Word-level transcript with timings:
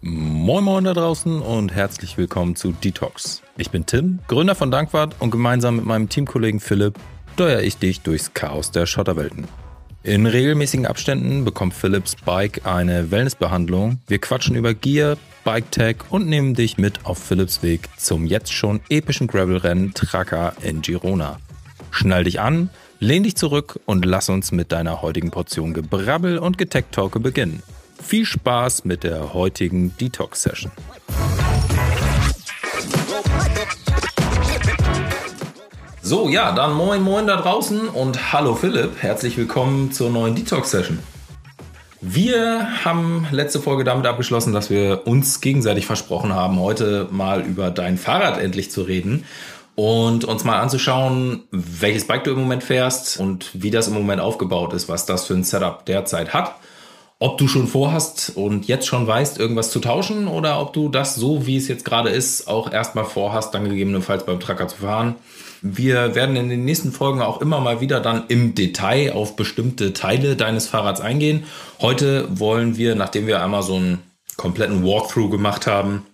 Moin 0.00 0.64
Moin 0.64 0.84
da 0.84 0.94
draußen 0.94 1.42
und 1.42 1.74
herzlich 1.74 2.16
willkommen 2.16 2.56
zu 2.56 2.72
Detox. 2.72 3.42
Ich 3.58 3.70
bin 3.70 3.84
Tim, 3.84 4.20
Gründer 4.28 4.54
von 4.54 4.70
Dankwart 4.70 5.16
und 5.18 5.30
gemeinsam 5.30 5.76
mit 5.76 5.84
meinem 5.84 6.08
Teamkollegen 6.08 6.60
Philipp 6.60 6.98
steuere 7.34 7.62
ich 7.62 7.76
dich 7.76 8.00
durchs 8.00 8.32
Chaos 8.32 8.70
der 8.70 8.86
Schotterwelten. 8.86 9.46
In 10.02 10.24
regelmäßigen 10.24 10.86
Abständen 10.86 11.44
bekommt 11.44 11.74
Philips 11.74 12.16
Bike 12.16 12.64
eine 12.64 13.10
Wellnessbehandlung. 13.10 14.00
Wir 14.06 14.18
quatschen 14.18 14.56
über 14.56 14.72
Gear, 14.72 15.18
Bike 15.44 15.70
Tech 15.72 15.96
und 16.08 16.26
nehmen 16.26 16.54
dich 16.54 16.78
mit 16.78 17.04
auf 17.04 17.18
Philips 17.18 17.62
Weg 17.62 17.88
zum 17.98 18.24
jetzt 18.24 18.52
schon 18.52 18.80
epischen 18.88 19.26
Gravelrennen 19.26 19.92
Tracker 19.92 20.54
in 20.62 20.80
Girona. 20.80 21.38
Schnall 21.96 22.24
dich 22.24 22.40
an, 22.40 22.68
lehn 23.00 23.22
dich 23.22 23.36
zurück 23.36 23.80
und 23.86 24.04
lass 24.04 24.28
uns 24.28 24.52
mit 24.52 24.70
deiner 24.70 25.00
heutigen 25.00 25.30
Portion 25.30 25.72
Gebrabbel 25.72 26.36
und 26.36 26.58
Getech-Talke 26.58 27.20
beginnen. 27.20 27.62
Viel 28.02 28.26
Spaß 28.26 28.84
mit 28.84 29.02
der 29.02 29.32
heutigen 29.32 29.96
Detox-Session. 29.96 30.70
So, 36.02 36.28
ja, 36.28 36.52
dann 36.52 36.74
moin 36.74 37.00
moin 37.00 37.26
da 37.26 37.40
draußen 37.40 37.88
und 37.88 38.30
hallo 38.30 38.54
Philipp, 38.54 38.90
herzlich 39.00 39.38
willkommen 39.38 39.90
zur 39.90 40.10
neuen 40.10 40.34
Detox-Session. 40.34 40.98
Wir 42.02 42.84
haben 42.84 43.26
letzte 43.30 43.58
Folge 43.58 43.82
damit 43.82 44.06
abgeschlossen, 44.06 44.52
dass 44.52 44.68
wir 44.68 45.06
uns 45.06 45.40
gegenseitig 45.40 45.86
versprochen 45.86 46.34
haben, 46.34 46.60
heute 46.60 47.08
mal 47.10 47.40
über 47.40 47.70
dein 47.70 47.96
Fahrrad 47.96 48.38
endlich 48.38 48.70
zu 48.70 48.82
reden 48.82 49.24
und 49.76 50.24
uns 50.24 50.42
mal 50.42 50.58
anzuschauen, 50.58 51.44
welches 51.52 52.06
Bike 52.06 52.24
du 52.24 52.32
im 52.32 52.40
Moment 52.40 52.64
fährst 52.64 53.20
und 53.20 53.50
wie 53.52 53.70
das 53.70 53.88
im 53.88 53.94
Moment 53.94 54.20
aufgebaut 54.20 54.72
ist, 54.72 54.88
was 54.88 55.06
das 55.06 55.26
für 55.26 55.34
ein 55.34 55.44
Setup 55.44 55.86
derzeit 55.86 56.34
hat 56.34 56.56
ob 57.18 57.38
du 57.38 57.48
schon 57.48 57.66
vorhast 57.66 58.32
und 58.34 58.68
jetzt 58.68 58.86
schon 58.86 59.06
weißt, 59.06 59.38
irgendwas 59.38 59.70
zu 59.70 59.80
tauschen 59.80 60.28
oder 60.28 60.60
ob 60.60 60.74
du 60.74 60.90
das 60.90 61.14
so, 61.14 61.46
wie 61.46 61.56
es 61.56 61.66
jetzt 61.66 61.84
gerade 61.84 62.10
ist, 62.10 62.46
auch 62.46 62.70
erstmal 62.70 63.06
vorhast, 63.06 63.54
dann 63.54 63.68
gegebenenfalls 63.68 64.26
beim 64.26 64.38
Tracker 64.38 64.68
zu 64.68 64.78
fahren. 64.78 65.14
Wir 65.62 66.14
werden 66.14 66.36
in 66.36 66.50
den 66.50 66.66
nächsten 66.66 66.92
Folgen 66.92 67.22
auch 67.22 67.40
immer 67.40 67.60
mal 67.60 67.80
wieder 67.80 68.00
dann 68.00 68.24
im 68.28 68.54
Detail 68.54 69.12
auf 69.14 69.34
bestimmte 69.34 69.94
Teile 69.94 70.36
deines 70.36 70.68
Fahrrads 70.68 71.00
eingehen. 71.00 71.44
Heute 71.80 72.28
wollen 72.38 72.76
wir, 72.76 72.94
nachdem 72.94 73.26
wir 73.26 73.42
einmal 73.42 73.62
so 73.62 73.76
einen 73.76 74.02
kompletten 74.36 74.84
Walkthrough 74.84 75.30
gemacht 75.30 75.66
haben, 75.66 76.04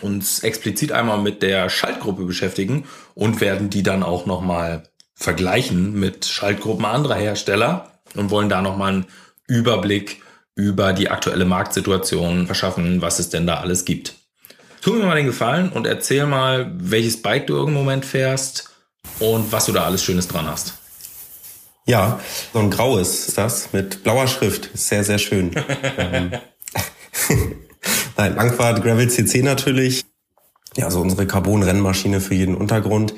uns 0.00 0.40
explizit 0.40 0.92
einmal 0.92 1.18
mit 1.18 1.42
der 1.42 1.68
Schaltgruppe 1.68 2.24
beschäftigen 2.24 2.86
und 3.14 3.40
werden 3.40 3.70
die 3.70 3.82
dann 3.82 4.02
auch 4.02 4.26
nochmal 4.26 4.84
vergleichen 5.14 5.98
mit 5.98 6.24
Schaltgruppen 6.26 6.84
anderer 6.84 7.16
Hersteller 7.16 8.00
und 8.14 8.30
wollen 8.30 8.48
da 8.48 8.62
nochmal 8.62 8.92
einen 8.92 9.06
Überblick 9.46 10.22
über 10.54 10.92
die 10.92 11.10
aktuelle 11.10 11.44
Marktsituation 11.44 12.46
verschaffen, 12.46 13.02
was 13.02 13.18
es 13.18 13.28
denn 13.28 13.46
da 13.46 13.56
alles 13.56 13.84
gibt. 13.84 14.14
Tu 14.80 14.94
mir 14.94 15.04
mal 15.04 15.16
den 15.16 15.26
Gefallen 15.26 15.70
und 15.70 15.86
erzähl 15.86 16.26
mal, 16.26 16.72
welches 16.74 17.20
Bike 17.20 17.46
du 17.46 17.54
irgendeinen 17.54 17.84
Moment 17.84 18.04
fährst 18.06 18.70
und 19.18 19.52
was 19.52 19.66
du 19.66 19.72
da 19.72 19.84
alles 19.84 20.02
Schönes 20.02 20.26
dran 20.26 20.46
hast. 20.46 20.74
Ja, 21.86 22.20
so 22.52 22.60
ein 22.60 22.70
graues 22.70 23.28
ist 23.28 23.38
das 23.38 23.72
mit 23.72 24.02
blauer 24.02 24.26
Schrift. 24.26 24.70
Sehr, 24.74 25.04
sehr 25.04 25.18
schön. 25.18 25.50
Nein, 28.20 28.34
Langfahrt 28.34 28.82
Gravel 28.82 29.08
CC 29.08 29.40
natürlich. 29.40 30.04
Ja, 30.76 30.90
so 30.90 31.00
unsere 31.00 31.26
Carbon-Rennmaschine 31.26 32.20
für 32.20 32.34
jeden 32.34 32.54
Untergrund. 32.54 33.14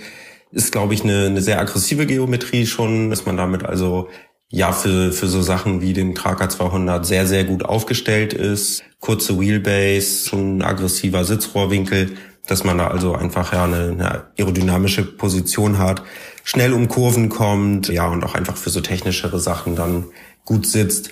Ist, 0.53 0.71
glaube 0.71 0.95
ich, 0.95 1.03
eine, 1.03 1.27
eine 1.27 1.43
sehr 1.43 1.59
aggressive 1.59 2.07
Geometrie 2.07 2.67
schon, 2.67 3.11
dass 3.11 3.27
man 3.27 3.37
damit 3.37 3.65
also 3.65 4.11
ja 4.49 4.71
für, 4.71 5.11
für 5.11 5.27
so 5.27 5.43
Sachen 5.43 5.81
wie 5.81 5.93
den 5.93 6.15
Traker 6.15 6.49
200 6.49 7.05
sehr, 7.05 7.27
sehr 7.27 7.43
gut 7.43 7.65
aufgestellt 7.65 8.33
ist. 8.33 8.85
Kurze 9.01 9.41
Wheelbase, 9.41 10.29
schon 10.29 10.59
ein 10.59 10.63
aggressiver 10.63 11.25
Sitzrohrwinkel, 11.25 12.13
dass 12.47 12.63
man 12.63 12.79
da 12.79 12.87
also 12.87 13.17
einfach 13.17 13.53
ja 13.53 13.65
eine, 13.65 13.89
eine 13.89 14.27
aerodynamische 14.39 15.03
Position 15.03 15.79
hat, 15.79 16.05
schnell 16.45 16.73
um 16.73 16.87
Kurven 16.87 17.29
kommt, 17.29 17.89
ja, 17.89 18.07
und 18.07 18.23
auch 18.23 18.37
einfach 18.37 18.57
für 18.57 18.71
so 18.71 18.81
technischere 18.81 19.41
Sachen 19.41 19.75
dann 19.75 20.05
gut 20.45 20.65
sitzt. 20.65 21.11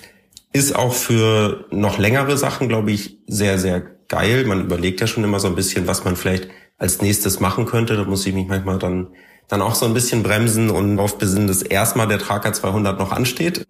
Ist 0.53 0.75
auch 0.75 0.93
für 0.93 1.65
noch 1.71 1.97
längere 1.97 2.37
Sachen, 2.37 2.67
glaube 2.67 2.91
ich, 2.91 3.19
sehr, 3.27 3.57
sehr 3.57 3.81
geil. 4.07 4.45
Man 4.45 4.61
überlegt 4.61 4.99
ja 4.99 5.07
schon 5.07 5.23
immer 5.23 5.39
so 5.39 5.47
ein 5.47 5.55
bisschen, 5.55 5.87
was 5.87 6.03
man 6.03 6.15
vielleicht 6.15 6.49
als 6.77 7.01
nächstes 7.01 7.39
machen 7.39 7.65
könnte. 7.65 7.95
Da 7.95 8.03
muss 8.03 8.25
ich 8.25 8.33
mich 8.33 8.47
manchmal 8.47 8.79
dann 8.79 9.07
dann 9.51 9.61
auch 9.61 9.75
so 9.75 9.85
ein 9.85 9.93
bisschen 9.93 10.23
bremsen 10.23 10.69
und 10.69 10.97
auf 10.97 11.17
besinnen, 11.17 11.47
dass 11.47 11.61
erstmal 11.61 12.07
der 12.07 12.19
Tracker 12.19 12.53
200 12.53 12.97
noch 12.97 13.11
ansteht. 13.11 13.67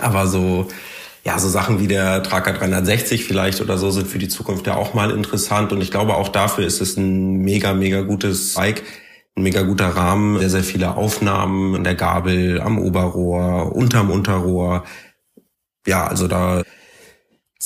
Aber 0.00 0.26
so, 0.26 0.68
ja, 1.24 1.38
so 1.38 1.48
Sachen 1.48 1.80
wie 1.80 1.88
der 1.88 2.22
Tracker 2.22 2.52
360 2.52 3.24
vielleicht 3.24 3.62
oder 3.62 3.78
so 3.78 3.90
sind 3.90 4.06
für 4.06 4.18
die 4.18 4.28
Zukunft 4.28 4.66
ja 4.66 4.76
auch 4.76 4.92
mal 4.92 5.10
interessant. 5.10 5.72
Und 5.72 5.80
ich 5.80 5.90
glaube, 5.90 6.14
auch 6.14 6.28
dafür 6.28 6.66
ist 6.66 6.82
es 6.82 6.98
ein 6.98 7.38
mega, 7.38 7.72
mega 7.72 8.02
gutes 8.02 8.54
Bike. 8.54 8.82
Ein 9.36 9.42
mega 9.42 9.62
guter 9.62 9.88
Rahmen, 9.88 10.38
sehr, 10.38 10.50
sehr 10.50 10.62
viele 10.62 10.96
Aufnahmen 10.96 11.74
an 11.74 11.84
der 11.84 11.96
Gabel, 11.96 12.60
am 12.60 12.78
Oberrohr, 12.78 13.74
unterm 13.74 14.10
Unterrohr. 14.10 14.84
Ja, 15.86 16.06
also 16.06 16.28
da 16.28 16.62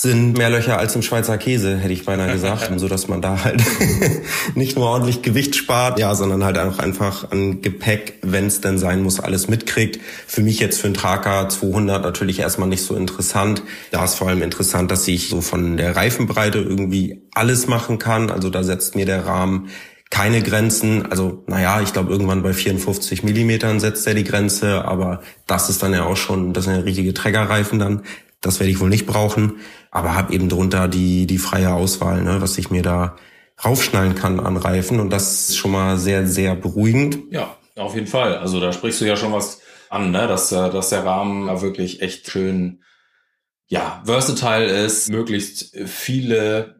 sind 0.00 0.38
mehr 0.38 0.48
Löcher 0.48 0.78
als 0.78 0.94
im 0.94 1.02
Schweizer 1.02 1.38
Käse, 1.38 1.76
hätte 1.76 1.92
ich 1.92 2.04
beinahe 2.04 2.32
gesagt, 2.32 2.70
so 2.76 2.86
dass 2.86 3.08
man 3.08 3.20
da 3.20 3.42
halt 3.42 3.60
nicht 4.54 4.76
nur 4.76 4.86
ordentlich 4.86 5.22
Gewicht 5.22 5.56
spart, 5.56 5.98
ja, 5.98 6.14
sondern 6.14 6.44
halt 6.44 6.56
auch 6.56 6.78
einfach 6.78 7.32
an 7.32 7.62
Gepäck, 7.62 8.20
wenn 8.22 8.46
es 8.46 8.60
denn 8.60 8.78
sein 8.78 9.02
muss, 9.02 9.18
alles 9.18 9.48
mitkriegt. 9.48 9.98
Für 10.26 10.40
mich 10.40 10.60
jetzt 10.60 10.80
für 10.80 10.86
einen 10.86 10.94
Traker 10.94 11.48
200 11.48 12.02
natürlich 12.02 12.38
erstmal 12.38 12.68
nicht 12.68 12.84
so 12.84 12.94
interessant. 12.94 13.62
Da 13.90 14.04
ist 14.04 14.14
vor 14.14 14.28
allem 14.28 14.42
interessant, 14.42 14.90
dass 14.92 15.08
ich 15.08 15.28
so 15.28 15.40
von 15.40 15.76
der 15.76 15.96
Reifenbreite 15.96 16.58
irgendwie 16.58 17.22
alles 17.34 17.66
machen 17.66 17.98
kann. 17.98 18.30
Also 18.30 18.50
da 18.50 18.62
setzt 18.62 18.94
mir 18.94 19.04
der 19.04 19.26
Rahmen 19.26 19.68
keine 20.10 20.42
Grenzen. 20.42 21.10
Also, 21.10 21.44
naja, 21.46 21.80
ich 21.80 21.92
glaube, 21.92 22.10
irgendwann 22.10 22.42
bei 22.42 22.52
54 22.52 23.22
Millimetern 23.22 23.80
setzt 23.80 24.06
er 24.06 24.14
die 24.14 24.24
Grenze, 24.24 24.84
aber 24.84 25.22
das 25.46 25.68
ist 25.68 25.82
dann 25.82 25.92
ja 25.92 26.04
auch 26.04 26.16
schon, 26.16 26.52
das 26.52 26.64
sind 26.64 26.74
ja 26.74 26.80
richtige 26.80 27.14
Trägerreifen 27.14 27.78
dann. 27.78 28.02
Das 28.40 28.60
werde 28.60 28.70
ich 28.70 28.80
wohl 28.80 28.88
nicht 28.88 29.06
brauchen 29.06 29.54
aber 29.90 30.14
habe 30.14 30.32
eben 30.32 30.48
drunter 30.48 30.88
die, 30.88 31.26
die 31.26 31.38
freie 31.38 31.72
Auswahl, 31.72 32.22
ne, 32.22 32.40
was 32.40 32.58
ich 32.58 32.70
mir 32.70 32.82
da 32.82 33.16
raufschnallen 33.64 34.14
kann 34.14 34.40
an 34.40 34.56
Reifen 34.56 35.00
und 35.00 35.10
das 35.10 35.48
ist 35.48 35.56
schon 35.56 35.72
mal 35.72 35.98
sehr, 35.98 36.26
sehr 36.26 36.54
beruhigend. 36.54 37.18
Ja, 37.30 37.56
auf 37.76 37.94
jeden 37.94 38.06
Fall. 38.06 38.36
Also 38.36 38.60
da 38.60 38.72
sprichst 38.72 39.00
du 39.00 39.04
ja 39.04 39.16
schon 39.16 39.32
was 39.32 39.60
an, 39.90 40.10
ne? 40.10 40.28
dass, 40.28 40.52
äh, 40.52 40.70
dass 40.70 40.90
der 40.90 41.04
Rahmen 41.04 41.48
da 41.48 41.60
wirklich 41.60 42.02
echt 42.02 42.30
schön 42.30 42.82
ja, 43.66 44.00
versatile 44.04 44.84
ist, 44.84 45.10
möglichst 45.10 45.76
viele 45.86 46.77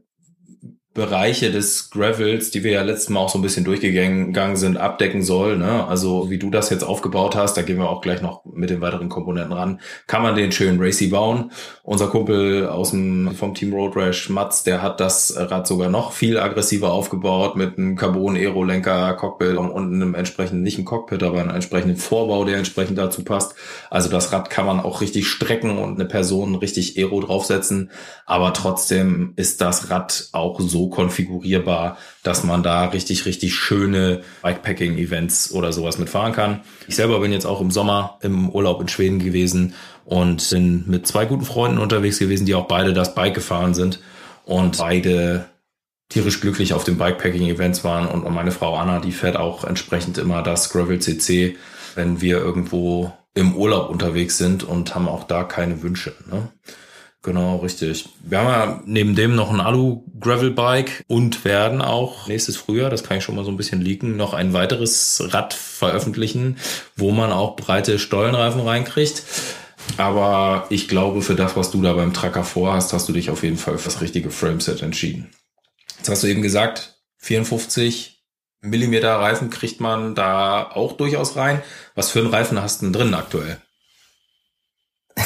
Bereiche 0.99 1.53
des 1.53 1.91
Gravels, 1.91 2.51
die 2.51 2.65
wir 2.65 2.73
ja 2.73 2.83
letztes 2.83 3.09
Mal 3.09 3.21
auch 3.21 3.29
so 3.29 3.39
ein 3.39 3.43
bisschen 3.43 3.65
durchgegangen 3.65 4.57
sind, 4.57 4.77
abdecken 4.77 5.23
soll. 5.23 5.57
Ne? 5.57 5.87
Also 5.87 6.29
wie 6.29 6.39
du 6.39 6.51
das 6.51 6.71
jetzt 6.71 6.83
aufgebaut 6.83 7.37
hast, 7.37 7.57
da 7.57 7.63
gehen 7.63 7.79
wir 7.79 7.89
auch 7.89 8.01
gleich 8.01 8.21
noch 8.21 8.45
mit 8.45 8.69
den 8.69 8.81
weiteren 8.81 9.09
Komponenten 9.09 9.53
ran, 9.53 9.81
kann 10.09 10.23
man 10.23 10.35
den 10.35 10.51
schön 10.51 10.83
racy 10.83 11.07
bauen. 11.07 11.53
Unser 11.85 12.09
Kumpel 12.09 12.67
aus 12.67 12.91
dem 12.91 13.31
vom 13.37 13.55
Team 13.55 13.73
Road 13.73 13.95
Rash, 13.95 14.29
Mats, 14.29 14.65
der 14.65 14.83
hat 14.83 14.99
das 14.99 15.35
Rad 15.37 15.69
sogar 15.69 15.89
noch 15.89 16.11
viel 16.11 16.37
aggressiver 16.37 16.93
aufgebaut 16.93 17.55
mit 17.55 17.79
einem 17.79 17.95
Carbon-Aero-Lenker, 17.95 19.15
Cockpit 19.15 19.57
und, 19.57 19.73
einem 19.77 20.17
entsprechenden, 20.17 20.65
nicht 20.65 20.79
ein 20.79 20.85
Cockpit, 20.85 21.23
aber 21.23 21.41
einem 21.41 21.51
entsprechenden 21.51 21.97
Vorbau, 21.97 22.45
der 22.45 22.59
entsprechend 22.59 22.99
dazu 22.99 23.23
passt. 23.23 23.55
Also 23.89 24.11
das 24.11 24.33
Rad 24.33 24.51
kann 24.51 24.67
man 24.67 24.81
auch 24.81 25.01
richtig 25.01 25.29
strecken 25.29 25.79
und 25.79 25.95
eine 25.95 26.09
Person 26.09 26.57
richtig 26.57 26.99
Aero 26.99 27.21
draufsetzen, 27.21 27.93
aber 28.27 28.53
trotzdem 28.53 29.33
ist 29.37 29.61
das 29.61 29.91
Rad 29.91 30.29
auch 30.33 30.59
so 30.59 30.88
konfigurierbar, 30.89 31.99
dass 32.23 32.45
man 32.45 32.63
da 32.63 32.87
richtig, 32.87 33.27
richtig 33.27 33.55
schöne 33.55 34.23
Bikepacking-Events 34.43 35.53
oder 35.53 35.73
sowas 35.73 35.99
mitfahren 35.99 36.33
kann. 36.33 36.61
Ich 36.87 36.97
selber 36.97 37.21
bin 37.21 37.33
jetzt 37.33 37.47
auch 37.47 37.61
im 37.61 37.71
Sommer 37.71 38.19
im 38.23 38.51
Urlaub 38.51 38.81
in 38.81 38.89
Schweden 38.89 39.19
gewesen 39.19 39.75
und 40.05 40.51
bin 40.51 40.85
mit 40.87 41.07
zwei 41.07 41.25
guten 41.27 41.45
Freunden 41.45 41.79
unterwegs 41.79 42.19
gewesen, 42.19 42.47
die 42.47 42.55
auch 42.55 42.67
beide 42.67 42.93
das 42.93 43.15
Bike 43.15 43.35
gefahren 43.35 43.75
sind 43.75 44.01
und 44.45 44.79
beide 44.79 45.47
tierisch 46.09 46.41
glücklich 46.41 46.73
auf 46.73 46.85
den 46.85 46.97
Bikepacking-Events 46.97 47.85
waren 47.85 48.07
und 48.07 48.33
meine 48.33 48.51
Frau 48.51 48.77
Anna, 48.77 48.99
die 49.01 49.13
fährt 49.13 49.37
auch 49.37 49.65
entsprechend 49.65 50.17
immer 50.17 50.43
das 50.43 50.71
Gravel 50.71 51.01
CC, 51.01 51.57
wenn 51.95 52.21
wir 52.21 52.39
irgendwo 52.39 53.13
im 53.35 53.55
Urlaub 53.55 53.91
unterwegs 53.91 54.39
sind 54.39 54.65
und 54.65 54.95
haben 54.95 55.09
auch 55.09 55.25
da 55.25 55.45
keine 55.45 55.83
Wünsche. 55.83 56.15
Ne? 56.31 56.49
Genau, 57.23 57.57
richtig. 57.57 58.09
Wir 58.21 58.39
haben 58.39 58.49
ja 58.49 58.83
neben 58.87 59.17
dem 59.17 59.35
noch 59.35 59.51
ein 59.51 59.61
Alu-Gravel-Bike 59.61 61.05
und 61.09 61.45
werden 61.45 61.83
auch 61.83 62.29
nächstes 62.29 62.57
Frühjahr, 62.57 62.91
das 62.91 63.03
kann 63.03 63.19
ich 63.19 63.25
schon 63.25 63.35
mal 63.35 63.45
so 63.45 63.51
ein 63.51 63.57
bisschen 63.57 63.81
leaken, 63.81 64.17
noch 64.17 64.35
ein 64.35 64.53
weiteres 64.53 65.21
Rad 65.35 65.53
veröffentlichen, 65.53 66.59
wo 66.97 67.11
man 67.11 67.33
auch 67.33 67.57
breite 67.57 67.99
Stollenreifen 67.99 68.61
reinkriegt. 68.61 69.25
Aber 69.97 70.67
ich 70.71 70.87
glaube, 70.87 71.23
für 71.23 71.35
das, 71.35 71.57
was 71.57 71.71
du 71.71 71.83
da 71.83 71.93
beim 71.95 72.15
Tracker 72.15 72.45
vorhast, 72.45 72.93
hast 72.93 73.09
du 73.09 73.13
dich 73.13 73.31
auf 73.31 73.43
jeden 73.43 73.57
Fall 73.57 73.79
für 73.79 73.87
das 73.87 74.01
richtige 74.01 74.31
Frameset 74.31 74.83
entschieden. 74.83 75.31
Jetzt 75.97 76.09
hast 76.09 76.23
du 76.23 76.29
eben 76.29 76.43
gesagt, 76.43 77.01
54 77.19 78.23
Millimeter 78.61 79.17
Reifen 79.17 79.51
kriegt 79.51 79.81
man 79.81 80.15
da 80.15 80.71
auch 80.71 80.93
durchaus 80.93 81.37
rein. 81.37 81.63
Was 81.95 82.11
für 82.11 82.21
einen 82.21 82.29
Reifen 82.29 82.61
hast 82.61 82.81
du 82.81 82.87
denn 82.87 82.93
drin 82.93 83.15
aktuell? 83.15 83.59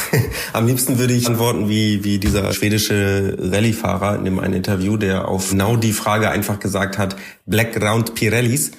Am 0.53 0.67
liebsten 0.67 0.99
würde 0.99 1.15
ich 1.15 1.27
antworten 1.27 1.69
wie, 1.69 2.05
wie 2.05 2.19
dieser 2.19 2.53
schwedische 2.53 3.37
Rallye-Fahrer 3.39 4.17
in 4.17 4.25
dem 4.25 4.39
einen 4.39 4.55
Interview, 4.55 4.97
der 4.97 5.29
auf 5.29 5.51
genau 5.51 5.77
die 5.77 5.93
Frage 5.93 6.31
einfach 6.31 6.59
gesagt 6.59 6.99
hat, 6.99 7.17
Black 7.47 7.81
Round 7.81 8.15
Pirellis. 8.15 8.73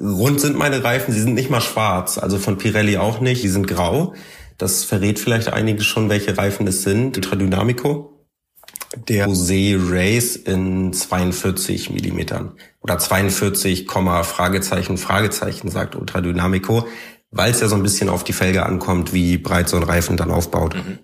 Rund 0.00 0.40
sind 0.40 0.56
meine 0.56 0.82
Reifen, 0.82 1.14
sie 1.14 1.20
sind 1.20 1.34
nicht 1.34 1.50
mal 1.50 1.60
schwarz, 1.60 2.18
also 2.18 2.38
von 2.38 2.58
Pirelli 2.58 2.96
auch 2.96 3.20
nicht, 3.20 3.42
die 3.42 3.48
sind 3.48 3.66
grau. 3.66 4.14
Das 4.58 4.84
verrät 4.84 5.18
vielleicht 5.18 5.52
einige 5.52 5.82
schon, 5.82 6.08
welche 6.08 6.36
Reifen 6.36 6.66
es 6.66 6.82
sind. 6.82 7.16
Ultra 7.16 7.36
Dynamico. 7.36 8.10
Der 9.08 9.26
Jose 9.26 9.76
Race 9.90 10.36
in 10.36 10.92
42 10.92 11.90
Millimetern 11.90 12.52
oder 12.80 12.96
42, 12.96 13.88
Fragezeichen, 13.88 14.98
Fragezeichen, 14.98 15.68
sagt 15.68 15.96
Ultra 15.96 16.20
Dynamico 16.20 16.86
weil 17.34 17.50
es 17.50 17.60
ja 17.60 17.68
so 17.68 17.74
ein 17.74 17.82
bisschen 17.82 18.08
auf 18.08 18.24
die 18.24 18.32
Felge 18.32 18.64
ankommt, 18.64 19.12
wie 19.12 19.38
breit 19.38 19.68
so 19.68 19.76
ein 19.76 19.82
Reifen 19.82 20.16
dann 20.16 20.30
aufbaut. 20.30 20.74
Mhm. 20.74 21.00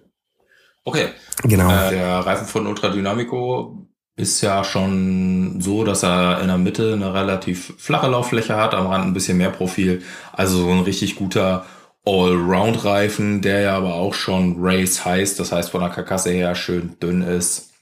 Okay. 0.85 1.09
Genau. 1.43 1.71
Äh, 1.71 1.91
der 1.91 2.21
Reifen 2.21 2.47
von 2.47 2.67
Ultra 2.67 2.89
Dynamico 2.89 3.87
ist 4.17 4.41
ja 4.41 4.63
schon 4.65 5.61
so, 5.61 5.85
dass 5.85 6.05
er 6.05 6.41
in 6.41 6.49
der 6.49 6.59
Mitte 6.59 6.93
eine 6.93 7.15
relativ 7.15 7.75
flache 7.79 8.09
Lauffläche 8.09 8.57
hat, 8.57 8.75
am 8.75 8.87
Rand 8.87 9.07
ein 9.07 9.15
bisschen 9.15 9.39
mehr 9.39 9.51
Profil. 9.51 10.03
Also 10.33 10.59
so 10.59 10.71
ein 10.71 10.81
richtig 10.81 11.17
guter 11.17 11.67
Allround-Reifen, 12.07 13.43
der 13.43 13.61
ja 13.61 13.77
aber 13.77 13.95
auch 13.95 14.15
schon 14.15 14.57
Race 14.59 15.05
heißt, 15.05 15.39
das 15.39 15.53
heißt 15.53 15.71
von 15.71 15.81
der 15.81 15.91
Karkasse 15.91 16.31
her 16.31 16.55
schön 16.55 16.97
dünn 17.01 17.23
ist 17.23 17.73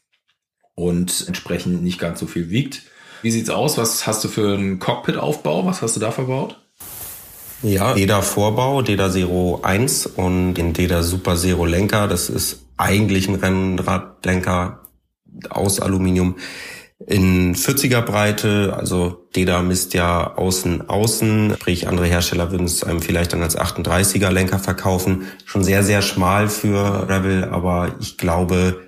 und 0.74 1.24
entsprechend 1.26 1.82
nicht 1.82 1.98
ganz 1.98 2.20
so 2.20 2.26
viel 2.26 2.50
wiegt. 2.50 2.82
Wie 3.22 3.30
sieht's 3.30 3.50
aus? 3.50 3.78
Was 3.78 4.06
hast 4.06 4.22
du 4.24 4.28
für 4.28 4.54
einen 4.54 4.78
Cockpit-Aufbau? 4.78 5.66
Was 5.66 5.82
hast 5.82 5.96
du 5.96 6.00
da 6.00 6.12
verbaut? 6.12 6.58
Ja, 7.62 7.94
DEDA 7.94 8.22
Vorbau, 8.22 8.82
DEDA 8.82 9.10
Zero 9.10 9.60
1 9.62 10.06
und 10.06 10.55
den 10.55 10.72
DEDA 10.72 11.02
Super 11.02 11.37
Zero 11.37 11.66
Lenker. 11.66 12.06
Das 12.06 12.31
ist 12.31 12.66
eigentlich 12.76 13.28
ein 13.28 13.34
Rennradlenker 13.34 14.82
aus 15.50 15.81
Aluminium 15.81 16.37
in 17.06 17.55
40er 17.55 18.02
Breite. 18.02 18.75
Also 18.76 19.28
DEDA 19.34 19.62
misst 19.62 19.94
ja 19.94 20.37
außen 20.37 20.88
außen, 20.88 21.55
sprich 21.56 21.88
andere 21.88 22.06
Hersteller 22.06 22.50
würden 22.50 22.66
es 22.66 22.84
einem 22.84 23.02
vielleicht 23.02 23.32
dann 23.32 23.43
als 23.43 23.58
38er 23.58 24.31
Lenker 24.31 24.58
verkaufen. 24.58 25.26
Schon 25.44 25.64
sehr, 25.64 25.82
sehr 25.82 26.02
schmal 26.02 26.49
für 26.49 27.08
Revel, 27.08 27.44
aber 27.44 27.96
ich 28.00 28.19
glaube, 28.19 28.81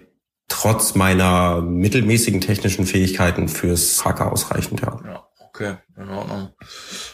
trotz 0.49 0.95
meiner 0.95 1.61
mittelmäßigen 1.61 2.41
technischen 2.41 2.87
Fähigkeiten 2.87 3.49
fürs 3.49 4.05
Hacker 4.05 4.33
ausreichend, 4.33 4.81
ja. 4.81 5.01
ja. 5.05 5.27
Okay, 5.49 5.75
in 5.97 6.09
Ordnung. 6.09 6.51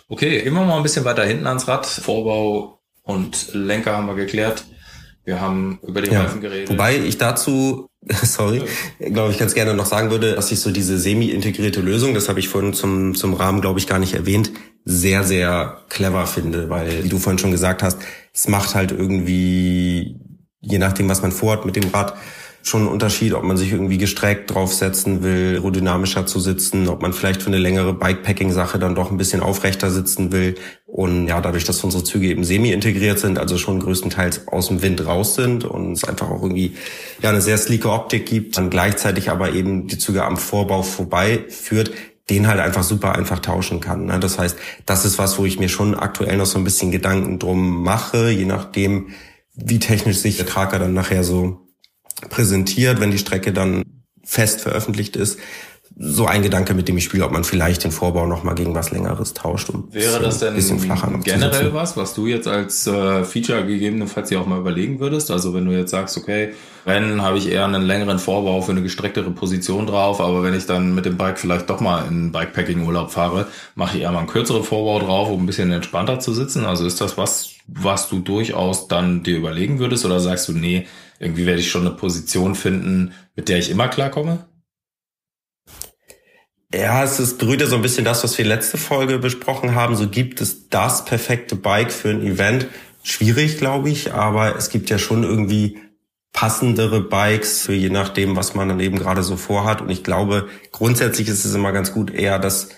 Okay, 0.08 0.43
gehen 0.43 0.55
wir 0.55 0.64
mal 0.64 0.76
ein 0.76 0.82
bisschen 0.82 1.05
weiter 1.05 1.25
hinten 1.25 1.47
ans 1.47 1.67
Rad. 1.67 1.85
Vorbau 1.85 2.81
und 3.03 3.53
Lenker 3.55 3.97
haben 3.97 4.06
wir 4.06 4.14
geklärt. 4.14 4.64
Wir 5.25 5.41
haben 5.41 5.81
über 5.82 6.00
die 6.00 6.12
ja, 6.12 6.23
Reifen 6.23 6.41
geredet. 6.41 6.70
Wobei 6.70 6.97
ich 6.97 7.19
dazu, 7.19 7.88
sorry, 8.23 8.62
glaube 9.00 9.32
ich 9.32 9.38
ganz 9.38 9.55
gerne 9.55 9.75
noch 9.75 9.87
sagen 9.87 10.11
würde, 10.11 10.37
dass 10.37 10.53
ich 10.53 10.61
so 10.61 10.70
diese 10.70 10.99
semi-integrierte 10.99 11.81
Lösung, 11.81 12.14
das 12.14 12.29
habe 12.29 12.38
ich 12.38 12.49
vorhin 12.49 12.73
zum, 12.73 13.17
zum 13.17 13.35
Rahmen, 13.35 13.61
glaube 13.61 13.81
ich, 13.81 13.88
gar 13.88 13.99
nicht 13.99 14.14
erwähnt, 14.14 14.53
sehr, 14.85 15.25
sehr 15.25 15.82
clever 15.88 16.29
finde, 16.29 16.70
weil, 16.70 17.03
wie 17.03 17.08
du 17.08 17.19
vorhin 17.19 17.41
schon 17.41 17.50
gesagt 17.50 17.82
hast, 17.82 17.99
es 18.32 18.47
macht 18.47 18.76
halt 18.76 18.93
irgendwie, 18.93 20.20
je 20.61 20.79
nachdem, 20.79 21.08
was 21.08 21.23
man 21.23 21.32
vorhat 21.32 21.64
mit 21.67 21.75
dem 21.75 21.88
Rad, 21.93 22.14
schon 22.67 22.85
ein 22.85 22.89
Unterschied, 22.89 23.33
ob 23.33 23.45
man 23.45 23.57
sich 23.57 23.71
irgendwie 23.71 23.97
gestreckt 23.97 24.53
draufsetzen 24.53 25.23
will, 25.23 25.55
aerodynamischer 25.55 26.27
zu 26.27 26.41
sitzen, 26.41 26.89
ob 26.89 27.01
man 27.01 27.13
vielleicht 27.13 27.43
für 27.43 27.47
eine 27.47 27.59
längere 27.59 27.95
Bikepacking-Sache 27.95 28.81
dann 28.81 28.97
doch 28.97 29.13
ein 29.13 29.17
bisschen 29.17 29.41
aufrechter 29.41 29.91
sitzen 29.91 30.33
will. 30.33 30.57
Und 30.85 31.29
ja, 31.29 31.41
dadurch, 31.41 31.65
dass 31.65 31.85
unsere 31.85 32.03
Züge 32.03 32.27
eben 32.27 32.43
semi-integriert 32.43 33.21
sind, 33.21 33.39
also 33.39 33.57
schon 33.57 33.79
größtenteils 33.79 34.49
aus 34.49 34.67
dem 34.67 34.83
Wind 34.83 35.07
raus 35.07 35.37
sind 35.37 35.65
und 35.65 35.93
es 35.93 36.03
einfach 36.03 36.29
auch 36.29 36.43
irgendwie 36.43 36.75
ja 37.23 37.31
eine 37.31 37.41
sehr 37.41 37.57
sleeke 37.57 37.91
Optik 37.91 38.27
gibt, 38.27 38.57
dann 38.57 38.69
gleichzeitig 38.69 39.31
aber 39.31 39.53
eben 39.53 39.87
die 39.87 39.99
Züge 39.99 40.25
am 40.25 40.37
Vorbau 40.37 40.83
vorbei 40.83 41.45
führt, 41.49 41.93
den 42.31 42.49
halt 42.49 42.59
einfach 42.59 42.83
super 42.83 43.15
einfach 43.15 43.39
tauschen 43.39 43.81
kann. 43.81 44.07
Ne? 44.07 44.19
Das 44.19 44.41
heißt, 44.41 44.57
das 44.87 45.05
ist 45.05 45.19
was, 45.19 45.39
wo 45.39 45.45
ich 45.45 45.61
mir 45.61 45.69
schon 45.69 45.95
aktuell 45.95 46.37
noch 46.37 46.47
so 46.47 46.59
ein 46.59 46.65
bisschen 46.65 46.91
Gedanken 46.91 47.39
drum 47.39 47.85
mache, 47.85 48.31
je 48.31 48.45
nachdem, 48.45 49.11
wie 49.55 49.79
technisch 49.79 50.19
sich 50.19 50.37
der 50.37 50.47
Trager 50.47 50.81
dann 50.81 50.93
nachher 50.93 51.23
so 51.23 51.66
präsentiert, 52.31 53.01
wenn 53.01 53.11
die 53.11 53.19
Strecke 53.19 53.53
dann 53.53 53.85
fest 54.25 54.61
veröffentlicht 54.61 55.17
ist. 55.17 55.39
So 55.99 56.27
ein 56.27 56.43
Gedanke, 56.43 56.75
mit 56.75 56.89
dem 56.89 56.99
ich 56.99 57.05
spiele, 57.05 57.25
ob 57.25 57.33
man 57.33 57.43
vielleicht 57.43 57.85
den 57.85 57.91
Vorbau 57.91 58.27
noch 58.27 58.43
mal 58.43 58.55
gegen 58.55 58.75
was 58.75 58.91
längeres 58.91 59.33
tauscht. 59.33 59.71
Um 59.71 59.89
Wäre 59.95 60.21
das 60.21 60.41
denn 60.41 60.55
bisschen 60.55 60.79
flacher 60.79 61.11
generell 61.25 61.73
was, 61.73 61.97
was 61.97 62.13
du 62.13 62.27
jetzt 62.27 62.47
als 62.47 62.87
äh, 62.87 63.25
Feature 63.25 63.65
gegebenenfalls 63.65 64.29
hier 64.29 64.41
auch 64.41 64.47
mal 64.47 64.59
überlegen 64.59 65.01
würdest? 65.01 65.31
Also 65.31 65.55
wenn 65.55 65.65
du 65.65 65.73
jetzt 65.73 65.93
sagst, 65.93 66.19
okay, 66.19 66.53
Rennen 66.87 67.23
habe 67.23 67.39
ich 67.39 67.49
eher 67.49 67.65
einen 67.65 67.83
längeren 67.83 68.19
Vorbau 68.19 68.61
für 68.61 68.73
eine 68.73 68.83
gestrecktere 68.83 69.31
Position 69.31 69.87
drauf, 69.87 70.21
aber 70.21 70.43
wenn 70.43 70.53
ich 70.53 70.67
dann 70.67 70.95
mit 70.95 71.07
dem 71.07 71.17
Bike 71.17 71.39
vielleicht 71.39 71.71
doch 71.71 71.81
mal 71.81 72.07
in 72.07 72.31
Bikepacking-Urlaub 72.31 73.11
fahre, 73.11 73.47
mache 73.75 73.97
ich 73.97 74.03
eher 74.03 74.13
mal 74.13 74.19
einen 74.19 74.29
kürzeren 74.29 74.65
Vorbau 74.65 74.99
drauf, 74.99 75.31
um 75.31 75.45
ein 75.45 75.47
bisschen 75.47 75.73
entspannter 75.73 76.21
zu 76.21 76.35
sitzen. 76.35 76.67
Also 76.67 76.85
ist 76.85 77.01
das 77.01 77.17
was, 77.17 77.55
was 77.69 78.11
du 78.11 78.19
durchaus 78.19 78.87
dann 78.87 79.23
dir 79.23 79.39
überlegen 79.39 79.79
würdest 79.79 80.05
oder 80.05 80.21
sagst 80.21 80.49
du, 80.49 80.53
nee, 80.53 80.87
irgendwie 81.19 81.47
werde 81.47 81.61
ich 81.61 81.71
schon 81.71 81.87
eine 81.87 81.97
Position 81.97 82.55
finden, 82.55 83.13
mit 83.35 83.49
der 83.49 83.59
ich 83.59 83.71
immer 83.71 83.89
klarkomme? 83.89 84.47
Ja, 86.75 87.05
es 87.05 87.21
ist, 87.21 87.39
berührt 87.39 87.61
ja 87.61 87.67
so 87.67 87.77
ein 87.77 87.83
bisschen 87.83 88.05
das, 88.05 88.25
was 88.25 88.37
wir 88.37 88.45
letzte 88.45 88.77
Folge 88.77 89.19
besprochen 89.19 89.75
haben. 89.75 89.97
So 89.97 90.09
gibt 90.09 90.41
es 90.41 90.69
das 90.69 91.05
perfekte 91.05 91.57
Bike 91.57 91.93
für 91.93 92.11
ein 92.11 92.23
Event. 92.23 92.67
Schwierig, 93.03 93.59
glaube 93.59 93.89
ich, 93.89 94.13
aber 94.13 94.57
es 94.57 94.69
gibt 94.69 94.91
ja 94.91 94.99
schon 94.99 95.23
irgendwie 95.23 95.79
passendere 96.33 97.01
Bikes, 97.01 97.63
für 97.63 97.73
je 97.73 97.89
nachdem, 97.89 98.37
was 98.37 98.55
man 98.55 98.69
dann 98.69 98.81
eben 98.81 98.99
gerade 98.99 99.23
so 99.23 99.37
vorhat. 99.37 99.81
Und 99.81 99.91
ich 99.91 100.05
glaube, 100.05 100.49
grundsätzlich 100.73 101.29
ist 101.29 101.45
es 101.45 101.55
immer 101.55 101.73
ganz 101.73 101.93
gut, 101.95 102.13
eher 102.13 102.39
das 102.39 102.69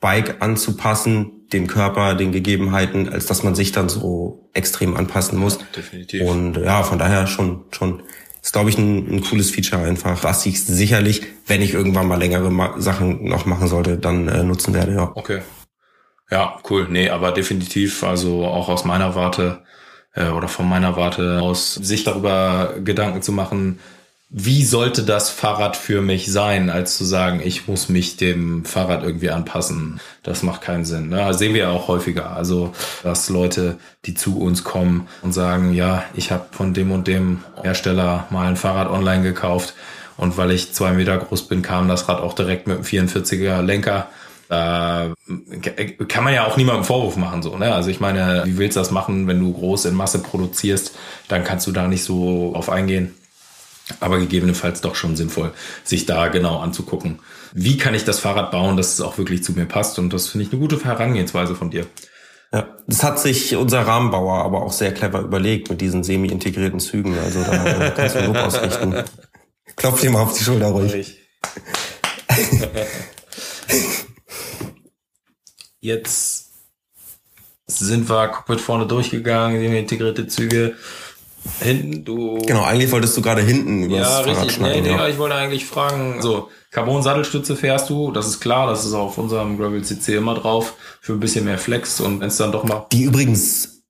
Bike 0.00 0.42
anzupassen, 0.42 1.37
dem 1.52 1.66
Körper, 1.66 2.14
den 2.14 2.32
Gegebenheiten, 2.32 3.08
als 3.08 3.26
dass 3.26 3.42
man 3.42 3.54
sich 3.54 3.72
dann 3.72 3.88
so 3.88 4.50
extrem 4.52 4.96
anpassen 4.96 5.38
muss. 5.38 5.58
Ja, 5.58 5.66
definitiv. 5.76 6.22
Und 6.22 6.56
ja, 6.56 6.82
von 6.82 6.98
daher 6.98 7.26
schon, 7.26 7.64
schon 7.70 8.02
ist, 8.42 8.52
glaube 8.52 8.70
ich, 8.70 8.78
ein, 8.78 9.16
ein 9.16 9.20
cooles 9.22 9.50
Feature 9.50 9.82
einfach, 9.82 10.22
was 10.24 10.46
ich 10.46 10.64
sicherlich, 10.64 11.22
wenn 11.46 11.62
ich 11.62 11.74
irgendwann 11.74 12.06
mal 12.06 12.18
längere 12.18 12.50
Ma 12.50 12.80
Sachen 12.80 13.24
noch 13.24 13.46
machen 13.46 13.68
sollte, 13.68 13.98
dann 13.98 14.28
äh, 14.28 14.42
nutzen 14.42 14.74
werde, 14.74 14.94
ja. 14.94 15.12
Okay. 15.14 15.40
Ja, 16.30 16.58
cool. 16.68 16.86
Nee, 16.90 17.08
aber 17.08 17.32
definitiv, 17.32 18.04
also 18.04 18.44
auch 18.44 18.68
aus 18.68 18.84
meiner 18.84 19.14
Warte 19.14 19.64
äh, 20.14 20.28
oder 20.28 20.48
von 20.48 20.68
meiner 20.68 20.96
Warte 20.96 21.40
aus, 21.40 21.74
sich 21.74 22.04
darüber 22.04 22.74
Gedanken 22.84 23.22
zu 23.22 23.32
machen, 23.32 23.78
wie 24.30 24.62
sollte 24.62 25.04
das 25.04 25.30
Fahrrad 25.30 25.74
für 25.74 26.02
mich 26.02 26.30
sein, 26.30 26.68
als 26.68 26.98
zu 26.98 27.04
sagen, 27.04 27.40
ich 27.42 27.66
muss 27.66 27.88
mich 27.88 28.18
dem 28.18 28.66
Fahrrad 28.66 29.02
irgendwie 29.02 29.30
anpassen. 29.30 30.00
Das 30.22 30.42
macht 30.42 30.60
keinen 30.60 30.84
Sinn. 30.84 31.08
Ne? 31.08 31.16
Das 31.16 31.38
sehen 31.38 31.54
wir 31.54 31.70
auch 31.70 31.88
häufiger. 31.88 32.36
Also, 32.36 32.74
dass 33.02 33.30
Leute, 33.30 33.78
die 34.04 34.14
zu 34.14 34.38
uns 34.38 34.64
kommen 34.64 35.08
und 35.22 35.32
sagen, 35.32 35.72
ja, 35.72 36.04
ich 36.14 36.30
habe 36.30 36.44
von 36.50 36.74
dem 36.74 36.90
und 36.90 37.06
dem 37.06 37.42
Hersteller 37.62 38.26
mal 38.28 38.46
ein 38.48 38.56
Fahrrad 38.56 38.90
online 38.90 39.22
gekauft 39.22 39.72
und 40.18 40.36
weil 40.36 40.50
ich 40.50 40.74
zwei 40.74 40.92
Meter 40.92 41.16
groß 41.16 41.48
bin, 41.48 41.62
kam 41.62 41.88
das 41.88 42.08
Rad 42.08 42.20
auch 42.20 42.34
direkt 42.34 42.66
mit 42.66 42.76
einem 42.76 42.84
44er 42.84 43.62
Lenker. 43.62 44.08
Da 44.50 45.12
kann 46.08 46.24
man 46.24 46.32
ja 46.34 46.46
auch 46.46 46.56
niemandem 46.56 46.84
Vorwurf 46.84 47.16
machen, 47.16 47.42
so, 47.42 47.58
ne? 47.58 47.74
Also 47.74 47.90
ich 47.90 48.00
meine, 48.00 48.44
wie 48.46 48.56
willst 48.56 48.76
du 48.76 48.80
das 48.80 48.90
machen, 48.90 49.26
wenn 49.26 49.40
du 49.40 49.52
groß 49.52 49.84
in 49.84 49.94
Masse 49.94 50.20
produzierst? 50.20 50.96
Dann 51.28 51.44
kannst 51.44 51.66
du 51.66 51.72
da 51.72 51.86
nicht 51.86 52.02
so 52.02 52.52
auf 52.54 52.70
eingehen 52.70 53.14
aber 54.00 54.18
gegebenenfalls 54.18 54.80
doch 54.80 54.94
schon 54.94 55.16
sinnvoll, 55.16 55.52
sich 55.84 56.06
da 56.06 56.28
genau 56.28 56.58
anzugucken. 56.60 57.20
Wie 57.52 57.78
kann 57.78 57.94
ich 57.94 58.04
das 58.04 58.20
Fahrrad 58.20 58.50
bauen, 58.50 58.76
dass 58.76 58.92
es 58.92 59.00
auch 59.00 59.18
wirklich 59.18 59.42
zu 59.42 59.52
mir 59.52 59.66
passt? 59.66 59.98
Und 59.98 60.12
das 60.12 60.28
finde 60.28 60.46
ich 60.46 60.52
eine 60.52 60.60
gute 60.60 60.82
Herangehensweise 60.84 61.54
von 61.54 61.70
dir. 61.70 61.86
Ja, 62.52 62.76
das 62.86 63.02
hat 63.02 63.18
sich 63.18 63.56
unser 63.56 63.86
Rahmenbauer 63.86 64.44
aber 64.44 64.62
auch 64.62 64.72
sehr 64.72 64.94
clever 64.94 65.20
überlegt 65.20 65.68
mit 65.68 65.80
diesen 65.80 66.02
semi-integrierten 66.02 66.80
Zügen. 66.80 67.18
Also 67.18 67.42
da 67.42 67.90
kannst 67.90 68.16
du 68.16 68.20
Lob 68.20 68.36
ausrichten. 68.36 69.04
Klopf 69.76 70.00
dir 70.00 70.10
mal 70.10 70.22
auf 70.22 70.36
die 70.36 70.44
Schulter 70.44 70.68
ruhig. 70.68 71.18
Jetzt 75.80 76.52
sind 77.66 78.08
wir 78.08 78.28
komplett 78.28 78.60
vorne 78.60 78.86
durchgegangen, 78.86 79.60
semi-integrierte 79.60 80.26
Züge 80.26 80.74
hinten, 81.60 82.04
du. 82.04 82.38
Genau, 82.46 82.64
eigentlich 82.64 82.90
wolltest 82.92 83.16
du 83.16 83.22
gerade 83.22 83.42
hinten 83.42 83.84
über 83.84 83.96
ja, 83.96 84.02
das 84.02 84.12
Fahrrad 84.20 84.36
richtig. 84.36 84.52
schneiden. 84.52 84.82
Nee, 84.82 84.90
nee, 84.90 84.96
ja. 84.96 85.08
ich 85.08 85.18
wollte 85.18 85.34
eigentlich 85.34 85.64
fragen, 85.66 86.20
so, 86.22 86.48
Carbon-Sattelstütze 86.70 87.56
fährst 87.56 87.88
du, 87.90 88.12
das 88.12 88.26
ist 88.26 88.40
klar, 88.40 88.66
das 88.66 88.84
ist 88.84 88.92
auf 88.92 89.18
unserem 89.18 89.58
Gravel 89.58 89.82
CC 89.82 90.16
immer 90.16 90.34
drauf, 90.34 90.74
für 91.00 91.12
ein 91.12 91.20
bisschen 91.20 91.44
mehr 91.44 91.58
Flex 91.58 92.00
und 92.00 92.20
wenn 92.20 92.28
es 92.28 92.36
dann 92.36 92.52
doch 92.52 92.64
mal. 92.64 92.86
Die 92.92 93.04
übrigens 93.04 93.82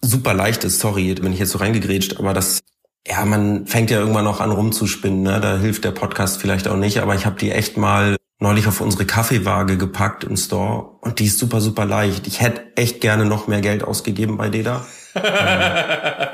super 0.00 0.34
leicht 0.34 0.64
ist, 0.64 0.80
sorry, 0.80 1.14
bin 1.14 1.32
ich 1.32 1.38
jetzt 1.38 1.50
so 1.50 1.58
reingegrätscht, 1.58 2.18
aber 2.18 2.34
das, 2.34 2.60
ja, 3.06 3.24
man 3.24 3.66
fängt 3.66 3.90
ja 3.90 4.00
irgendwann 4.00 4.24
noch 4.24 4.40
an 4.40 4.50
rumzuspinnen, 4.50 5.22
ne? 5.22 5.40
da 5.40 5.58
hilft 5.58 5.84
der 5.84 5.92
Podcast 5.92 6.40
vielleicht 6.40 6.68
auch 6.68 6.76
nicht, 6.76 6.98
aber 6.98 7.14
ich 7.14 7.26
habe 7.26 7.38
die 7.38 7.50
echt 7.50 7.76
mal 7.76 8.16
neulich 8.40 8.66
auf 8.66 8.80
unsere 8.80 9.04
Kaffeewaage 9.04 9.76
gepackt 9.76 10.24
im 10.24 10.36
Store 10.36 10.96
und 11.00 11.18
die 11.18 11.26
ist 11.26 11.38
super, 11.38 11.60
super 11.60 11.84
leicht. 11.84 12.26
Ich 12.26 12.40
hätte 12.40 12.76
echt 12.76 13.00
gerne 13.00 13.24
noch 13.24 13.48
mehr 13.48 13.60
Geld 13.60 13.82
ausgegeben 13.82 14.36
bei 14.36 14.48
Deda. 14.48 14.86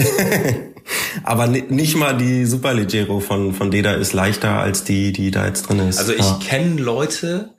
Aber 1.24 1.46
nicht 1.46 1.96
mal 1.96 2.16
die 2.16 2.46
Super 2.46 2.74
Leggero 2.74 3.20
von, 3.20 3.54
von 3.54 3.70
Deda 3.70 3.92
ist 3.92 4.12
leichter 4.12 4.58
als 4.58 4.84
die, 4.84 5.12
die 5.12 5.30
da 5.30 5.46
jetzt 5.46 5.68
drin 5.68 5.80
ist. 5.80 5.98
Also 5.98 6.12
ich 6.12 6.20
ja. 6.20 6.38
kenne 6.42 6.80
Leute, 6.80 7.54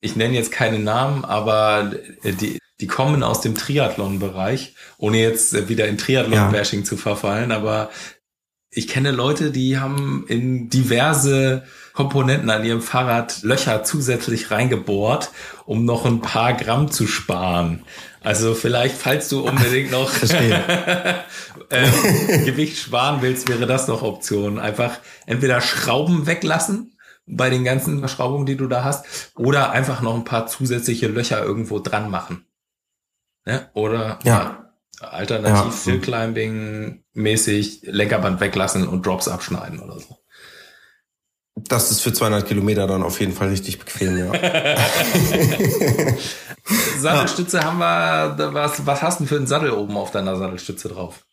ich 0.00 0.16
nenne 0.16 0.34
jetzt 0.34 0.50
keine 0.50 0.78
Namen, 0.78 1.24
aber 1.24 1.92
die, 2.24 2.58
die 2.80 2.86
kommen 2.86 3.22
aus 3.22 3.40
dem 3.40 3.54
Triathlon-Bereich, 3.54 4.74
ohne 4.98 5.18
jetzt 5.18 5.68
wieder 5.68 5.86
in 5.86 5.98
Triathlon-Bashing 5.98 6.80
ja. 6.80 6.84
zu 6.84 6.96
verfallen, 6.96 7.52
aber 7.52 7.90
ich 8.70 8.88
kenne 8.88 9.12
Leute, 9.12 9.50
die 9.50 9.78
haben 9.78 10.24
in 10.28 10.68
diverse 10.68 11.64
Komponenten 11.94 12.50
an 12.50 12.64
ihrem 12.64 12.82
Fahrrad 12.82 13.42
Löcher 13.42 13.84
zusätzlich 13.84 14.50
reingebohrt, 14.50 15.30
um 15.64 15.84
noch 15.84 16.04
ein 16.04 16.20
paar 16.20 16.52
Gramm 16.52 16.90
zu 16.90 17.06
sparen. 17.06 17.84
Also 18.20 18.54
vielleicht, 18.54 18.96
falls 18.96 19.28
du 19.28 19.46
unbedingt 19.46 19.92
noch 19.92 20.10
ähm, 21.70 21.92
Gewicht 22.44 22.78
sparen 22.78 23.22
willst, 23.22 23.48
wäre 23.48 23.66
das 23.66 23.86
noch 23.86 24.02
Option. 24.02 24.58
Einfach 24.58 24.98
entweder 25.26 25.60
Schrauben 25.60 26.26
weglassen 26.26 26.98
bei 27.26 27.48
den 27.48 27.62
ganzen 27.64 28.00
Verschraubungen, 28.00 28.44
die 28.44 28.56
du 28.56 28.66
da 28.66 28.82
hast, 28.82 29.32
oder 29.36 29.70
einfach 29.70 30.02
noch 30.02 30.14
ein 30.14 30.24
paar 30.24 30.48
zusätzliche 30.48 31.06
Löcher 31.06 31.42
irgendwo 31.44 31.78
dran 31.78 32.10
machen. 32.10 32.44
Ne? 33.46 33.70
Oder 33.72 34.18
ja. 34.24 34.32
ja 34.32 34.64
alternativ 35.00 35.86
ja. 35.86 35.96
Climbing 35.98 37.04
mäßig 37.12 37.82
Lenkerband 37.84 38.40
weglassen 38.40 38.88
und 38.88 39.06
Drops 39.06 39.28
abschneiden 39.28 39.80
oder 39.80 40.00
so. 40.00 40.18
Das 41.56 41.90
ist 41.90 42.00
für 42.00 42.12
200 42.12 42.46
Kilometer 42.46 42.86
dann 42.86 43.02
auf 43.02 43.20
jeden 43.20 43.32
Fall 43.32 43.48
richtig 43.48 43.78
bequem, 43.78 44.18
ja. 44.18 44.32
Sattelstütze 46.98 47.62
haben 47.62 47.78
wir, 47.78 48.54
was, 48.54 48.86
was 48.86 49.02
hast 49.02 49.20
du 49.20 49.26
für 49.26 49.36
einen 49.36 49.46
Sattel 49.46 49.70
oben 49.70 49.96
auf 49.96 50.10
deiner 50.10 50.36
Sattelstütze 50.36 50.88
drauf? 50.88 51.24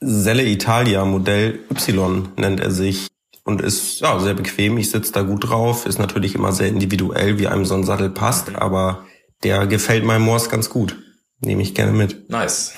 Selle 0.00 0.44
Italia 0.44 1.04
Modell 1.04 1.60
Y 1.70 2.28
nennt 2.36 2.60
er 2.60 2.70
sich 2.70 3.08
und 3.44 3.62
ist 3.62 4.00
ja 4.00 4.18
sehr 4.18 4.34
bequem. 4.34 4.76
Ich 4.76 4.90
sitze 4.90 5.12
da 5.12 5.22
gut 5.22 5.48
drauf. 5.48 5.86
Ist 5.86 5.98
natürlich 5.98 6.34
immer 6.34 6.52
sehr 6.52 6.68
individuell, 6.68 7.38
wie 7.38 7.46
einem 7.46 7.64
so 7.64 7.74
ein 7.74 7.84
Sattel 7.84 8.10
passt, 8.10 8.54
aber 8.54 9.06
der 9.42 9.66
gefällt 9.66 10.04
meinem 10.04 10.22
Morse 10.22 10.50
ganz 10.50 10.68
gut. 10.68 10.96
Nehme 11.40 11.62
ich 11.62 11.74
gerne 11.74 11.92
mit. 11.92 12.28
Nice. 12.28 12.74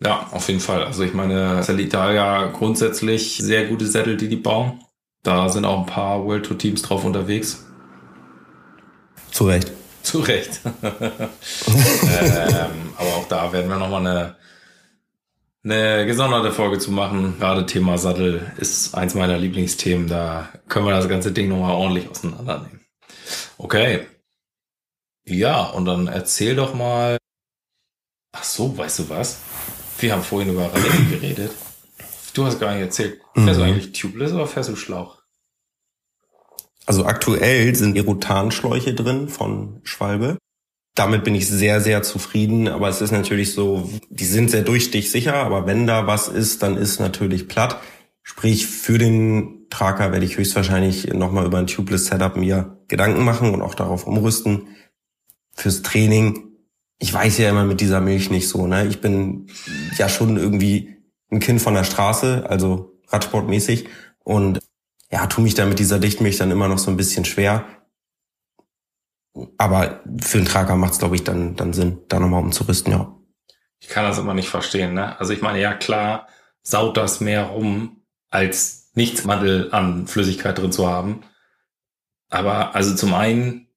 Ja, 0.00 0.28
auf 0.30 0.48
jeden 0.48 0.60
Fall. 0.60 0.84
Also 0.84 1.02
ich 1.02 1.14
meine, 1.14 1.62
Selle 1.62 1.82
Italia 1.82 2.46
grundsätzlich 2.46 3.38
sehr 3.38 3.66
gute 3.66 3.86
Sättel, 3.86 4.16
die 4.16 4.28
die 4.28 4.36
bauen. 4.36 4.80
Da 5.24 5.48
sind 5.48 5.64
auch 5.64 5.80
ein 5.80 5.86
paar 5.86 6.24
World 6.24 6.46
Tour 6.46 6.58
Teams 6.58 6.82
drauf 6.82 7.02
unterwegs. 7.04 7.64
Zu 9.30 9.46
Recht. 9.46 9.72
Zu 10.02 10.20
Recht. 10.20 10.60
ähm, 10.82 10.92
aber 12.96 13.08
auch 13.16 13.26
da 13.26 13.50
werden 13.52 13.70
wir 13.70 13.78
nochmal 13.78 14.06
eine, 14.06 14.36
eine 15.64 16.06
gesonderte 16.06 16.52
Folge 16.52 16.78
zu 16.78 16.92
machen. 16.92 17.36
Gerade 17.38 17.64
Thema 17.64 17.96
Sattel 17.96 18.52
ist 18.58 18.94
eins 18.94 19.14
meiner 19.14 19.38
Lieblingsthemen. 19.38 20.08
Da 20.08 20.50
können 20.68 20.84
wir 20.84 20.92
das 20.92 21.08
ganze 21.08 21.32
Ding 21.32 21.48
nochmal 21.48 21.72
ordentlich 21.72 22.08
auseinandernehmen. 22.10 22.80
Okay. 23.56 24.06
Ja, 25.24 25.62
und 25.62 25.86
dann 25.86 26.06
erzähl 26.06 26.54
doch 26.54 26.74
mal. 26.74 27.16
Ach 28.32 28.44
so, 28.44 28.76
weißt 28.76 28.98
du 28.98 29.08
was? 29.08 29.38
Wir 30.00 30.12
haben 30.12 30.22
vorhin 30.22 30.52
über 30.52 30.70
Rallye 30.70 31.10
geredet. 31.10 31.52
Du 32.34 32.44
hast 32.44 32.60
gar 32.60 32.72
nicht 32.72 32.82
erzählt. 32.82 33.20
Fährst 33.34 33.58
mhm. 33.58 33.62
du 33.62 33.62
eigentlich 33.62 33.92
tubeless 33.92 34.32
oder 34.32 34.46
fährst 34.46 34.68
du 34.68 34.76
Schlauch? 34.76 35.22
Also 36.84 37.06
aktuell 37.06 37.74
sind 37.74 37.96
Erotanschläuche 37.96 38.92
drin 38.92 39.28
von 39.28 39.80
Schwalbe. 39.84 40.36
Damit 40.94 41.24
bin 41.24 41.34
ich 41.34 41.48
sehr, 41.48 41.80
sehr 41.80 42.02
zufrieden. 42.02 42.68
Aber 42.68 42.88
es 42.88 43.00
ist 43.00 43.12
natürlich 43.12 43.54
so, 43.54 43.88
die 44.10 44.26
sind 44.26 44.50
sehr 44.50 44.62
durchstichsicher. 44.62 45.34
Aber 45.34 45.66
wenn 45.66 45.86
da 45.86 46.06
was 46.06 46.28
ist, 46.28 46.62
dann 46.62 46.76
ist 46.76 47.00
natürlich 47.00 47.48
platt. 47.48 47.80
Sprich, 48.22 48.66
für 48.66 48.98
den 48.98 49.66
Tracker 49.70 50.12
werde 50.12 50.26
ich 50.26 50.36
höchstwahrscheinlich 50.36 51.12
nochmal 51.14 51.46
über 51.46 51.58
ein 51.58 51.66
Tubeless 51.66 52.06
Setup 52.06 52.36
mir 52.36 52.78
Gedanken 52.88 53.24
machen 53.24 53.54
und 53.54 53.62
auch 53.62 53.74
darauf 53.74 54.06
umrüsten. 54.06 54.68
Fürs 55.52 55.82
Training. 55.82 56.50
Ich 56.98 57.12
weiß 57.12 57.38
ja 57.38 57.50
immer 57.50 57.64
mit 57.64 57.80
dieser 57.80 58.00
Milch 58.00 58.30
nicht 58.30 58.48
so, 58.48 58.66
ne? 58.66 58.86
Ich 58.86 59.00
bin 59.00 59.48
ja 59.98 60.08
schon 60.08 60.36
irgendwie 60.36 60.93
ein 61.34 61.40
Kind 61.40 61.60
von 61.60 61.74
der 61.74 61.84
Straße, 61.84 62.46
also 62.48 62.98
Radsportmäßig. 63.08 63.88
Und 64.20 64.60
ja, 65.10 65.26
tu 65.26 65.40
mich 65.40 65.54
da 65.54 65.66
mit 65.66 65.78
dieser 65.78 65.98
Dichtmilch 65.98 66.38
dann 66.38 66.50
immer 66.50 66.68
noch 66.68 66.78
so 66.78 66.90
ein 66.90 66.96
bisschen 66.96 67.24
schwer. 67.24 67.66
Aber 69.58 70.00
für 70.20 70.38
einen 70.38 70.46
Trager 70.46 70.76
macht 70.76 70.92
es, 70.92 70.98
glaube 70.98 71.16
ich, 71.16 71.24
dann, 71.24 71.56
dann 71.56 71.72
Sinn, 71.72 72.00
da 72.08 72.20
nochmal 72.20 72.42
umzurüsten, 72.42 72.92
ja. 72.92 73.14
Ich 73.80 73.88
kann 73.88 74.04
das 74.04 74.18
immer 74.18 74.34
nicht 74.34 74.48
verstehen, 74.48 74.94
ne? 74.94 75.18
Also 75.18 75.32
ich 75.32 75.42
meine, 75.42 75.60
ja 75.60 75.74
klar, 75.74 76.28
saut 76.62 76.96
das 76.96 77.20
mehr 77.20 77.44
rum, 77.44 78.02
als 78.30 78.90
nichts 78.94 79.24
Mandel 79.24 79.72
an 79.72 80.06
Flüssigkeit 80.06 80.56
drin 80.56 80.72
zu 80.72 80.88
haben. 80.88 81.22
Aber 82.30 82.74
also 82.74 82.94
zum 82.94 83.12
einen 83.12 83.68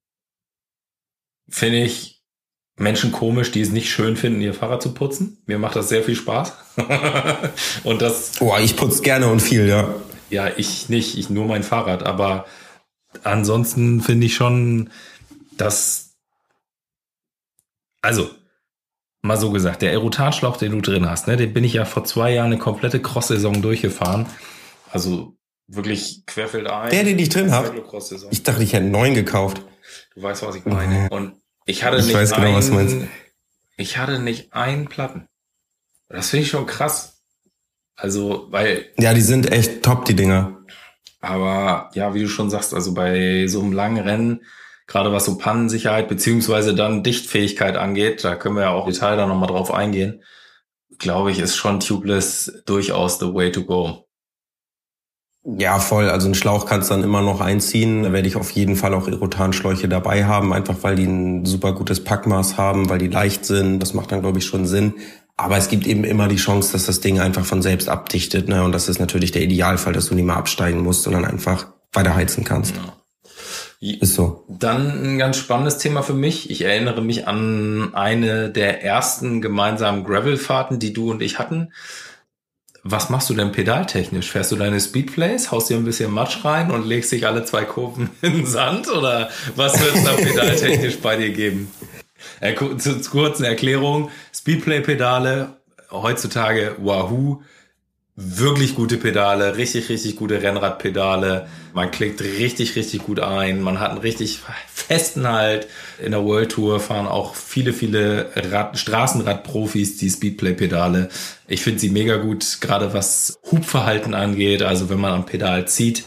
finde 1.50 1.84
ich, 1.84 2.17
Menschen 2.78 3.12
komisch, 3.12 3.52
die 3.52 3.62
es 3.62 3.72
nicht 3.72 3.90
schön 3.90 4.16
finden, 4.16 4.40
ihr 4.40 4.54
Fahrrad 4.54 4.84
zu 4.84 4.94
putzen. 4.94 5.42
Mir 5.48 5.58
macht 5.58 5.76
das 5.76 5.90
sehr 5.90 6.04
viel 6.04 6.16
Spaß. 6.16 6.54
und 7.84 8.02
das. 8.02 8.34
Oh, 8.40 8.54
ich 8.62 8.78
putze 8.78 9.02
gerne 9.02 9.28
und 9.28 9.42
viel, 9.42 9.68
ja. 9.68 9.96
Ja, 10.30 10.52
ich 10.56 10.88
nicht, 10.88 11.18
ich 11.18 11.30
nur 11.30 11.46
mein 11.46 11.64
Fahrrad. 11.64 12.04
Aber 12.04 12.46
ansonsten 13.24 14.02
finde 14.02 14.28
ich 14.28 14.36
schon, 14.36 14.92
dass. 15.58 16.16
Also, 18.04 18.30
mal 19.24 19.38
so 19.38 19.52
gesagt, 19.52 19.82
der 19.82 19.92
Erutanschlauch, 19.92 20.58
den 20.58 20.72
du 20.74 20.82
drin 20.82 21.10
hast, 21.10 21.28
ne, 21.28 21.36
den 21.36 21.54
bin 21.54 21.64
ich 21.64 21.74
ja 21.74 21.84
vor 21.84 22.04
zwei 22.04 22.32
Jahren 22.32 22.52
eine 22.52 22.60
komplette 22.60 23.02
Cross-Saison 23.02 23.64
durchgefahren. 23.64 24.28
Also 24.92 25.36
wirklich 25.68 26.26
querfeldein. 26.28 26.92
Der, 26.92 27.04
den 27.04 27.18
ich 27.18 27.30
drin 27.30 27.52
habe. 27.52 27.84
Ich 28.30 28.44
dachte, 28.44 28.62
ich 28.62 28.74
hätte 28.74 28.84
einen 28.84 28.92
neuen 28.92 29.16
gekauft. 29.16 29.64
Du 30.14 30.22
weißt, 30.22 30.44
was 30.44 30.56
ich 30.56 30.66
meine. 30.66 31.10
Und 31.10 31.34
ich 31.68 31.84
hatte 31.84 31.98
ich 31.98 32.08
nicht 32.08 32.16
weiß 32.16 32.34
genau, 32.34 32.48
ein, 32.48 32.56
was 32.56 32.68
du 32.68 32.74
meinst. 32.74 32.98
Ich 33.76 33.98
hatte 33.98 34.20
nicht 34.20 34.54
einen 34.54 34.88
Platten. 34.88 35.28
Das 36.10 36.32
finde 36.32 36.44
ich 36.44 36.50
schon 36.50 36.66
krass. 36.66 37.22
Also, 37.96 38.48
weil. 38.50 38.86
Ja, 38.98 39.14
die 39.14 39.22
sind 39.22 39.52
echt 39.52 39.84
top, 39.84 40.06
die 40.06 40.16
Dinger. 40.16 40.58
Aber 41.20 41.92
ja, 41.94 42.14
wie 42.14 42.22
du 42.22 42.30
schon 42.30 42.50
sagst, 42.50 42.74
also 42.74 42.94
bei 42.94 43.48
so 43.48 43.62
einem 43.62 43.74
langen 43.74 44.04
Rennen, 44.04 44.42
gerade 44.86 45.12
was 45.12 45.26
so 45.26 45.38
Pannensicherheit 45.38 46.08
beziehungsweise 46.08 46.74
dann 46.74 47.04
Dichtfähigkeit 47.04 47.76
angeht, 47.76 48.24
da 48.24 48.36
können 48.36 48.56
wir 48.56 48.64
ja 48.64 48.70
auch 48.70 48.88
Detail 48.88 49.18
da 49.18 49.28
nochmal 49.28 49.50
drauf 49.50 49.74
eingehen, 49.74 50.24
glaube 51.00 51.32
ich, 51.32 51.40
ist 51.40 51.58
schon 51.58 51.80
Tubeless 51.80 52.64
durchaus 52.66 53.20
the 53.20 53.34
way 53.34 53.52
to 53.52 53.64
go. 53.66 54.07
Ja, 55.56 55.80
voll. 55.80 56.10
Also 56.10 56.26
einen 56.26 56.36
Schlauch 56.36 56.66
kannst 56.66 56.90
du 56.90 56.96
dann 56.96 57.04
immer 57.04 57.22
noch 57.22 57.40
einziehen. 57.40 58.04
Da 58.04 58.12
werde 58.12 58.28
ich 58.28 58.36
auf 58.36 58.52
jeden 58.52 58.76
Fall 58.76 58.94
auch 58.94 59.08
Erotanschläuche 59.08 59.88
dabei 59.88 60.26
haben, 60.26 60.52
einfach 60.52 60.76
weil 60.82 60.98
die 60.98 61.06
ein 61.06 61.46
super 61.46 61.72
gutes 61.72 62.04
Packmaß 62.04 62.58
haben, 62.58 62.90
weil 62.90 63.00
die 63.00 63.08
leicht 63.08 63.46
sind. 63.46 63.80
Das 63.80 63.94
macht 63.94 64.12
dann, 64.12 64.20
glaube 64.20 64.40
ich, 64.40 64.46
schon 64.46 64.66
Sinn. 64.66 64.96
Aber 65.38 65.56
es 65.56 65.70
gibt 65.70 65.88
eben 65.88 66.04
immer 66.04 66.28
die 66.28 66.36
Chance, 66.36 66.74
dass 66.74 66.86
das 66.86 67.00
Ding 67.00 67.22
einfach 67.22 67.46
von 67.46 67.62
selbst 67.62 67.88
abdichtet. 67.88 68.50
Ne? 68.50 68.62
Und 68.62 68.74
das 68.74 68.90
ist 68.90 69.00
natürlich 69.00 69.32
der 69.32 69.44
Idealfall, 69.44 69.94
dass 69.94 70.08
du 70.08 70.16
nie 70.16 70.24
mehr 70.24 70.36
absteigen 70.36 70.82
musst, 70.82 71.04
sondern 71.04 71.24
einfach 71.24 71.68
weiter 71.94 72.14
heizen 72.14 72.44
kannst. 72.44 72.76
Ja. 72.76 72.94
Ist 73.80 74.16
so. 74.16 74.44
Dann 74.50 75.04
ein 75.04 75.18
ganz 75.18 75.38
spannendes 75.38 75.78
Thema 75.78 76.02
für 76.02 76.16
mich. 76.16 76.50
Ich 76.50 76.64
erinnere 76.64 77.02
mich 77.02 77.28
an 77.28 77.94
eine 77.94 78.50
der 78.50 78.84
ersten 78.84 79.40
gemeinsamen 79.40 80.04
Gravelfahrten, 80.04 80.80
die 80.80 80.92
du 80.92 81.12
und 81.12 81.22
ich 81.22 81.40
hatten. 81.40 81.72
Was 82.90 83.10
machst 83.10 83.30
du 83.30 83.34
denn 83.34 83.52
pedaltechnisch? 83.52 84.32
Fährst 84.32 84.54
du 84.54 84.56
deine 84.56 84.80
Speedplays, 84.80 85.52
haust 85.52 85.70
dir 85.70 85.76
ein 85.76 85.84
bisschen 85.84 86.10
Matsch 86.10 86.46
rein 86.46 86.72
und 86.72 86.88
legst 86.88 87.12
dich 87.12 87.28
alle 87.28 87.44
zwei 87.44 87.66
Kurven 87.66 88.10
in 88.22 88.34
den 88.34 88.46
Sand? 88.46 88.90
Oder 88.90 89.30
was 89.58 89.78
wird 89.82 89.94
es 89.94 90.04
da 90.06 90.14
pedaltechnisch 90.14 90.98
bei 91.00 91.18
dir 91.18 91.32
geben? 91.32 91.70
Äh, 92.40 92.56
zur 92.78 93.02
kurzen 93.02 93.44
Erklärung. 93.44 94.10
Speedplay-Pedale, 94.34 95.58
heutzutage 95.92 96.78
Wahoo, 96.78 97.42
wirklich 98.20 98.74
gute 98.74 98.98
Pedale, 98.98 99.58
richtig, 99.58 99.90
richtig 99.90 100.16
gute 100.16 100.42
Rennradpedale. 100.42 101.48
Man 101.74 101.92
klickt 101.92 102.20
richtig, 102.20 102.76
richtig 102.76 103.04
gut 103.04 103.20
ein. 103.20 103.62
Man 103.62 103.80
hat 103.80 103.92
einen 103.92 104.00
richtig 104.00 104.40
festen 104.68 105.28
Halt. 105.28 105.68
In 106.04 106.12
der 106.12 106.26
World 106.26 106.52
Tour 106.52 106.80
fahren 106.80 107.06
auch 107.08 107.36
viele, 107.36 107.74
viele 107.74 108.32
Rad 108.36 108.78
Straßenradprofis 108.78 109.98
die 109.98 110.10
Speedplay-Pedale. 110.10 111.10
Ich 111.48 111.62
finde 111.62 111.80
sie 111.80 111.92
mega 111.92 112.18
gut, 112.18 112.60
gerade 112.60 112.92
was 112.92 113.40
Hubverhalten 113.52 114.16
angeht. 114.16 114.64
Also 114.64 114.90
wenn 114.90 115.00
man 115.00 115.14
am 115.14 115.28
Pedal 115.28 115.68
zieht, 115.68 116.04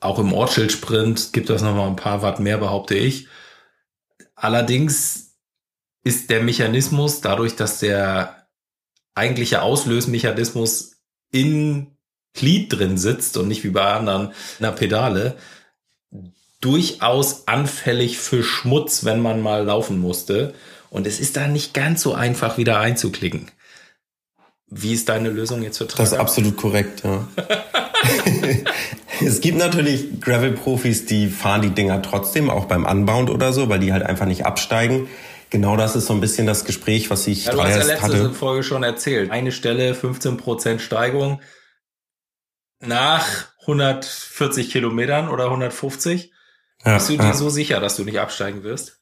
auch 0.00 0.18
im 0.18 0.32
Ortsschild-Sprint 0.32 1.34
gibt 1.34 1.50
das 1.50 1.60
nochmal 1.60 1.88
ein 1.88 1.96
paar 1.96 2.22
Watt 2.22 2.40
mehr, 2.40 2.56
behaupte 2.56 2.94
ich. 2.94 3.28
Allerdings 4.34 5.36
ist 6.04 6.30
der 6.30 6.42
Mechanismus 6.42 7.20
dadurch, 7.20 7.54
dass 7.54 7.80
der 7.80 8.46
eigentliche 9.14 9.60
Auslösmechanismus 9.60 10.99
in 11.30 11.88
Glied 12.34 12.72
drin 12.72 12.98
sitzt 12.98 13.36
und 13.36 13.48
nicht 13.48 13.64
wie 13.64 13.70
bei 13.70 13.92
anderen 13.92 14.28
in 14.58 14.64
der 14.64 14.72
Pedale, 14.72 15.36
durchaus 16.60 17.48
anfällig 17.48 18.18
für 18.18 18.42
Schmutz, 18.42 19.04
wenn 19.04 19.20
man 19.20 19.40
mal 19.40 19.64
laufen 19.64 19.98
musste. 19.98 20.54
Und 20.90 21.06
es 21.06 21.20
ist 21.20 21.36
da 21.36 21.48
nicht 21.48 21.74
ganz 21.74 22.02
so 22.02 22.14
einfach, 22.14 22.58
wieder 22.58 22.78
einzuklicken. 22.80 23.50
Wie 24.68 24.92
ist 24.92 25.08
deine 25.08 25.30
Lösung 25.30 25.62
jetzt 25.62 25.78
für 25.78 25.86
Tracker? 25.86 26.02
Das 26.02 26.12
ist 26.12 26.18
absolut 26.18 26.56
korrekt, 26.56 27.02
ja. 27.02 27.26
es 29.26 29.40
gibt 29.40 29.58
natürlich 29.58 30.20
Gravel-Profis, 30.20 31.06
die 31.06 31.28
fahren 31.28 31.62
die 31.62 31.70
Dinger 31.70 32.02
trotzdem, 32.02 32.50
auch 32.50 32.66
beim 32.66 32.84
Unbound 32.84 33.30
oder 33.30 33.52
so, 33.52 33.68
weil 33.68 33.80
die 33.80 33.92
halt 33.92 34.04
einfach 34.04 34.26
nicht 34.26 34.46
absteigen. 34.46 35.08
Genau 35.50 35.76
das 35.76 35.96
ist 35.96 36.06
so 36.06 36.14
ein 36.14 36.20
bisschen 36.20 36.46
das 36.46 36.64
Gespräch, 36.64 37.10
was 37.10 37.26
ich 37.26 37.46
ja, 37.46 37.52
du 37.52 37.62
hast 37.62 37.70
ja 37.70 37.82
letzte 37.82 38.02
hatte. 38.02 38.32
Folge 38.32 38.62
schon 38.62 38.84
erzählt. 38.84 39.30
Eine 39.30 39.50
Stelle, 39.50 39.94
15% 39.94 40.78
Steigung 40.78 41.40
nach 42.80 43.26
140 43.62 44.70
Kilometern 44.70 45.28
oder 45.28 45.46
150. 45.46 46.32
Ja, 46.84 46.94
Bist 46.94 47.10
du 47.10 47.16
dir 47.16 47.24
ja. 47.24 47.34
so 47.34 47.50
sicher, 47.50 47.80
dass 47.80 47.96
du 47.96 48.04
nicht 48.04 48.20
absteigen 48.20 48.62
wirst? 48.62 49.00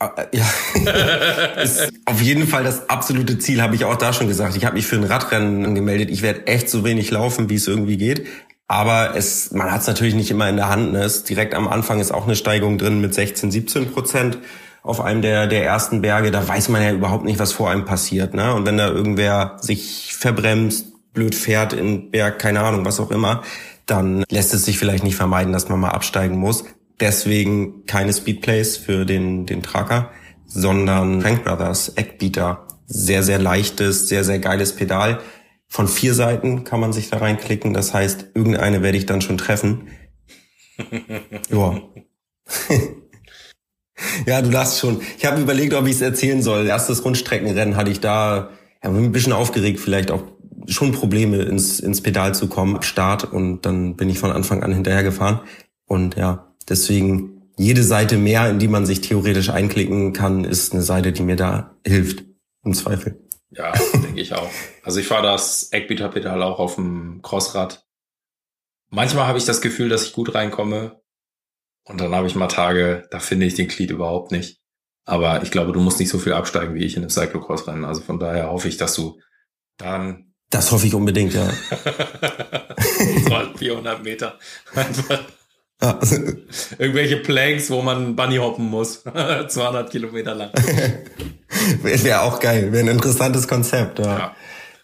Ah, 0.00 0.12
äh, 0.16 0.36
ja, 0.36 1.52
ist 1.62 1.92
auf 2.04 2.20
jeden 2.22 2.46
Fall 2.46 2.64
das 2.64 2.88
absolute 2.88 3.38
Ziel, 3.38 3.60
habe 3.60 3.74
ich 3.74 3.84
auch 3.84 3.96
da 3.96 4.12
schon 4.12 4.28
gesagt. 4.28 4.56
Ich 4.56 4.64
habe 4.64 4.76
mich 4.76 4.86
für 4.86 4.96
ein 4.96 5.04
Radrennen 5.04 5.64
angemeldet. 5.64 6.10
Ich 6.10 6.22
werde 6.22 6.46
echt 6.46 6.70
so 6.70 6.84
wenig 6.84 7.10
laufen, 7.10 7.50
wie 7.50 7.56
es 7.56 7.68
irgendwie 7.68 7.96
geht. 7.96 8.26
Aber 8.66 9.16
es, 9.16 9.50
man 9.50 9.72
hat 9.72 9.80
es 9.80 9.86
natürlich 9.86 10.14
nicht 10.14 10.30
immer 10.30 10.48
in 10.48 10.56
der 10.56 10.68
Hand. 10.68 10.92
Ne? 10.92 11.02
Es, 11.02 11.24
direkt 11.24 11.54
am 11.54 11.68
Anfang 11.68 12.00
ist 12.00 12.12
auch 12.12 12.24
eine 12.24 12.36
Steigung 12.36 12.78
drin 12.78 13.00
mit 13.00 13.14
16, 13.14 13.50
17 13.50 13.90
Prozent 13.90 14.38
auf 14.82 15.00
einem 15.00 15.22
der, 15.22 15.46
der 15.46 15.64
ersten 15.64 16.00
Berge. 16.00 16.30
Da 16.30 16.46
weiß 16.46 16.68
man 16.68 16.82
ja 16.82 16.92
überhaupt 16.92 17.24
nicht, 17.24 17.38
was 17.38 17.52
vor 17.52 17.70
einem 17.70 17.84
passiert. 17.84 18.34
Ne? 18.34 18.54
Und 18.54 18.66
wenn 18.66 18.78
da 18.78 18.88
irgendwer 18.88 19.56
sich 19.60 20.14
verbremst, 20.14 21.12
blöd 21.12 21.34
fährt 21.34 21.72
in 21.72 22.10
Berg, 22.10 22.38
keine 22.38 22.60
Ahnung, 22.60 22.84
was 22.84 23.00
auch 23.00 23.10
immer, 23.10 23.42
dann 23.86 24.24
lässt 24.30 24.54
es 24.54 24.64
sich 24.64 24.78
vielleicht 24.78 25.04
nicht 25.04 25.16
vermeiden, 25.16 25.52
dass 25.52 25.68
man 25.68 25.80
mal 25.80 25.90
absteigen 25.90 26.36
muss. 26.36 26.64
Deswegen 27.00 27.86
keine 27.86 28.12
Speedplays 28.12 28.76
für 28.76 29.04
den, 29.04 29.46
den 29.46 29.62
Tracker, 29.62 30.10
sondern 30.46 31.22
Frank 31.22 31.44
Brothers 31.44 31.90
Eckbeater. 31.90 32.66
Sehr, 32.86 33.22
sehr 33.22 33.38
leichtes, 33.38 34.08
sehr, 34.08 34.24
sehr 34.24 34.38
geiles 34.38 34.74
Pedal. 34.74 35.20
Von 35.68 35.88
vier 35.88 36.14
Seiten 36.14 36.64
kann 36.64 36.80
man 36.80 36.92
sich 36.92 37.10
da 37.10 37.18
reinklicken. 37.18 37.74
Das 37.74 37.92
heißt, 37.92 38.28
irgendeine 38.34 38.82
werde 38.82 38.96
ich 38.96 39.06
dann 39.06 39.20
schon 39.20 39.38
treffen. 39.38 39.88
ja. 41.50 41.80
ja, 44.26 44.42
du 44.42 44.50
lachst 44.50 44.78
schon. 44.78 45.00
Ich 45.18 45.24
habe 45.26 45.40
überlegt, 45.40 45.74
ob 45.74 45.86
ich 45.86 45.94
es 45.94 46.00
erzählen 46.00 46.42
soll. 46.42 46.66
Erstes 46.66 47.04
Rundstreckenrennen 47.04 47.76
hatte 47.76 47.90
ich 47.90 48.00
da 48.00 48.50
ja, 48.82 48.90
ein 48.90 49.12
bisschen 49.12 49.32
aufgeregt, 49.32 49.80
vielleicht 49.80 50.10
auch 50.10 50.22
schon 50.66 50.92
Probleme 50.92 51.38
ins, 51.42 51.80
ins 51.80 52.02
Pedal 52.02 52.34
zu 52.34 52.48
kommen, 52.48 52.82
Start 52.82 53.32
und 53.32 53.62
dann 53.62 53.96
bin 53.96 54.10
ich 54.10 54.18
von 54.18 54.32
Anfang 54.32 54.62
an 54.62 54.72
hinterhergefahren. 54.72 55.40
Und 55.86 56.16
ja, 56.16 56.48
Deswegen 56.68 57.50
jede 57.56 57.82
Seite 57.82 58.18
mehr, 58.18 58.48
in 58.50 58.58
die 58.58 58.68
man 58.68 58.86
sich 58.86 59.00
theoretisch 59.00 59.48
einklicken 59.50 60.12
kann, 60.12 60.44
ist 60.44 60.72
eine 60.72 60.82
Seite, 60.82 61.12
die 61.12 61.22
mir 61.22 61.36
da 61.36 61.76
hilft. 61.84 62.24
Im 62.64 62.74
Zweifel. 62.74 63.26
Ja, 63.50 63.72
denke 63.94 64.20
ich 64.20 64.34
auch. 64.34 64.50
Also 64.82 65.00
ich 65.00 65.06
fahre 65.06 65.22
das 65.22 65.72
Eckbieter-Pedal 65.72 66.42
auch 66.42 66.58
auf 66.58 66.74
dem 66.74 67.20
Crossrad. 67.22 67.86
Manchmal 68.90 69.26
habe 69.26 69.38
ich 69.38 69.44
das 69.44 69.60
Gefühl, 69.60 69.88
dass 69.88 70.04
ich 70.04 70.12
gut 70.12 70.34
reinkomme. 70.34 71.00
Und 71.88 72.00
dann 72.00 72.14
habe 72.14 72.26
ich 72.26 72.34
mal 72.34 72.48
Tage, 72.48 73.06
da 73.10 73.18
finde 73.18 73.46
ich 73.46 73.54
den 73.54 73.68
Glied 73.68 73.90
überhaupt 73.90 74.30
nicht. 74.30 74.58
Aber 75.06 75.42
ich 75.42 75.50
glaube, 75.50 75.72
du 75.72 75.80
musst 75.80 75.98
nicht 75.98 76.10
so 76.10 76.18
viel 76.18 76.34
absteigen 76.34 76.74
wie 76.74 76.84
ich 76.84 76.96
in 76.96 77.02
einem 77.02 77.10
Cyclocross-Rennen. 77.10 77.86
Also 77.86 78.02
von 78.02 78.18
daher 78.18 78.50
hoffe 78.50 78.68
ich, 78.68 78.76
dass 78.76 78.94
du 78.94 79.18
dann... 79.78 80.34
Das 80.50 80.70
hoffe 80.70 80.86
ich 80.86 80.94
unbedingt, 80.94 81.34
ja. 81.34 81.48
400 83.58 84.04
Meter. 84.04 84.38
Irgendwelche 86.78 87.18
Planks, 87.18 87.70
wo 87.70 87.82
man 87.82 88.16
Bunny 88.16 88.36
hoppen 88.36 88.66
muss. 88.66 89.02
200 89.02 89.90
Kilometer 89.90 90.34
lang. 90.34 90.50
Wäre 91.82 92.22
auch 92.22 92.40
geil. 92.40 92.72
Wäre 92.72 92.84
ein 92.84 92.96
interessantes 92.96 93.46
Konzept. 93.48 93.98
Ja. 93.98 94.18
ja. 94.18 94.36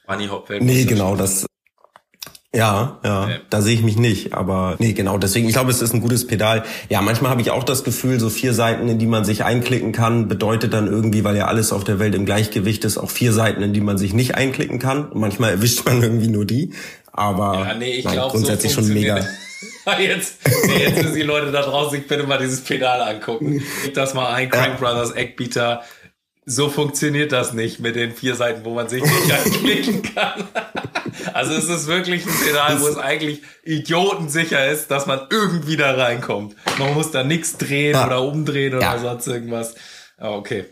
Bunny 0.06 0.26
Hop. 0.26 0.50
Nee, 0.61 0.84
genau, 0.84 1.17
das, 1.17 1.47
ja, 2.54 2.99
ja, 3.04 3.28
da 3.50 3.60
sehe 3.60 3.75
ich 3.75 3.82
mich 3.82 3.97
nicht. 3.97 4.32
Aber 4.32 4.76
nee, 4.78 4.93
genau, 4.93 5.19
deswegen, 5.19 5.47
ich 5.47 5.54
glaube, 5.54 5.71
es 5.71 5.82
ist 5.82 5.93
ein 5.93 6.00
gutes 6.00 6.26
Pedal. 6.26 6.64
Ja, 6.88 7.02
manchmal 7.02 7.30
habe 7.30 7.40
ich 7.40 7.50
auch 7.50 7.64
das 7.64 7.84
Gefühl, 7.84 8.21
so 8.21 8.30
vier 8.30 8.54
Seiten, 8.54 8.88
in 8.88 8.99
die 8.99 9.06
man 9.06 9.25
sich 9.25 9.45
einklicken 9.45 9.93
kann, 9.93 10.28
bedeutet 10.28 10.73
dann 10.73 10.86
irgendwie, 10.86 11.25
weil 11.25 11.36
ja 11.36 11.47
alles 11.47 11.73
auf 11.73 11.84
der 11.84 11.99
Welt 11.99 12.14
im 12.14 12.25
Gleichgewicht 12.25 12.84
ist, 12.84 12.97
auch 12.97 13.10
vier 13.10 13.32
Seiten, 13.32 13.62
in 13.62 13.73
die 13.73 13.80
man 13.80 13.99
sich 13.99 14.14
nicht 14.14 14.36
einklicken 14.36 14.78
kann. 14.78 15.08
manchmal 15.14 15.50
erwischt 15.50 15.84
man 15.84 16.02
irgendwie 16.02 16.28
nur 16.28 16.45
die. 16.45 16.73
Aber 17.12 17.67
ja, 17.67 17.75
nee, 17.75 17.93
ich 17.93 18.04
nein, 18.04 18.14
glaub, 18.14 18.32
grundsätzlich 18.32 18.73
so 18.73 18.80
schon 18.80 18.93
mega. 18.93 19.19
jetzt, 19.99 20.38
jetzt 20.78 20.97
müssen 21.02 21.14
die 21.14 21.23
Leute 21.23 21.52
da 21.52 21.62
draußen 21.62 21.99
sich 21.99 22.06
bitte 22.06 22.25
mal 22.25 22.38
dieses 22.38 22.60
Pedal 22.60 23.00
angucken. 23.02 23.62
Gib 23.82 23.95
das 23.95 24.14
mal 24.14 24.32
ein, 24.32 24.49
Crank 24.49 24.78
Brothers 24.78 25.12
Eckbeater. 25.12 25.82
So 26.47 26.69
funktioniert 26.69 27.33
das 27.33 27.54
nicht 27.54 27.80
mit 27.80 27.97
den 27.97 28.13
vier 28.13 28.35
Seiten, 28.35 28.65
wo 28.65 28.75
man 28.75 28.89
sich 28.89 29.02
nicht 29.02 29.33
anklicken 29.47 30.02
kann. 30.02 30.45
Also 31.33 31.54
es 31.54 31.69
ist 31.69 31.87
wirklich 31.87 32.26
ein 32.26 32.33
Pedal, 32.47 32.80
wo 32.80 32.87
es 32.87 32.99
eigentlich 32.99 33.43
idiotensicher 33.65 34.67
ist, 34.71 34.91
dass 34.91 35.07
man 35.07 35.21
irgendwie 35.30 35.76
da 35.76 35.93
reinkommt. 35.93 36.54
Man 36.78 36.93
muss 36.95 37.11
da 37.11 37.25
nichts 37.25 37.57
drehen 37.57 37.95
ja. 37.95 38.07
oder 38.07 38.23
umdrehen 38.23 38.75
oder 38.75 38.83
ja. 38.83 38.99
sonst 38.99 39.26
irgendwas. 39.26 39.75
Ah, 40.19 40.33
okay. 40.33 40.67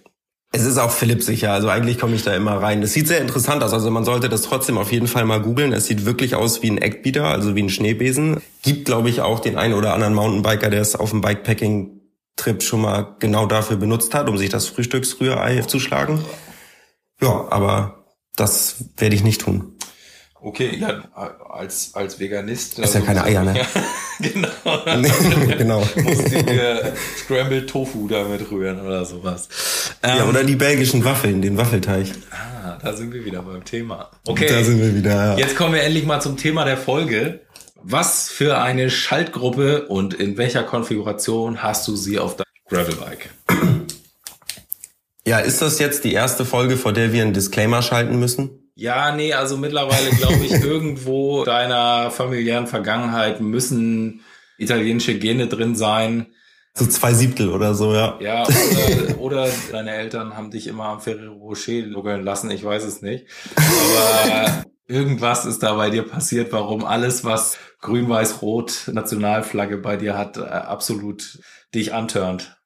Es 0.54 0.66
ist 0.66 0.76
auch 0.76 0.90
Philipp 0.90 1.22
sicher, 1.22 1.50
also 1.50 1.70
eigentlich 1.70 1.98
komme 1.98 2.14
ich 2.14 2.24
da 2.24 2.34
immer 2.34 2.60
rein. 2.60 2.82
Es 2.82 2.92
sieht 2.92 3.08
sehr 3.08 3.22
interessant 3.22 3.62
aus, 3.62 3.72
also 3.72 3.90
man 3.90 4.04
sollte 4.04 4.28
das 4.28 4.42
trotzdem 4.42 4.76
auf 4.76 4.92
jeden 4.92 5.06
Fall 5.06 5.24
mal 5.24 5.40
googeln. 5.40 5.72
Es 5.72 5.86
sieht 5.86 6.04
wirklich 6.04 6.34
aus 6.34 6.62
wie 6.62 6.70
ein 6.70 6.76
Eckbeater, 6.76 7.24
also 7.24 7.56
wie 7.56 7.62
ein 7.62 7.70
Schneebesen. 7.70 8.38
Gibt, 8.62 8.84
glaube 8.84 9.08
ich, 9.08 9.22
auch 9.22 9.40
den 9.40 9.56
einen 9.56 9.72
oder 9.72 9.94
anderen 9.94 10.12
Mountainbiker, 10.12 10.68
der 10.68 10.82
es 10.82 10.94
auf 10.94 11.08
dem 11.08 11.22
Bikepacking-Trip 12.36 12.62
schon 12.62 12.80
mal 12.80 13.16
genau 13.18 13.46
dafür 13.46 13.76
benutzt 13.76 14.14
hat, 14.14 14.28
um 14.28 14.38
sich 14.38 14.50
das 14.50 14.66
Frühstücksrührei 14.66 15.60
zu 15.62 15.80
schlagen. 15.80 16.24
Ja, 17.20 17.46
aber 17.50 18.04
das 18.36 18.84
werde 18.96 19.14
ich 19.14 19.22
nicht 19.22 19.40
tun. 19.40 19.76
Okay, 20.44 20.76
ja, 20.76 21.04
als, 21.50 21.94
als 21.94 22.18
Veganist. 22.18 22.80
Ist 22.80 22.94
ja 22.94 23.00
also 23.00 23.06
keine 23.06 23.22
Eier, 23.22 23.44
ne? 23.44 23.64
genau. 24.18 24.48
genau. 25.56 25.78
Musst 26.02 26.32
du 26.32 26.92
Scrambled 27.16 27.70
Tofu 27.70 28.08
damit 28.08 28.50
rühren 28.50 28.80
oder 28.80 29.04
sowas. 29.04 29.48
Ähm, 30.02 30.18
ja, 30.18 30.24
oder 30.24 30.42
die 30.42 30.56
belgischen 30.56 31.04
Waffeln, 31.04 31.42
den 31.42 31.56
Waffelteig. 31.56 32.08
Ah, 32.32 32.76
da 32.82 32.92
sind 32.92 33.14
wir 33.14 33.24
wieder 33.24 33.42
beim 33.42 33.64
Thema. 33.64 34.10
Okay. 34.26 34.48
Da 34.48 34.64
sind 34.64 34.80
wir 34.80 34.96
wieder, 34.96 35.14
ja. 35.14 35.38
Jetzt 35.38 35.54
kommen 35.54 35.74
wir 35.74 35.84
endlich 35.84 36.06
mal 36.06 36.20
zum 36.20 36.36
Thema 36.36 36.64
der 36.64 36.76
Folge. 36.76 37.42
Was 37.84 38.30
für 38.30 38.58
eine 38.58 38.90
Schaltgruppe 38.90 39.88
und 39.88 40.14
in 40.14 40.38
welcher 40.38 40.62
Konfiguration 40.62 41.64
hast 41.64 41.88
du 41.88 41.96
sie 41.96 42.20
auf 42.20 42.36
deinem 42.36 42.46
Gravelbike? 42.68 43.30
Ja, 45.26 45.38
ist 45.38 45.62
das 45.62 45.80
jetzt 45.80 46.04
die 46.04 46.12
erste 46.12 46.44
Folge, 46.44 46.76
vor 46.76 46.92
der 46.92 47.12
wir 47.12 47.22
einen 47.22 47.32
Disclaimer 47.32 47.82
schalten 47.82 48.20
müssen? 48.20 48.70
Ja, 48.76 49.14
nee, 49.14 49.32
also 49.32 49.56
mittlerweile 49.56 50.10
glaube 50.10 50.44
ich, 50.44 50.52
irgendwo 50.64 51.44
deiner 51.44 52.12
familiären 52.12 52.68
Vergangenheit 52.68 53.40
müssen 53.40 54.20
italienische 54.58 55.18
Gene 55.18 55.48
drin 55.48 55.74
sein. 55.74 56.28
So 56.74 56.86
zwei 56.86 57.12
Siebtel 57.12 57.50
oder 57.50 57.74
so, 57.74 57.94
ja. 57.94 58.16
Ja, 58.20 58.44
oder, 58.44 59.18
oder 59.18 59.48
deine 59.72 59.90
Eltern 59.90 60.36
haben 60.36 60.52
dich 60.52 60.68
immer 60.68 60.84
am 60.84 61.00
Ferrero 61.00 61.34
Rocher 61.34 61.82
luggeln 61.82 62.22
lassen, 62.22 62.50
ich 62.50 62.64
weiß 62.64 62.84
es 62.84 63.02
nicht. 63.02 63.26
Aber 63.56 64.64
irgendwas 64.86 65.44
ist 65.44 65.62
da 65.64 65.74
bei 65.74 65.90
dir 65.90 66.02
passiert, 66.02 66.52
warum 66.52 66.84
alles, 66.84 67.24
was 67.24 67.58
grün-weiß-rot 67.82 68.90
Nationalflagge 68.92 69.76
bei 69.76 69.96
dir 69.96 70.16
hat, 70.16 70.38
äh, 70.38 70.42
absolut 70.42 71.40
dich 71.74 71.92
antörnt. 71.92 72.56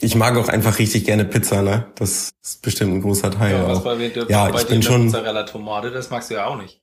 Ich 0.00 0.16
mag 0.16 0.36
auch 0.36 0.48
einfach 0.48 0.78
richtig 0.78 1.04
gerne 1.04 1.24
Pizza, 1.24 1.62
ne? 1.62 1.86
Das 1.96 2.32
ist 2.42 2.62
bestimmt 2.62 2.94
ein 2.94 3.02
großer 3.02 3.30
Teil. 3.30 3.52
Ja, 3.52 3.68
was 3.68 3.84
bei, 3.84 3.96
bei, 3.96 4.10
ja, 4.28 4.48
bei 4.48 4.60
ich 4.60 4.66
bin 4.66 4.82
schon. 4.82 5.04
Mozzarella 5.04 5.44
Tomate, 5.44 5.90
das 5.90 6.10
magst 6.10 6.30
du 6.30 6.34
ja 6.34 6.46
auch 6.46 6.60
nicht. 6.60 6.80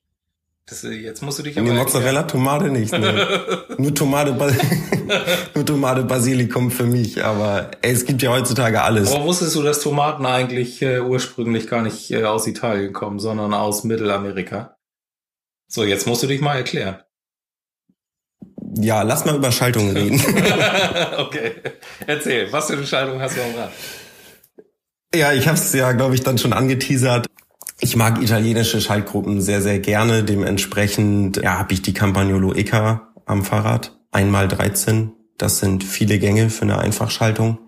Das, 0.66 0.82
jetzt 0.82 1.22
musst 1.22 1.40
du 1.40 1.42
dich 1.42 1.58
aber 1.58 1.68
Nee, 1.68 1.74
Mozzarella 1.74 2.22
Tomate 2.22 2.70
nicht. 2.70 2.92
Ne. 2.92 3.26
nur 3.78 3.94
Tomate, 3.94 4.32
nur 5.54 5.66
Tomate 5.66 6.04
Basilikum 6.04 6.70
für 6.70 6.86
mich. 6.86 7.22
Aber 7.22 7.72
ey, 7.82 7.92
es 7.92 8.06
gibt 8.06 8.22
ja 8.22 8.30
heutzutage 8.30 8.80
alles. 8.80 9.12
Aber 9.12 9.24
wusstest 9.24 9.56
du, 9.56 9.62
dass 9.62 9.80
Tomaten 9.80 10.24
eigentlich 10.24 10.80
äh, 10.80 11.00
ursprünglich 11.00 11.68
gar 11.68 11.82
nicht 11.82 12.10
äh, 12.12 12.24
aus 12.24 12.46
Italien 12.46 12.92
kommen, 12.92 13.18
sondern 13.18 13.52
aus 13.52 13.84
Mittelamerika? 13.84 14.76
So, 15.74 15.84
jetzt 15.84 16.06
musst 16.06 16.22
du 16.22 16.26
dich 16.26 16.42
mal 16.42 16.56
erklären. 16.56 16.98
Ja, 18.76 19.00
lass 19.00 19.24
mal 19.24 19.36
über 19.36 19.50
Schaltungen 19.50 19.96
reden. 19.96 20.20
okay. 21.16 21.54
Erzähl, 22.06 22.52
was 22.52 22.66
für 22.66 22.74
eine 22.74 22.86
Schaltung 22.86 23.22
hast 23.22 23.38
du 23.38 23.42
am 23.42 23.54
Rad? 23.54 23.72
Ja, 25.14 25.32
ich 25.32 25.48
habe 25.48 25.56
es 25.56 25.72
ja, 25.72 25.92
glaube 25.92 26.14
ich, 26.14 26.20
dann 26.22 26.36
schon 26.36 26.52
angeteasert. 26.52 27.26
Ich 27.80 27.96
mag 27.96 28.20
italienische 28.20 28.82
Schaltgruppen 28.82 29.40
sehr, 29.40 29.62
sehr 29.62 29.78
gerne. 29.78 30.24
Dementsprechend 30.24 31.38
ja, 31.38 31.58
habe 31.58 31.72
ich 31.72 31.80
die 31.80 31.94
Campagnolo 31.94 32.52
EK 32.52 33.00
am 33.24 33.42
Fahrrad. 33.42 33.98
Einmal 34.10 34.48
13. 34.48 35.12
Das 35.38 35.58
sind 35.58 35.84
viele 35.84 36.18
Gänge 36.18 36.50
für 36.50 36.62
eine 36.62 36.78
Einfachschaltung. 36.78 37.58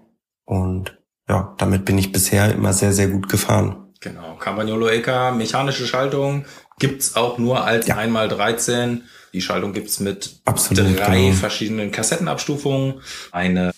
Und 0.45 0.99
ja, 1.27 1.55
damit 1.57 1.87
bin 1.87 1.97
ich 1.97 2.13
bisher 2.13 2.53
immer 2.53 2.75
sehr, 2.75 2.93
sehr 2.93 3.09
gut 3.09 3.31
gefahren. 3.31 3.85
Genau. 4.05 4.37
Campagnolo 4.37 4.89
EK, 4.89 5.35
mechanische 5.35 5.87
Schaltung, 5.87 6.45
gibt's 6.79 7.17
auch 7.17 7.39
nur 7.39 7.65
als 7.65 7.87
ja. 7.87 7.97
einmal 7.97 8.29
13 8.29 9.05
Die 9.33 9.41
Schaltung 9.41 9.73
gibt's 9.73 10.01
mit 10.01 10.37
Absolut, 10.45 10.99
drei 10.99 11.23
genau. 11.23 11.33
verschiedenen 11.35 11.91
Kassettenabstufungen. 11.91 13.01
Eine 13.33 13.73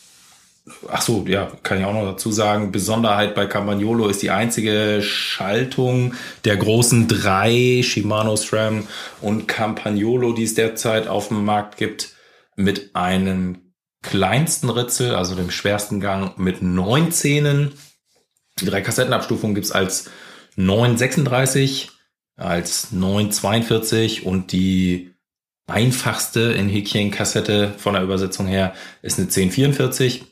Ach 0.88 1.00
so, 1.00 1.24
ja, 1.28 1.52
kann 1.62 1.78
ich 1.78 1.84
auch 1.84 1.92
noch 1.92 2.04
dazu 2.04 2.32
sagen. 2.32 2.72
Besonderheit 2.72 3.36
bei 3.36 3.46
Campagnolo 3.46 4.08
ist 4.08 4.22
die 4.22 4.30
einzige 4.30 5.00
Schaltung 5.00 6.14
der 6.44 6.56
großen 6.56 7.06
drei 7.06 7.82
Shimano 7.84 8.34
SRAM 8.34 8.88
und 9.20 9.46
Campagnolo, 9.46 10.32
die 10.32 10.42
es 10.42 10.54
derzeit 10.54 11.06
auf 11.06 11.28
dem 11.28 11.44
Markt 11.44 11.76
gibt, 11.76 12.14
mit 12.56 12.96
einem 12.96 13.72
kleinsten 14.02 14.68
Ritzel, 14.68 15.14
also 15.14 15.36
dem 15.36 15.52
schwersten 15.52 16.00
Gang 16.00 16.36
mit 16.36 16.62
neun 16.62 17.12
Zähnen. 17.12 17.72
Die 18.60 18.66
drei 18.66 18.80
Kassettenabstufungen 18.80 19.54
gibt's 19.54 19.70
als 19.70 20.10
936, 20.56 21.90
als 22.36 22.92
942 22.92 24.26
und 24.26 24.52
die 24.52 25.14
einfachste 25.66 26.52
in 26.52 26.68
Häkchen 26.68 27.10
Kassette 27.10 27.72
von 27.76 27.94
der 27.94 28.02
Übersetzung 28.02 28.46
her 28.46 28.74
ist 29.02 29.18
eine 29.18 29.26
1044. 29.26 30.24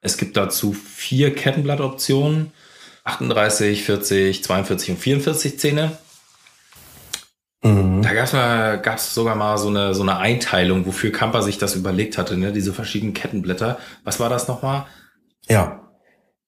Es 0.00 0.16
gibt 0.16 0.36
dazu 0.36 0.72
vier 0.72 1.34
Kettenblattoptionen. 1.34 2.52
38, 3.04 3.84
40, 3.84 4.44
42 4.44 4.90
und 4.90 4.96
44 4.98 5.58
Zähne. 5.58 5.98
Mhm. 7.62 8.02
Da 8.02 8.12
gab's 8.12 8.32
mal, 8.32 8.80
gab's 8.80 9.14
sogar 9.14 9.36
mal 9.36 9.58
so 9.58 9.68
eine, 9.68 9.94
so 9.94 10.02
eine 10.02 10.18
Einteilung, 10.18 10.86
wofür 10.86 11.12
Kamper 11.12 11.42
sich 11.42 11.58
das 11.58 11.74
überlegt 11.76 12.18
hatte, 12.18 12.36
ne? 12.36 12.52
diese 12.52 12.72
verschiedenen 12.72 13.14
Kettenblätter. 13.14 13.78
Was 14.04 14.20
war 14.20 14.28
das 14.28 14.48
nochmal? 14.48 14.86
Ja. 15.48 15.85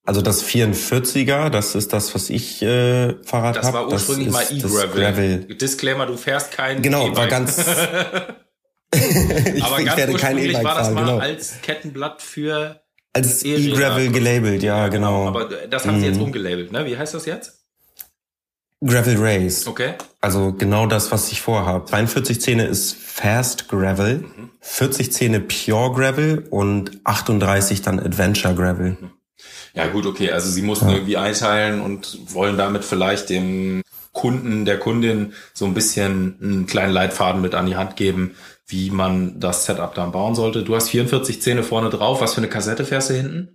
Also 0.09 0.23
das 0.23 0.43
44er, 0.43 1.51
das 1.51 1.75
ist 1.75 1.93
das, 1.93 2.15
was 2.15 2.31
ich 2.31 2.63
äh, 2.63 3.15
Fahrrad 3.25 3.57
habe. 3.57 3.67
Das 3.67 3.73
war 3.75 3.89
ursprünglich 3.93 4.31
mal 4.31 4.43
E-Gravel. 4.51 5.41
Disclaimer, 5.55 6.07
du 6.07 6.17
fährst 6.17 6.51
kein 6.51 6.81
Genau, 6.81 7.09
E-Bike. 7.09 7.17
war 7.19 7.27
ganz. 7.27 7.59
ich, 8.95 9.63
Aber 9.63 9.81
ich 9.81 9.85
ganz 9.85 9.99
werde 9.99 10.15
kein 10.15 10.39
E-Bike 10.39 10.65
war 10.65 10.77
das 10.77 10.91
mal 10.93 11.05
genau. 11.05 11.19
als 11.19 11.61
Kettenblatt 11.61 12.23
für 12.23 12.81
Als. 13.13 13.43
E-Gravel 13.43 14.11
gelabelt, 14.11 14.63
ja, 14.63 14.89
genau. 14.89 15.29
Aber 15.29 15.45
das 15.45 15.87
haben 15.87 16.01
sie 16.01 16.07
jetzt 16.07 16.17
Mhm. 16.17 16.23
umgelabelt, 16.23 16.73
ne? 16.73 16.87
Wie 16.87 16.97
heißt 16.97 17.13
das 17.13 17.27
jetzt? 17.27 17.59
Gravel 18.83 19.17
Race. 19.19 19.67
Okay. 19.67 19.93
Also 20.23 20.55
genau 20.55 20.87
das, 20.87 21.13
was 21.13 21.31
ich 21.33 21.43
vorhabe. 21.43 21.85
42 21.85 22.41
Zähne 22.41 22.65
ist 22.65 22.95
Fast 22.97 23.69
Gravel, 23.69 24.21
Mhm. 24.21 24.51
40 24.61 25.13
Zähne 25.13 25.41
Pure 25.41 25.93
Gravel 25.93 26.47
und 26.49 26.93
38 27.05 27.83
dann 27.83 28.01
Adventure 28.01 28.55
Gravel. 28.55 28.97
Ja, 29.75 29.87
gut, 29.89 30.07
okay. 30.07 30.31
Also 30.31 30.51
sie 30.51 30.63
mussten 30.63 30.89
Ja. 30.89 30.95
irgendwie 30.95 31.17
einteilen 31.17 31.81
und 31.81 32.19
wollen 32.35 32.57
damit 32.59 32.85
vielleicht 32.85 33.31
dem 33.31 33.83
Kunden, 34.13 34.65
der 34.65 34.79
Kundin 34.79 35.33
so 35.55 35.65
ein 35.65 35.75
bisschen 35.75 36.37
einen 36.43 36.67
kleinen 36.67 36.93
Leitfaden 36.93 37.41
mit 37.41 37.55
an 37.55 37.67
die 37.67 37.77
Hand 37.77 37.97
geben, 37.97 38.35
wie 38.67 38.91
man 38.91 39.39
das 39.41 39.65
Setup 39.65 39.95
dann 39.95 40.13
bauen 40.13 40.35
sollte. 40.35 40.63
Du 40.65 40.75
hast 40.75 40.91
44 40.91 41.41
Zähne 41.41 41.63
vorne 41.63 41.91
drauf. 41.91 42.21
Was 42.21 42.35
für 42.35 42.39
eine 42.39 42.49
Kassette 42.49 42.85
fährst 42.85 43.11
du 43.11 43.15
hinten? 43.15 43.49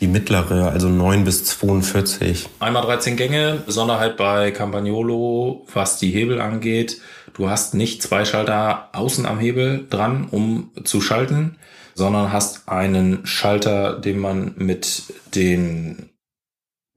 Die 0.00 0.06
mittlere, 0.06 0.70
also 0.70 0.88
9 0.88 1.24
bis 1.24 1.44
42. 1.44 2.48
Einmal 2.58 2.82
13 2.84 3.16
Gänge, 3.16 3.62
Besonderheit 3.66 4.16
bei 4.16 4.50
Campagnolo, 4.50 5.66
was 5.74 5.98
die 5.98 6.10
Hebel 6.10 6.40
angeht. 6.40 7.00
Du 7.34 7.50
hast 7.50 7.74
nicht 7.74 8.02
zwei 8.02 8.24
Schalter 8.24 8.88
außen 8.92 9.26
am 9.26 9.38
Hebel 9.38 9.86
dran, 9.90 10.26
um 10.30 10.70
zu 10.84 11.02
schalten, 11.02 11.58
sondern 12.00 12.32
hast 12.32 12.66
einen 12.66 13.26
Schalter, 13.26 13.92
den 14.00 14.18
man 14.18 14.54
mit 14.56 15.02
den 15.34 16.08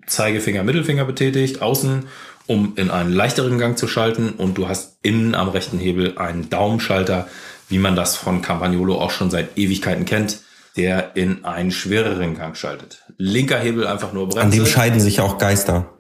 Zeigefinger, 0.08 0.64
Mittelfinger 0.64 1.04
betätigt, 1.04 1.62
außen, 1.62 2.08
um 2.48 2.78
in 2.78 2.90
einen 2.90 3.12
leichteren 3.12 3.58
Gang 3.60 3.78
zu 3.78 3.90
schalten 3.90 4.30
und 4.30 4.58
du 4.58 4.70
hast 4.70 5.00
innen 5.02 5.36
am 5.36 5.50
rechten 5.50 5.78
Hebel 5.78 6.18
einen 6.18 6.50
Daumenschalter, 6.50 7.28
wie 7.68 7.80
man 7.80 7.98
das 7.98 8.16
von 8.16 8.42
Campagnolo 8.42 8.98
auch 8.98 9.12
schon 9.12 9.30
seit 9.30 9.58
Ewigkeiten 9.58 10.06
kennt, 10.06 10.40
der 10.78 11.18
in 11.18 11.44
einen 11.44 11.72
schwereren 11.72 12.38
Gang 12.38 12.56
schaltet. 12.56 13.04
Linker 13.18 13.60
Hebel 13.60 13.86
einfach 13.86 14.14
nur 14.14 14.30
Bremse. 14.30 14.40
An 14.40 14.52
dem 14.52 14.66
scheiden 14.66 15.02
sich 15.02 15.20
auch 15.20 15.38
Geister. 15.38 15.98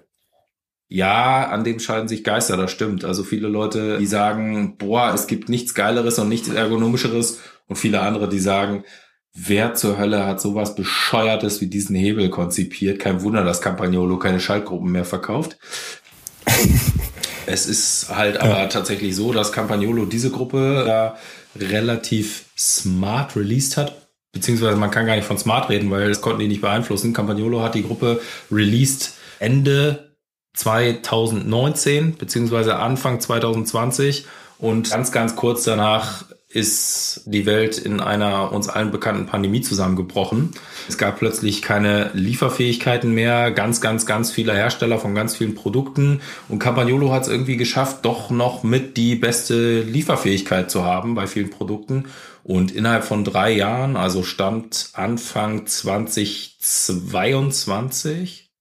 Ja, 0.88 1.50
an 1.50 1.66
dem 1.66 1.80
scheiden 1.82 2.08
sich 2.08 2.24
Geister, 2.24 2.56
das 2.56 2.72
stimmt. 2.72 3.04
Also 3.04 3.24
viele 3.24 3.50
Leute, 3.50 3.98
die 3.98 4.06
sagen, 4.06 4.78
boah, 4.78 5.14
es 5.14 5.28
gibt 5.28 5.50
nichts 5.50 5.74
Geileres 5.74 6.20
und 6.20 6.30
nichts 6.30 6.48
Ergonomischeres 6.48 7.40
und 7.74 7.80
viele 7.80 8.02
andere, 8.02 8.30
die 8.30 8.40
sagen, 8.40 8.84
wer 9.34 9.74
zur 9.74 9.98
Hölle 9.98 10.28
hat 10.28 10.40
sowas 10.40 10.76
Bescheuertes 10.76 11.60
wie 11.60 11.66
diesen 11.66 11.96
Hebel 11.96 12.30
konzipiert? 12.30 13.00
Kein 13.00 13.24
Wunder, 13.24 13.44
dass 13.44 13.62
Campagnolo 13.62 14.20
keine 14.20 14.40
Schaltgruppen 14.40 14.92
mehr 14.92 15.06
verkauft. 15.06 15.58
es 17.48 17.66
ist 17.66 18.16
halt 18.16 18.38
aber 18.38 18.70
tatsächlich 18.70 19.16
so, 19.16 19.34
dass 19.34 19.52
Campagnolo 19.52 20.06
diese 20.06 20.30
Gruppe 20.30 20.84
da 20.86 21.18
relativ 21.56 22.46
smart 22.56 23.36
released 23.36 23.76
hat. 23.76 24.08
Beziehungsweise 24.32 24.78
man 24.78 24.92
kann 24.92 25.08
gar 25.08 25.16
nicht 25.16 25.26
von 25.26 25.40
smart 25.40 25.72
reden, 25.72 25.90
weil 25.90 26.10
das 26.10 26.22
konnten 26.22 26.42
die 26.42 26.48
nicht 26.48 26.62
beeinflussen. 26.62 27.14
Campagnolo 27.14 27.64
hat 27.64 27.74
die 27.74 27.84
Gruppe 27.84 28.22
released 28.52 29.16
Ende 29.40 30.16
2019 30.54 32.18
beziehungsweise 32.18 32.76
Anfang 32.76 33.20
2020 33.20 34.28
und 34.60 34.92
ganz, 34.92 35.12
ganz 35.12 35.36
kurz 35.36 35.64
danach 35.64 36.26
ist 36.54 37.24
die 37.26 37.46
Welt 37.46 37.78
in 37.78 38.00
einer 38.00 38.52
uns 38.52 38.70
allen 38.70 38.92
bekannten 38.92 39.26
Pandemie 39.26 39.62
zusammengebrochen. 39.62 40.52
Es 40.88 41.00
gab 41.00 41.18
plötzlich 41.18 41.62
keine 41.62 42.12
Lieferfähigkeiten 42.14 43.12
mehr, 43.12 43.52
ganz, 43.52 43.82
ganz, 43.82 44.06
ganz 44.06 44.32
viele 44.32 44.54
Hersteller 44.54 45.00
von 45.00 45.16
ganz 45.16 45.36
vielen 45.36 45.56
Produkten 45.56 46.22
und 46.50 46.60
Campagnolo 46.60 47.12
hat 47.12 47.24
es 47.24 47.30
irgendwie 47.30 47.58
geschafft, 47.58 48.06
doch 48.06 48.30
noch 48.30 48.62
mit 48.64 48.98
die 48.98 49.16
beste 49.16 49.82
Lieferfähigkeit 49.82 50.70
zu 50.70 50.86
haben 50.86 51.16
bei 51.16 51.26
vielen 51.26 51.50
Produkten 51.50 52.06
und 52.44 52.72
innerhalb 52.72 53.04
von 53.04 53.24
drei 53.24 53.52
Jahren, 53.52 53.96
also 53.96 54.22
Stand 54.22 54.92
Anfang 54.94 55.66
2022, 55.66 58.52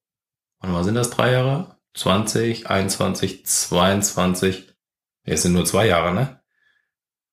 wann 0.60 0.72
mal 0.72 0.84
sind 0.84 0.94
das 0.94 1.10
drei 1.10 1.32
Jahre? 1.32 1.76
20, 1.94 2.70
21, 2.70 3.44
22. 3.44 4.68
Ja, 5.26 5.34
Es 5.34 5.42
sind 5.42 5.52
nur 5.52 5.66
zwei 5.66 5.86
Jahre, 5.86 6.14
ne? 6.14 6.41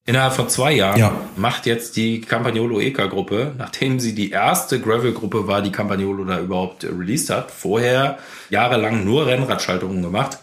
Innerhalb 0.10 0.34
von 0.34 0.50
zwei 0.50 0.72
Jahren 0.74 0.98
Ja. 1.00 1.12
macht 1.36 1.68
jetzt 1.68 1.96
die 1.96 2.22
Campagnolo 2.22 2.80
EK-Gruppe, 2.80 3.54
nachdem 3.60 4.00
sie 4.00 4.16
die 4.16 4.32
erste 4.32 4.80
Gravel-Gruppe 4.82 5.46
war, 5.48 5.62
die 5.62 5.72
Campagnolo 5.72 6.24
da 6.26 6.40
überhaupt 6.40 6.84
äh, 6.84 6.88
released 6.88 7.30
hat, 7.30 7.52
vorher 7.52 8.18
jahrelang 8.50 9.04
nur 9.06 9.28
Rennradschaltungen 9.28 10.02
gemacht, 10.02 10.40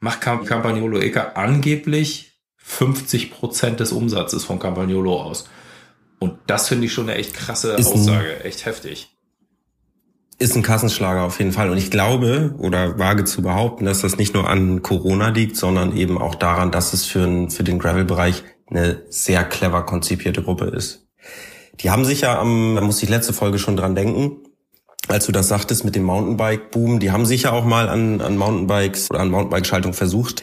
macht 0.00 0.20
Cam- 0.22 0.44
Campagnolo 0.44 0.98
EK 0.98 1.36
angeblich 1.36 2.32
50 2.56 3.30
Prozent 3.30 3.78
des 3.78 3.92
Umsatzes 3.92 4.44
von 4.44 4.58
Campagnolo 4.58 5.22
aus. 5.22 5.48
Und 6.18 6.38
das 6.48 6.66
finde 6.66 6.86
ich 6.86 6.92
schon 6.92 7.08
eine 7.08 7.16
echt 7.16 7.34
krasse 7.34 7.74
Ist 7.74 7.86
ein- 7.92 8.00
Aussage, 8.00 8.42
echt 8.44 8.66
heftig. 8.66 9.08
Ist 10.40 10.56
ein 10.56 10.62
Kassenschlager 10.64 11.22
auf 11.22 11.38
jeden 11.38 11.52
Fall. 11.52 11.70
Und 11.70 11.78
ich 11.78 11.92
glaube 11.92 12.56
oder 12.58 12.98
wage 12.98 13.24
zu 13.24 13.40
behaupten, 13.40 13.84
dass 13.84 14.00
das 14.00 14.16
nicht 14.16 14.34
nur 14.34 14.50
an 14.50 14.82
Corona 14.82 15.28
liegt, 15.28 15.56
sondern 15.56 15.96
eben 15.96 16.18
auch 16.18 16.34
daran, 16.34 16.72
dass 16.72 16.92
es 16.92 17.06
für, 17.06 17.20
ein, 17.24 17.50
für 17.50 17.62
den 17.62 17.78
Gravel-Bereich 17.78 18.42
eine 18.68 19.02
sehr 19.10 19.44
clever 19.44 19.84
konzipierte 19.84 20.42
Gruppe 20.42 20.66
ist. 20.66 21.06
Die 21.80 21.90
haben 21.90 22.04
sich 22.04 22.22
ja 22.22 22.38
am, 22.38 22.74
da 22.74 22.80
muss 22.80 23.02
ich 23.02 23.08
letzte 23.08 23.32
Folge 23.32 23.58
schon 23.58 23.76
dran 23.76 23.94
denken, 23.94 24.38
als 25.08 25.26
du 25.26 25.32
das 25.32 25.48
sagtest 25.48 25.84
mit 25.84 25.94
dem 25.94 26.04
Mountainbike-Boom, 26.04 26.98
die 26.98 27.10
haben 27.10 27.26
sich 27.26 27.42
ja 27.44 27.52
auch 27.52 27.64
mal 27.64 27.88
an, 27.88 28.20
an 28.20 28.36
Mountainbikes 28.36 29.10
oder 29.10 29.20
an 29.20 29.30
Mountainbike-Schaltung 29.30 29.92
versucht, 29.92 30.42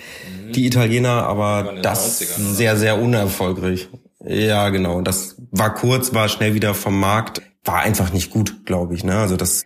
die 0.55 0.65
Italiener, 0.65 1.23
aber 1.23 1.75
das 1.81 2.21
90ern, 2.21 2.35
oder? 2.35 2.53
sehr, 2.53 2.77
sehr 2.77 3.01
unerfolgreich. 3.01 3.89
Ja, 4.25 4.69
genau. 4.69 5.01
Das 5.01 5.35
war 5.51 5.73
kurz, 5.73 6.13
war 6.13 6.29
schnell 6.29 6.53
wieder 6.53 6.73
vom 6.73 6.99
Markt, 6.99 7.41
war 7.65 7.79
einfach 7.79 8.13
nicht 8.13 8.29
gut, 8.29 8.65
glaube 8.65 8.93
ich. 8.95 9.03
Ne? 9.03 9.17
Also 9.17 9.35
das 9.35 9.63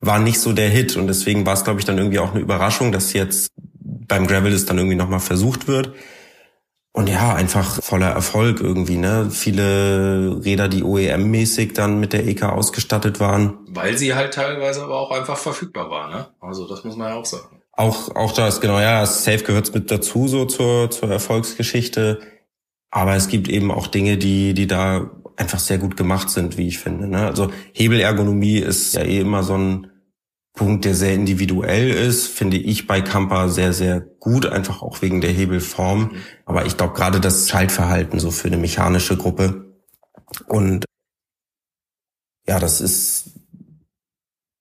war 0.00 0.18
nicht 0.18 0.40
so 0.40 0.52
der 0.52 0.68
Hit 0.68 0.96
und 0.96 1.06
deswegen 1.06 1.46
war 1.46 1.54
es, 1.54 1.64
glaube 1.64 1.78
ich, 1.78 1.86
dann 1.86 1.98
irgendwie 1.98 2.18
auch 2.18 2.32
eine 2.32 2.40
Überraschung, 2.40 2.90
dass 2.90 3.12
jetzt 3.12 3.52
beim 3.58 4.26
Gravel 4.26 4.52
es 4.52 4.66
dann 4.66 4.78
irgendwie 4.78 4.96
nochmal 4.96 5.20
versucht 5.20 5.68
wird. 5.68 5.92
Und 6.92 7.08
ja, 7.08 7.34
einfach 7.34 7.80
voller 7.82 8.10
Erfolg 8.10 8.60
irgendwie, 8.60 8.96
ne? 8.96 9.28
Viele 9.30 10.40
Räder, 10.44 10.68
die 10.68 10.82
OEM-mäßig 10.82 11.72
dann 11.72 12.00
mit 12.00 12.12
der 12.12 12.26
EK 12.26 12.44
ausgestattet 12.44 13.20
waren. 13.20 13.58
Weil 13.68 13.96
sie 13.96 14.14
halt 14.14 14.34
teilweise 14.34 14.82
aber 14.82 14.98
auch 14.98 15.12
einfach 15.12 15.38
verfügbar 15.38 15.88
war, 15.88 16.10
ne? 16.10 16.28
Also 16.40 16.66
das 16.66 16.82
muss 16.82 16.96
man 16.96 17.10
ja 17.10 17.14
auch 17.14 17.24
sagen. 17.24 17.62
Auch, 17.72 18.14
auch 18.16 18.32
das, 18.32 18.60
genau, 18.60 18.80
ja, 18.80 19.06
Safe 19.06 19.44
gehört 19.44 19.72
mit 19.72 19.90
dazu, 19.90 20.26
so 20.26 20.46
zur, 20.46 20.90
zur 20.90 21.10
Erfolgsgeschichte. 21.10 22.20
Aber 22.90 23.14
es 23.14 23.28
gibt 23.28 23.48
eben 23.48 23.70
auch 23.70 23.86
Dinge, 23.86 24.18
die, 24.18 24.52
die 24.52 24.66
da 24.66 25.10
einfach 25.36 25.60
sehr 25.60 25.78
gut 25.78 25.96
gemacht 25.96 26.28
sind, 26.28 26.58
wie 26.58 26.66
ich 26.66 26.78
finde. 26.78 27.06
Ne? 27.06 27.26
Also 27.26 27.50
Hebelergonomie 27.72 28.58
ist 28.58 28.94
ja 28.94 29.02
eh 29.02 29.20
immer 29.20 29.44
so 29.44 29.56
ein 29.56 29.89
Punkt, 30.60 30.84
der 30.84 30.94
sehr 30.94 31.14
individuell 31.14 31.88
ist, 31.88 32.26
finde 32.26 32.58
ich 32.58 32.86
bei 32.86 33.00
Kampa 33.00 33.48
sehr, 33.48 33.72
sehr 33.72 33.98
gut, 33.98 34.44
einfach 34.44 34.82
auch 34.82 35.00
wegen 35.00 35.22
der 35.22 35.30
Hebelform. 35.30 36.16
Aber 36.44 36.66
ich 36.66 36.76
glaube 36.76 36.92
gerade 36.92 37.18
das 37.18 37.48
Schaltverhalten 37.48 38.20
so 38.20 38.30
für 38.30 38.48
eine 38.48 38.58
mechanische 38.58 39.16
Gruppe. 39.16 39.72
Und 40.48 40.84
ja, 42.46 42.58
das 42.58 42.82
ist 42.82 43.40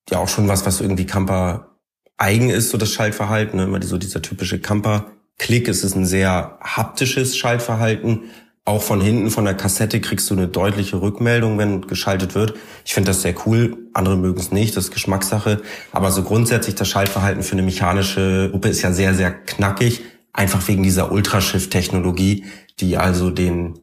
ja 0.09 0.19
auch 0.19 0.29
schon 0.29 0.47
was, 0.47 0.65
was 0.65 0.79
irgendwie 0.79 1.05
Kampa 1.05 1.77
eigen 2.15 2.49
ist, 2.49 2.69
so 2.69 2.77
das 2.77 2.93
Schaltverhalten, 2.93 3.57
ne? 3.57 3.65
immer 3.65 3.83
so 3.83 3.97
dieser 3.97 4.21
typische 4.21 4.61
Camper 4.61 5.11
Klick, 5.37 5.67
es 5.67 5.83
ist 5.83 5.95
ein 5.95 6.05
sehr 6.05 6.59
haptisches 6.61 7.37
Schaltverhalten. 7.37 8.29
Auch 8.69 8.83
von 8.83 9.01
hinten 9.01 9.31
von 9.31 9.45
der 9.45 9.55
Kassette 9.55 9.99
kriegst 9.99 10.29
du 10.29 10.35
eine 10.35 10.47
deutliche 10.47 11.01
Rückmeldung, 11.01 11.57
wenn 11.57 11.87
geschaltet 11.87 12.35
wird. 12.35 12.53
Ich 12.85 12.93
finde 12.93 13.09
das 13.09 13.23
sehr 13.23 13.33
cool. 13.47 13.89
Andere 13.93 14.15
mögen 14.15 14.39
es 14.39 14.51
nicht, 14.51 14.77
das 14.77 14.85
ist 14.85 14.93
Geschmackssache. 14.93 15.63
Aber 15.91 16.11
so 16.11 16.21
grundsätzlich 16.21 16.75
das 16.75 16.87
Schaltverhalten 16.87 17.41
für 17.41 17.53
eine 17.53 17.63
mechanische 17.63 18.49
Gruppe 18.51 18.69
ist 18.69 18.83
ja 18.83 18.91
sehr, 18.91 19.15
sehr 19.15 19.31
knackig. 19.31 20.01
Einfach 20.33 20.67
wegen 20.67 20.83
dieser 20.83 21.11
Ultrashift-Technologie, 21.11 22.45
die 22.79 22.97
also 22.97 23.31
den 23.31 23.79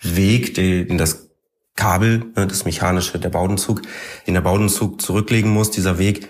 Weg, 0.00 0.54
den 0.54 0.98
das 0.98 1.30
Kabel, 1.74 2.26
ne, 2.36 2.46
das 2.46 2.64
mechanische, 2.64 3.18
der 3.18 3.30
Baudenzug, 3.30 3.82
den 4.28 4.34
der 4.34 4.40
Baudenzug 4.40 5.02
zurücklegen 5.02 5.50
muss, 5.50 5.72
dieser 5.72 5.98
Weg, 5.98 6.28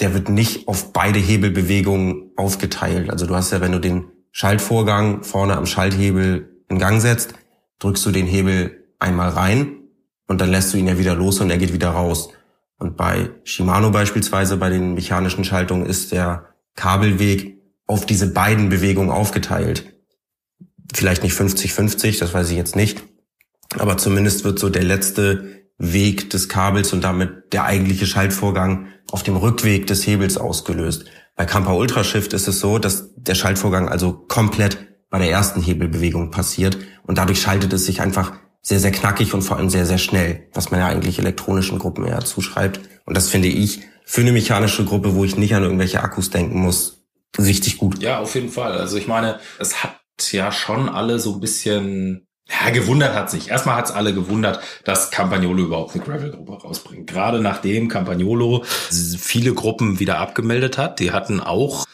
der 0.00 0.14
wird 0.14 0.30
nicht 0.30 0.66
auf 0.66 0.92
beide 0.92 1.20
Hebelbewegungen 1.20 2.32
aufgeteilt. 2.34 3.08
Also 3.08 3.24
du 3.24 3.36
hast 3.36 3.52
ja, 3.52 3.60
wenn 3.60 3.70
du 3.70 3.78
den 3.78 4.06
Schaltvorgang 4.32 5.22
vorne 5.22 5.56
am 5.56 5.64
Schalthebel 5.64 6.55
in 6.68 6.78
Gang 6.78 7.00
setzt, 7.00 7.34
drückst 7.78 8.04
du 8.06 8.10
den 8.10 8.26
Hebel 8.26 8.84
einmal 8.98 9.30
rein 9.30 9.76
und 10.26 10.40
dann 10.40 10.50
lässt 10.50 10.72
du 10.72 10.78
ihn 10.78 10.88
ja 10.88 10.98
wieder 10.98 11.14
los 11.14 11.40
und 11.40 11.50
er 11.50 11.58
geht 11.58 11.72
wieder 11.72 11.90
raus. 11.90 12.30
Und 12.78 12.96
bei 12.96 13.30
Shimano 13.44 13.90
beispielsweise, 13.90 14.56
bei 14.56 14.70
den 14.70 14.94
mechanischen 14.94 15.44
Schaltungen, 15.44 15.86
ist 15.86 16.12
der 16.12 16.54
Kabelweg 16.74 17.58
auf 17.86 18.04
diese 18.04 18.32
beiden 18.32 18.68
Bewegungen 18.68 19.10
aufgeteilt. 19.10 19.92
Vielleicht 20.92 21.22
nicht 21.22 21.36
50-50, 21.36 22.18
das 22.18 22.34
weiß 22.34 22.50
ich 22.50 22.56
jetzt 22.56 22.76
nicht. 22.76 23.02
Aber 23.78 23.96
zumindest 23.96 24.44
wird 24.44 24.58
so 24.58 24.68
der 24.68 24.84
letzte 24.84 25.62
Weg 25.78 26.30
des 26.30 26.48
Kabels 26.48 26.92
und 26.92 27.02
damit 27.02 27.52
der 27.52 27.64
eigentliche 27.64 28.06
Schaltvorgang 28.06 28.88
auf 29.10 29.22
dem 29.22 29.36
Rückweg 29.36 29.86
des 29.86 30.06
Hebels 30.06 30.36
ausgelöst. 30.36 31.06
Bei 31.34 31.44
Kampa 31.44 31.72
Ultrashift 31.72 32.32
ist 32.32 32.48
es 32.48 32.60
so, 32.60 32.78
dass 32.78 33.12
der 33.14 33.34
Schaltvorgang 33.34 33.88
also 33.88 34.12
komplett 34.12 34.78
bei 35.16 35.22
der 35.22 35.30
ersten 35.30 35.62
Hebelbewegung 35.62 36.30
passiert 36.30 36.76
und 37.06 37.16
dadurch 37.16 37.40
schaltet 37.40 37.72
es 37.72 37.86
sich 37.86 38.02
einfach 38.02 38.34
sehr, 38.60 38.80
sehr 38.80 38.92
knackig 38.92 39.32
und 39.32 39.40
vor 39.40 39.56
allem 39.56 39.70
sehr, 39.70 39.86
sehr 39.86 39.96
schnell, 39.96 40.46
was 40.52 40.70
man 40.70 40.80
ja 40.80 40.88
eigentlich 40.88 41.18
elektronischen 41.18 41.78
Gruppen 41.78 42.04
eher 42.04 42.20
zuschreibt. 42.20 42.80
Und 43.06 43.16
das 43.16 43.30
finde 43.30 43.48
ich 43.48 43.80
für 44.04 44.20
eine 44.20 44.32
mechanische 44.32 44.84
Gruppe, 44.84 45.14
wo 45.14 45.24
ich 45.24 45.38
nicht 45.38 45.54
an 45.54 45.62
irgendwelche 45.62 46.02
Akkus 46.02 46.28
denken 46.28 46.60
muss, 46.60 47.06
richtig 47.38 47.78
gut. 47.78 48.02
Ja, 48.02 48.18
auf 48.18 48.34
jeden 48.34 48.50
Fall. 48.50 48.72
Also 48.72 48.98
ich 48.98 49.08
meine, 49.08 49.40
es 49.58 49.82
hat 49.82 49.96
ja 50.32 50.52
schon 50.52 50.90
alle 50.90 51.18
so 51.18 51.32
ein 51.32 51.40
bisschen 51.40 52.26
ja, 52.46 52.68
gewundert 52.68 53.14
hat 53.14 53.30
sich. 53.30 53.48
Erstmal 53.48 53.76
hat 53.76 53.86
es 53.86 53.92
alle 53.92 54.12
gewundert, 54.12 54.60
dass 54.84 55.10
Campagnolo 55.10 55.62
überhaupt 55.62 55.94
eine 55.94 56.04
Gravel-Gruppe 56.04 56.60
rausbringt. 56.60 57.06
Gerade 57.06 57.40
nachdem 57.40 57.88
Campagnolo 57.88 58.64
viele 58.66 59.54
Gruppen 59.54 59.98
wieder 59.98 60.18
abgemeldet 60.18 60.76
hat. 60.76 61.00
Die 61.00 61.12
hatten 61.12 61.40
auch 61.40 61.86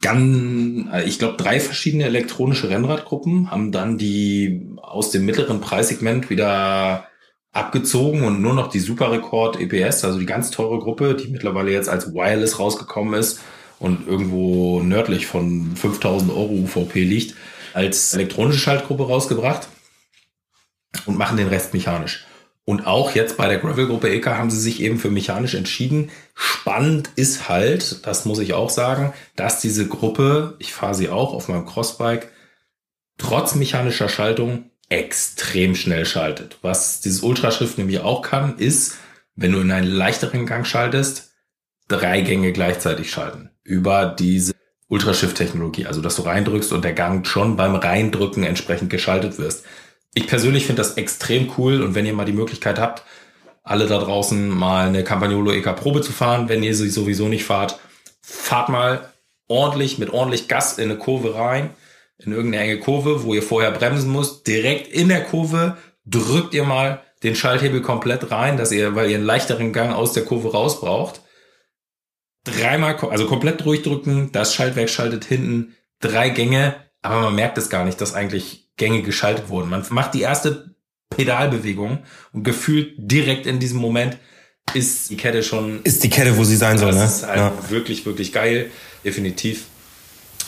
ganz, 0.00 0.88
ich 1.04 1.18
glaube, 1.18 1.36
drei 1.36 1.60
verschiedene 1.60 2.04
elektronische 2.04 2.70
Rennradgruppen, 2.70 3.50
haben 3.50 3.70
dann 3.70 3.98
die 3.98 4.66
aus 4.80 5.10
dem 5.10 5.26
mittleren 5.26 5.60
Preissegment 5.60 6.30
wieder 6.30 7.06
abgezogen 7.52 8.22
und 8.22 8.40
nur 8.40 8.54
noch 8.54 8.68
die 8.68 8.78
Superrekord 8.78 9.60
EPS, 9.60 10.04
also 10.04 10.18
die 10.18 10.26
ganz 10.26 10.50
teure 10.50 10.78
Gruppe, 10.78 11.16
die 11.16 11.28
mittlerweile 11.28 11.72
jetzt 11.72 11.88
als 11.88 12.14
Wireless 12.14 12.58
rausgekommen 12.58 13.14
ist 13.14 13.40
und 13.78 14.06
irgendwo 14.06 14.82
nördlich 14.82 15.26
von 15.26 15.74
5000 15.74 16.30
Euro 16.30 16.52
UVP 16.52 17.02
liegt, 17.02 17.34
als 17.74 18.14
elektronische 18.14 18.60
Schaltgruppe 18.60 19.06
rausgebracht 19.06 19.68
und 21.06 21.18
machen 21.18 21.36
den 21.36 21.48
Rest 21.48 21.74
mechanisch. 21.74 22.26
Und 22.70 22.86
auch 22.86 23.16
jetzt 23.16 23.36
bei 23.36 23.48
der 23.48 23.58
Gravel-Gruppe 23.58 24.10
EK 24.10 24.26
haben 24.26 24.48
sie 24.48 24.60
sich 24.60 24.80
eben 24.80 25.00
für 25.00 25.10
mechanisch 25.10 25.54
entschieden. 25.56 26.12
Spannend 26.36 27.10
ist 27.16 27.48
halt, 27.48 28.06
das 28.06 28.26
muss 28.26 28.38
ich 28.38 28.52
auch 28.52 28.70
sagen, 28.70 29.12
dass 29.34 29.60
diese 29.60 29.88
Gruppe, 29.88 30.54
ich 30.60 30.72
fahre 30.72 30.94
sie 30.94 31.08
auch 31.08 31.34
auf 31.34 31.48
meinem 31.48 31.66
Crossbike, 31.66 32.30
trotz 33.18 33.56
mechanischer 33.56 34.08
Schaltung 34.08 34.70
extrem 34.88 35.74
schnell 35.74 36.06
schaltet. 36.06 36.58
Was 36.62 37.00
dieses 37.00 37.24
Ultraschrift 37.24 37.76
nämlich 37.76 37.98
auch 38.02 38.22
kann, 38.22 38.56
ist, 38.56 38.98
wenn 39.34 39.50
du 39.50 39.58
in 39.58 39.72
einen 39.72 39.90
leichteren 39.90 40.46
Gang 40.46 40.64
schaltest, 40.64 41.32
drei 41.88 42.20
Gänge 42.20 42.52
gleichzeitig 42.52 43.10
schalten. 43.10 43.50
Über 43.64 44.14
diese 44.16 44.52
Ultrashift-Technologie, 44.86 45.86
also 45.86 46.02
dass 46.02 46.14
du 46.14 46.22
reindrückst 46.22 46.72
und 46.72 46.84
der 46.84 46.92
Gang 46.92 47.26
schon 47.26 47.56
beim 47.56 47.74
Reindrücken 47.74 48.44
entsprechend 48.44 48.90
geschaltet 48.90 49.38
wirst. 49.38 49.64
Ich 50.14 50.26
persönlich 50.26 50.66
finde 50.66 50.82
das 50.82 50.94
extrem 50.94 51.52
cool 51.56 51.82
und 51.82 51.94
wenn 51.94 52.06
ihr 52.06 52.12
mal 52.12 52.24
die 52.24 52.32
Möglichkeit 52.32 52.78
habt, 52.78 53.04
alle 53.62 53.86
da 53.86 53.98
draußen 53.98 54.48
mal 54.48 54.88
eine 54.88 55.04
Campagnolo 55.04 55.52
EK 55.52 55.76
Probe 55.76 56.00
zu 56.00 56.12
fahren, 56.12 56.48
wenn 56.48 56.62
ihr 56.62 56.74
sie 56.74 56.90
sowieso 56.90 57.28
nicht 57.28 57.44
fahrt, 57.44 57.78
fahrt 58.20 58.68
mal 58.68 59.12
ordentlich 59.46 59.98
mit 59.98 60.10
ordentlich 60.10 60.48
Gas 60.48 60.78
in 60.78 60.90
eine 60.90 60.98
Kurve 60.98 61.34
rein, 61.34 61.70
in 62.18 62.32
irgendeine 62.32 62.64
enge 62.64 62.80
Kurve, 62.80 63.24
wo 63.24 63.34
ihr 63.34 63.42
vorher 63.42 63.70
bremsen 63.70 64.12
müsst, 64.12 64.46
direkt 64.46 64.88
in 64.88 65.08
der 65.08 65.24
Kurve 65.24 65.76
drückt 66.04 66.54
ihr 66.54 66.64
mal 66.64 67.02
den 67.22 67.36
Schalthebel 67.36 67.82
komplett 67.82 68.30
rein, 68.30 68.56
dass 68.56 68.72
ihr, 68.72 68.94
weil 68.94 69.10
ihr 69.10 69.16
einen 69.16 69.26
leichteren 69.26 69.72
Gang 69.72 69.94
aus 69.94 70.12
der 70.12 70.24
Kurve 70.24 70.52
raus 70.52 70.80
braucht, 70.80 71.20
dreimal, 72.44 72.96
also 72.96 73.26
komplett 73.26 73.64
durchdrücken, 73.64 74.32
das 74.32 74.54
Schaltwerk 74.54 74.88
schaltet 74.88 75.24
hinten, 75.24 75.76
drei 76.00 76.30
Gänge, 76.30 76.74
aber 77.02 77.20
man 77.20 77.34
merkt 77.34 77.58
es 77.58 77.70
gar 77.70 77.84
nicht, 77.84 78.00
dass 78.00 78.14
eigentlich 78.14 78.69
Gänge 78.80 79.02
geschaltet 79.02 79.50
wurden. 79.50 79.68
Man 79.68 79.84
macht 79.90 80.14
die 80.14 80.22
erste 80.22 80.74
Pedalbewegung 81.10 81.98
und 82.32 82.44
gefühlt 82.44 82.94
direkt 82.96 83.46
in 83.46 83.60
diesem 83.60 83.78
Moment 83.78 84.16
ist 84.72 85.10
die 85.10 85.16
Kette 85.16 85.42
schon. 85.42 85.82
Ist 85.82 86.02
die 86.02 86.10
Kette, 86.10 86.36
wo 86.36 86.44
sie 86.44 86.56
sein 86.56 86.78
soll, 86.78 86.92
ne? 86.92 87.00
Das 87.00 87.16
ist 87.18 87.26
halt 87.26 87.38
ja. 87.38 87.52
wirklich, 87.70 88.06
wirklich 88.06 88.32
geil. 88.32 88.70
Definitiv. 89.04 89.66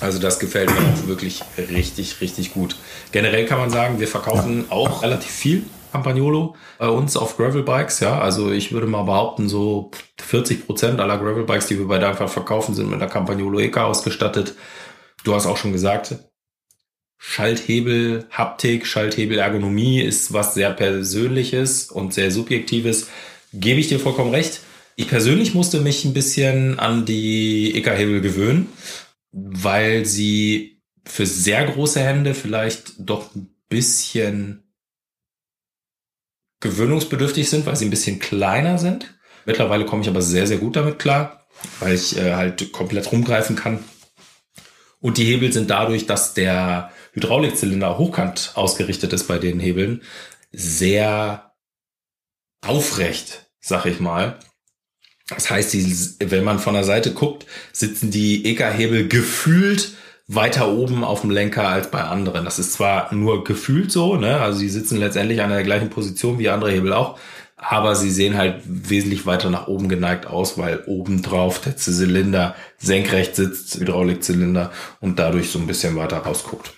Also 0.00 0.18
das 0.18 0.38
gefällt 0.38 0.70
mir 0.70 0.76
auch 0.78 1.06
wirklich 1.06 1.42
richtig, 1.58 2.20
richtig 2.20 2.54
gut. 2.54 2.76
Generell 3.12 3.44
kann 3.44 3.58
man 3.58 3.70
sagen, 3.70 4.00
wir 4.00 4.08
verkaufen 4.08 4.64
ja. 4.68 4.72
auch 4.72 5.02
relativ 5.02 5.30
viel 5.30 5.64
Campagnolo 5.92 6.56
bei 6.78 6.88
uns 6.88 7.16
auf 7.16 7.36
Gravelbikes. 7.36 8.00
Ja, 8.00 8.18
also 8.18 8.50
ich 8.50 8.72
würde 8.72 8.86
mal 8.86 9.02
behaupten, 9.02 9.48
so 9.48 9.90
40 10.20 10.66
Prozent 10.66 11.00
aller 11.00 11.18
Gravelbikes, 11.18 11.66
die 11.66 11.78
wir 11.78 11.86
bei 11.86 11.98
Daimler 11.98 12.28
verkaufen, 12.28 12.74
sind 12.74 12.90
mit 12.90 13.00
der 13.00 13.08
Campagnolo 13.08 13.60
EK 13.60 13.76
ausgestattet. 13.78 14.54
Du 15.22 15.34
hast 15.34 15.46
auch 15.46 15.58
schon 15.58 15.72
gesagt, 15.72 16.16
Schalthebel, 17.24 18.26
Haptik, 18.30 18.84
Schalthebel, 18.84 19.38
Ergonomie 19.38 20.00
ist 20.00 20.32
was 20.32 20.54
sehr 20.54 20.72
Persönliches 20.72 21.88
und 21.88 22.12
sehr 22.12 22.32
Subjektives. 22.32 23.06
Gebe 23.54 23.78
ich 23.78 23.86
dir 23.86 24.00
vollkommen 24.00 24.34
recht. 24.34 24.60
Ich 24.96 25.06
persönlich 25.06 25.54
musste 25.54 25.80
mich 25.80 26.04
ein 26.04 26.14
bisschen 26.14 26.80
an 26.80 27.06
die 27.06 27.76
EK-Hebel 27.76 28.22
gewöhnen, 28.22 28.68
weil 29.30 30.04
sie 30.04 30.82
für 31.06 31.24
sehr 31.24 31.64
große 31.64 32.00
Hände 32.00 32.34
vielleicht 32.34 32.94
doch 32.98 33.32
ein 33.36 33.54
bisschen 33.68 34.64
gewöhnungsbedürftig 36.58 37.48
sind, 37.48 37.66
weil 37.66 37.76
sie 37.76 37.86
ein 37.86 37.90
bisschen 37.90 38.18
kleiner 38.18 38.78
sind. 38.78 39.14
Mittlerweile 39.46 39.86
komme 39.86 40.02
ich 40.02 40.08
aber 40.08 40.22
sehr, 40.22 40.48
sehr 40.48 40.58
gut 40.58 40.74
damit 40.74 40.98
klar, 40.98 41.46
weil 41.78 41.94
ich 41.94 42.16
äh, 42.16 42.34
halt 42.34 42.72
komplett 42.72 43.12
rumgreifen 43.12 43.54
kann. 43.54 43.84
Und 44.98 45.18
die 45.18 45.24
Hebel 45.24 45.52
sind 45.52 45.70
dadurch, 45.70 46.06
dass 46.06 46.34
der 46.34 46.92
Hydraulikzylinder 47.12 47.98
hochkant 47.98 48.52
ausgerichtet 48.54 49.12
ist 49.12 49.28
bei 49.28 49.38
den 49.38 49.60
Hebeln, 49.60 50.02
sehr 50.50 51.52
aufrecht, 52.66 53.50
sag 53.60 53.86
ich 53.86 54.00
mal. 54.00 54.38
Das 55.28 55.50
heißt, 55.50 55.72
die, 55.72 55.96
wenn 56.20 56.44
man 56.44 56.58
von 56.58 56.74
der 56.74 56.84
Seite 56.84 57.12
guckt, 57.12 57.46
sitzen 57.72 58.10
die 58.10 58.44
EK-Hebel 58.46 59.08
gefühlt 59.08 59.92
weiter 60.28 60.72
oben 60.72 61.04
auf 61.04 61.22
dem 61.22 61.30
Lenker 61.30 61.68
als 61.68 61.90
bei 61.90 62.02
anderen. 62.02 62.44
Das 62.44 62.58
ist 62.58 62.74
zwar 62.74 63.12
nur 63.14 63.44
gefühlt 63.44 63.92
so, 63.92 64.16
ne? 64.16 64.40
Also 64.40 64.58
sie 64.58 64.68
sitzen 64.68 64.98
letztendlich 64.98 65.42
an 65.42 65.50
der 65.50 65.62
gleichen 65.62 65.90
Position 65.90 66.38
wie 66.38 66.48
andere 66.48 66.70
Hebel 66.70 66.92
auch, 66.92 67.18
aber 67.56 67.94
sie 67.94 68.10
sehen 68.10 68.36
halt 68.36 68.62
wesentlich 68.64 69.26
weiter 69.26 69.50
nach 69.50 69.68
oben 69.68 69.88
geneigt 69.88 70.26
aus, 70.26 70.58
weil 70.58 70.84
oben 70.86 71.22
drauf 71.22 71.60
der 71.60 71.76
Zylinder 71.76 72.54
senkrecht 72.78 73.36
sitzt, 73.36 73.78
Hydraulikzylinder 73.78 74.72
und 75.00 75.18
dadurch 75.18 75.50
so 75.50 75.58
ein 75.58 75.66
bisschen 75.66 75.96
weiter 75.96 76.18
rausguckt. 76.18 76.72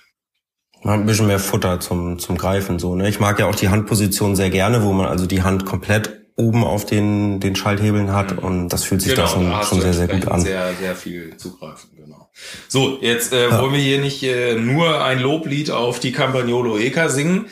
Man 0.84 0.94
hat 0.94 1.00
ein 1.00 1.06
bisschen 1.06 1.26
mehr 1.26 1.38
Futter 1.38 1.80
zum, 1.80 2.18
zum 2.18 2.36
Greifen, 2.36 2.78
so, 2.78 2.94
ne? 2.94 3.08
Ich 3.08 3.18
mag 3.18 3.38
ja 3.38 3.46
auch 3.46 3.54
die 3.54 3.70
Handposition 3.70 4.36
sehr 4.36 4.50
gerne, 4.50 4.84
wo 4.84 4.92
man 4.92 5.06
also 5.06 5.24
die 5.24 5.42
Hand 5.42 5.64
komplett 5.64 6.20
oben 6.36 6.62
auf 6.62 6.84
den, 6.84 7.40
den 7.40 7.56
Schalthebeln 7.56 8.12
hat 8.12 8.32
mhm. 8.32 8.38
und 8.38 8.68
das 8.68 8.84
fühlt 8.84 9.00
sich 9.00 9.14
genau, 9.14 9.22
da 9.22 9.28
schon, 9.28 9.50
da 9.50 9.62
schon 9.62 9.80
sehr, 9.80 9.94
sehr 9.94 10.08
gut 10.08 10.28
an. 10.28 10.40
Sehr, 10.42 10.74
sehr 10.74 10.94
viel 10.94 11.36
zugreifen, 11.38 11.90
genau. 11.96 12.28
So, 12.68 12.98
jetzt 13.00 13.32
äh, 13.32 13.48
ja. 13.48 13.62
wollen 13.62 13.72
wir 13.72 13.80
hier 13.80 14.00
nicht 14.00 14.22
äh, 14.24 14.56
nur 14.56 15.02
ein 15.02 15.20
Loblied 15.20 15.70
auf 15.70 16.00
die 16.00 16.12
Campagnolo 16.12 16.76
Eka 16.76 17.08
singen, 17.08 17.46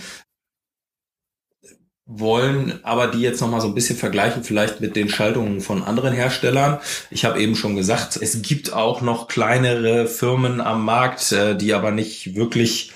wollen 2.04 2.80
aber 2.82 3.06
die 3.06 3.20
jetzt 3.20 3.40
nochmal 3.40 3.62
so 3.62 3.68
ein 3.68 3.74
bisschen 3.74 3.96
vergleichen, 3.96 4.44
vielleicht 4.44 4.80
mit 4.80 4.94
den 4.94 5.08
Schaltungen 5.08 5.62
von 5.62 5.84
anderen 5.84 6.12
Herstellern. 6.12 6.80
Ich 7.10 7.24
habe 7.24 7.40
eben 7.40 7.54
schon 7.54 7.76
gesagt, 7.76 8.18
es 8.20 8.42
gibt 8.42 8.74
auch 8.74 9.00
noch 9.00 9.28
kleinere 9.28 10.06
Firmen 10.06 10.60
am 10.60 10.84
Markt, 10.84 11.32
äh, 11.32 11.56
die 11.56 11.72
aber 11.72 11.92
nicht 11.92 12.34
wirklich 12.34 12.91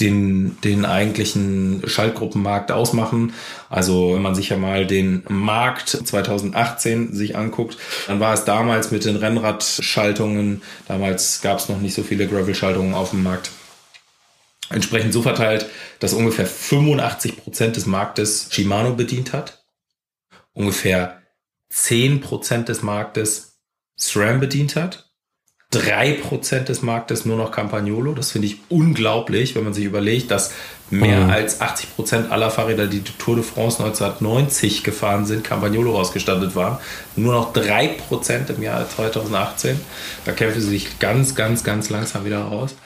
den, 0.00 0.60
den 0.62 0.84
eigentlichen 0.84 1.82
Schaltgruppenmarkt 1.86 2.72
ausmachen. 2.72 3.32
Also 3.68 4.14
wenn 4.14 4.22
man 4.22 4.34
sich 4.34 4.50
ja 4.50 4.56
mal 4.56 4.86
den 4.86 5.22
Markt 5.28 5.88
2018 5.88 7.14
sich 7.14 7.36
anguckt, 7.36 7.76
dann 8.06 8.20
war 8.20 8.34
es 8.34 8.44
damals 8.44 8.90
mit 8.90 9.04
den 9.04 9.16
Rennradschaltungen, 9.16 10.62
damals 10.88 11.40
gab 11.42 11.58
es 11.58 11.68
noch 11.68 11.80
nicht 11.80 11.94
so 11.94 12.02
viele 12.02 12.26
Gravel-Schaltungen 12.26 12.94
auf 12.94 13.10
dem 13.10 13.22
Markt, 13.22 13.50
entsprechend 14.70 15.12
so 15.12 15.22
verteilt, 15.22 15.66
dass 16.00 16.12
ungefähr 16.12 16.46
85 16.46 17.36
Prozent 17.36 17.76
des 17.76 17.86
Marktes 17.86 18.48
Shimano 18.50 18.94
bedient 18.94 19.32
hat, 19.32 19.64
ungefähr 20.52 21.22
10 21.70 22.20
Prozent 22.20 22.68
des 22.68 22.82
Marktes 22.82 23.58
SRAM 23.98 24.40
bedient 24.40 24.76
hat 24.76 25.05
drei 25.70 26.12
Prozent 26.12 26.68
des 26.68 26.82
Marktes 26.82 27.24
nur 27.24 27.36
noch 27.36 27.50
Campagnolo. 27.50 28.14
Das 28.14 28.30
finde 28.30 28.46
ich 28.46 28.58
unglaublich, 28.68 29.56
wenn 29.56 29.64
man 29.64 29.74
sich 29.74 29.84
überlegt, 29.84 30.30
dass 30.30 30.52
mehr 30.90 31.24
mhm. 31.24 31.30
als 31.30 31.60
80 31.60 31.96
Prozent 31.96 32.30
aller 32.30 32.50
Fahrräder, 32.50 32.86
die 32.86 33.00
die 33.00 33.12
Tour 33.18 33.34
de 33.34 33.44
France 33.44 33.82
1990 33.82 34.84
gefahren 34.84 35.26
sind, 35.26 35.42
Campagnolo 35.42 35.98
ausgestattet 35.98 36.54
waren. 36.54 36.78
Nur 37.16 37.34
noch 37.34 37.52
drei 37.52 37.88
Prozent 37.88 38.48
im 38.50 38.62
Jahr 38.62 38.88
2018. 38.88 39.80
Da 40.24 40.32
kämpfen 40.32 40.60
sie 40.60 40.68
sich 40.68 40.98
ganz, 41.00 41.34
ganz, 41.34 41.64
ganz 41.64 41.90
langsam 41.90 42.24
wieder 42.24 42.42
raus. 42.42 42.76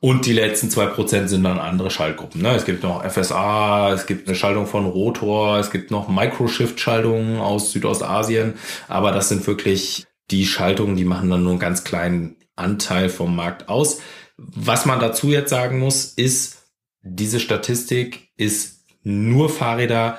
Und 0.00 0.26
die 0.26 0.32
letzten 0.32 0.70
zwei 0.70 0.86
Prozent 0.86 1.28
sind 1.28 1.42
dann 1.42 1.58
andere 1.58 1.90
Schaltgruppen. 1.90 2.40
Ne? 2.40 2.54
Es 2.54 2.64
gibt 2.64 2.84
noch 2.84 3.04
FSA, 3.04 3.92
es 3.92 4.06
gibt 4.06 4.28
eine 4.28 4.36
Schaltung 4.36 4.68
von 4.68 4.86
Rotor, 4.86 5.58
es 5.58 5.72
gibt 5.72 5.90
noch 5.90 6.08
Microshift-Schaltungen 6.08 7.40
aus 7.40 7.72
Südostasien. 7.72 8.54
Aber 8.86 9.10
das 9.10 9.28
sind 9.28 9.44
wirklich 9.48 10.06
die 10.30 10.46
Schaltungen, 10.46 10.96
die 10.96 11.04
machen 11.04 11.30
dann 11.30 11.42
nur 11.42 11.52
einen 11.52 11.60
ganz 11.60 11.84
kleinen 11.84 12.36
Anteil 12.56 13.08
vom 13.08 13.34
Markt 13.34 13.68
aus. 13.68 14.00
Was 14.36 14.86
man 14.86 15.00
dazu 15.00 15.30
jetzt 15.30 15.50
sagen 15.50 15.78
muss, 15.78 16.04
ist, 16.04 16.58
diese 17.02 17.40
Statistik 17.40 18.28
ist 18.36 18.84
nur 19.02 19.48
Fahrräder 19.48 20.18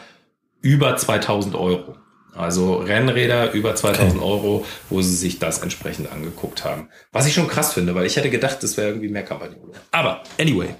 über 0.61 0.97
2000 0.97 1.55
Euro. 1.55 1.95
Also 2.35 2.75
Rennräder 2.75 3.51
über 3.51 3.75
2000 3.75 4.15
okay. 4.15 4.23
Euro, 4.23 4.65
wo 4.89 5.01
sie 5.01 5.15
sich 5.15 5.39
das 5.39 5.59
entsprechend 5.59 6.11
angeguckt 6.11 6.63
haben. 6.63 6.89
Was 7.11 7.27
ich 7.27 7.33
schon 7.33 7.47
krass 7.47 7.73
finde, 7.73 7.95
weil 7.95 8.05
ich 8.05 8.15
hätte 8.15 8.29
gedacht, 8.29 8.61
das 8.61 8.77
wäre 8.77 8.89
irgendwie 8.89 9.09
mehr 9.09 9.23
Kampagne. 9.23 9.57
Aber 9.91 10.23
anyway, 10.39 10.75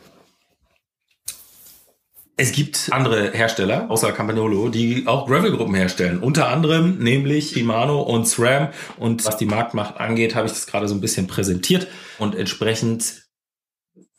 es 2.39 2.53
gibt 2.53 2.87
andere 2.91 3.31
Hersteller 3.31 3.91
außer 3.91 4.13
Campagnolo, 4.13 4.69
die 4.69 5.03
auch 5.07 5.27
Gravel-Gruppen 5.27 5.75
herstellen. 5.75 6.19
Unter 6.19 6.47
anderem 6.47 6.97
nämlich 6.97 7.49
Shimano 7.49 8.01
und 8.01 8.29
SRAM. 8.29 8.69
Und 8.97 9.25
was 9.25 9.35
die 9.35 9.45
Marktmacht 9.45 9.97
angeht, 9.99 10.35
habe 10.35 10.47
ich 10.47 10.53
das 10.53 10.65
gerade 10.65 10.87
so 10.87 10.95
ein 10.95 11.01
bisschen 11.01 11.27
präsentiert. 11.27 11.87
Und 12.17 12.35
entsprechend 12.35 13.23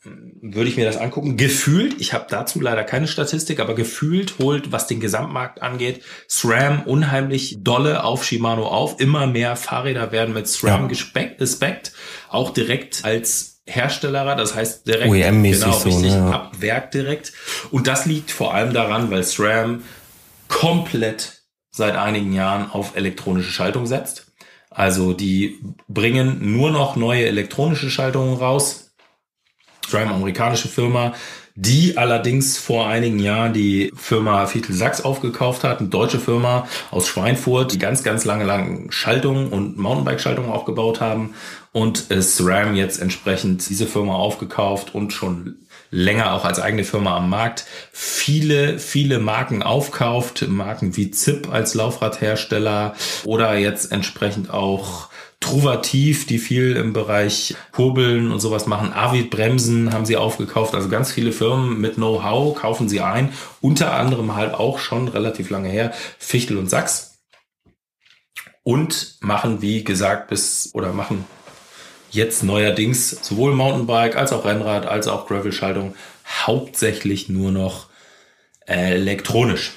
hm, 0.03 0.33
würde 0.39 0.69
ich 0.69 0.77
mir 0.77 0.85
das 0.85 0.97
angucken. 0.97 1.35
Gefühlt, 1.35 1.99
ich 1.99 2.13
habe 2.13 2.27
dazu 2.29 2.61
leider 2.61 2.83
keine 2.83 3.07
Statistik, 3.07 3.59
aber 3.59 3.73
gefühlt 3.73 4.37
holt, 4.37 4.71
was 4.71 4.85
den 4.85 4.99
Gesamtmarkt 4.99 5.63
angeht, 5.63 6.03
SRAM 6.29 6.83
unheimlich 6.83 7.57
dolle 7.61 8.03
auf 8.03 8.23
Shimano 8.23 8.67
auf. 8.67 8.99
Immer 8.99 9.25
mehr 9.25 9.55
Fahrräder 9.55 10.11
werden 10.11 10.35
mit 10.35 10.47
SRAM 10.47 10.83
ja. 10.83 10.87
gespeckt, 10.87 11.93
auch 12.29 12.51
direkt 12.51 13.03
als 13.03 13.50
Hersteller, 13.75 14.35
das 14.35 14.55
heißt 14.55 14.87
direkt 14.87 15.11
OEM-mäßig 15.11 15.63
genau, 15.63 15.77
so, 15.77 15.89
richtig 15.89 16.11
ne? 16.13 16.33
ab 16.33 16.51
Werk 16.59 16.91
direkt. 16.91 17.33
Und 17.71 17.87
das 17.87 18.05
liegt 18.05 18.31
vor 18.31 18.53
allem 18.53 18.73
daran, 18.73 19.09
weil 19.11 19.23
SRAM 19.23 19.83
komplett 20.47 21.41
seit 21.71 21.95
einigen 21.95 22.33
Jahren 22.33 22.69
auf 22.69 22.95
elektronische 22.95 23.51
Schaltung 23.51 23.85
setzt. 23.87 24.27
Also 24.69 25.13
die 25.13 25.59
bringen 25.87 26.53
nur 26.55 26.71
noch 26.71 26.95
neue 26.95 27.25
elektronische 27.25 27.89
Schaltungen 27.89 28.37
raus. 28.37 28.91
SRAM, 29.87 30.11
amerikanische 30.11 30.69
Firma, 30.69 31.13
die 31.55 31.97
allerdings 31.97 32.57
vor 32.57 32.87
einigen 32.87 33.19
Jahren 33.19 33.53
die 33.53 33.91
Firma 33.95 34.45
Viertel 34.45 34.73
Sachs 34.73 35.01
aufgekauft 35.01 35.63
hat, 35.63 35.79
eine 35.79 35.89
deutsche 35.89 36.19
Firma 36.19 36.67
aus 36.91 37.07
Schweinfurt, 37.07 37.73
die 37.73 37.79
ganz, 37.79 38.03
ganz 38.03 38.23
lange 38.23 38.45
lang 38.45 38.89
Schaltungen 38.91 39.49
und 39.49 39.77
Mountainbike-Schaltungen 39.77 40.49
aufgebaut 40.49 41.01
haben 41.01 41.33
und 41.73 42.07
SRAM 42.09 42.75
jetzt 42.75 43.01
entsprechend 43.01 43.69
diese 43.69 43.87
Firma 43.87 44.15
aufgekauft 44.15 44.93
und 44.93 45.13
schon 45.13 45.55
länger 45.89 46.33
auch 46.33 46.45
als 46.45 46.59
eigene 46.59 46.83
Firma 46.83 47.17
am 47.17 47.29
Markt 47.29 47.65
viele, 47.91 48.79
viele 48.79 49.19
Marken 49.19 49.63
aufkauft, 49.63 50.47
Marken 50.47 50.95
wie 50.97 51.11
ZIP 51.11 51.51
als 51.51 51.73
Laufradhersteller 51.73 52.95
oder 53.25 53.55
jetzt 53.57 53.91
entsprechend 53.91 54.51
auch 54.51 55.09
Truvativ, 55.41 56.27
die 56.27 56.37
viel 56.37 56.75
im 56.75 56.93
Bereich 56.93 57.55
Kurbeln 57.71 58.31
und 58.31 58.39
sowas 58.39 58.67
machen. 58.67 58.93
Avid 58.93 59.31
Bremsen 59.31 59.91
haben 59.91 60.05
sie 60.05 60.15
aufgekauft. 60.15 60.75
Also 60.75 60.87
ganz 60.87 61.11
viele 61.11 61.31
Firmen 61.31 61.81
mit 61.81 61.95
Know-how 61.95 62.55
kaufen 62.55 62.87
sie 62.87 63.01
ein. 63.01 63.33
Unter 63.59 63.93
anderem 63.93 64.35
halt 64.35 64.53
auch 64.53 64.77
schon 64.77 65.07
relativ 65.07 65.49
lange 65.49 65.67
her 65.67 65.93
Fichtel 66.19 66.57
und 66.57 66.69
Sachs. 66.69 67.23
Und 68.61 69.17
machen, 69.21 69.63
wie 69.63 69.83
gesagt, 69.83 70.27
bis 70.27 70.69
oder 70.75 70.93
machen 70.93 71.25
jetzt 72.11 72.43
neuerdings 72.43 73.09
sowohl 73.21 73.55
Mountainbike 73.55 74.15
als 74.15 74.31
auch 74.33 74.45
Rennrad 74.45 74.85
als 74.85 75.07
auch 75.07 75.27
Gravel-Schaltung 75.27 75.95
hauptsächlich 76.45 77.29
nur 77.29 77.51
noch 77.51 77.87
äh, 78.67 78.93
elektronisch. 78.93 79.73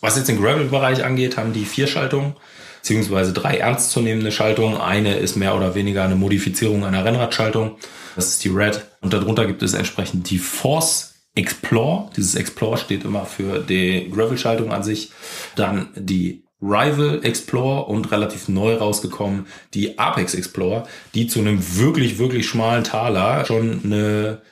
Was 0.00 0.16
jetzt 0.16 0.28
den 0.28 0.40
Gravel-Bereich 0.40 1.04
angeht, 1.04 1.36
haben 1.36 1.52
die 1.52 1.64
vier 1.64 1.86
Schaltungen 1.86 2.36
beziehungsweise 2.80 3.32
drei 3.32 3.58
ernstzunehmende 3.58 4.32
Schaltungen. 4.32 4.80
Eine 4.80 5.16
ist 5.16 5.36
mehr 5.36 5.56
oder 5.56 5.74
weniger 5.74 6.04
eine 6.04 6.14
Modifizierung 6.14 6.84
einer 6.84 7.04
Rennradschaltung. 7.04 7.76
Das 8.16 8.28
ist 8.28 8.44
die 8.44 8.48
Red. 8.48 8.86
Und 9.00 9.12
darunter 9.12 9.46
gibt 9.46 9.62
es 9.62 9.74
entsprechend 9.74 10.30
die 10.30 10.38
Force 10.38 11.14
Explore. 11.34 12.10
Dieses 12.16 12.34
Explore 12.34 12.78
steht 12.78 13.04
immer 13.04 13.26
für 13.26 13.60
die 13.60 14.10
Gravel-Schaltung 14.10 14.72
an 14.72 14.82
sich. 14.82 15.10
Dann 15.54 15.88
die 15.94 16.44
Rival 16.60 17.20
Explorer 17.22 17.88
und 17.88 18.10
relativ 18.10 18.48
neu 18.48 18.74
rausgekommen 18.74 19.46
die 19.74 19.98
Apex 19.98 20.34
Explorer, 20.34 20.86
die 21.14 21.28
zu 21.28 21.38
einem 21.38 21.76
wirklich, 21.76 22.18
wirklich 22.18 22.48
schmalen 22.48 22.84
Taler 22.84 23.44
schon 23.44 23.80
eine 23.84 24.42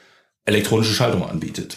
elektronische 0.44 0.94
Schaltung 0.94 1.28
anbietet. 1.28 1.76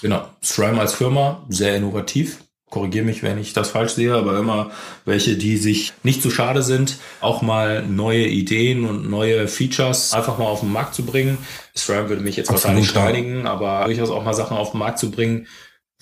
Genau, 0.00 0.26
SRAM 0.42 0.78
als 0.78 0.94
Firma, 0.94 1.44
sehr 1.48 1.76
innovativ. 1.76 2.38
Korrigiere 2.70 3.04
mich, 3.04 3.22
wenn 3.22 3.38
ich 3.38 3.52
das 3.52 3.70
falsch 3.70 3.92
sehe, 3.92 4.14
aber 4.14 4.38
immer 4.38 4.70
welche, 5.04 5.36
die 5.36 5.58
sich 5.58 5.92
nicht 6.02 6.22
zu 6.22 6.30
schade 6.30 6.62
sind, 6.62 6.96
auch 7.20 7.42
mal 7.42 7.86
neue 7.86 8.26
Ideen 8.26 8.84
und 8.84 9.08
neue 9.08 9.46
Features 9.46 10.12
einfach 10.12 10.38
mal 10.38 10.46
auf 10.46 10.60
den 10.60 10.72
Markt 10.72 10.94
zu 10.94 11.04
bringen. 11.04 11.38
SRAM 11.76 12.08
würde 12.08 12.22
mich 12.22 12.36
jetzt 12.36 12.48
Absolut 12.48 12.64
wahrscheinlich 12.64 12.90
steinigen, 12.90 13.46
aber 13.46 13.84
durchaus 13.84 14.10
auch 14.10 14.24
mal 14.24 14.34
Sachen 14.34 14.56
auf 14.56 14.70
den 14.70 14.78
Markt 14.78 14.98
zu 14.98 15.10
bringen, 15.10 15.46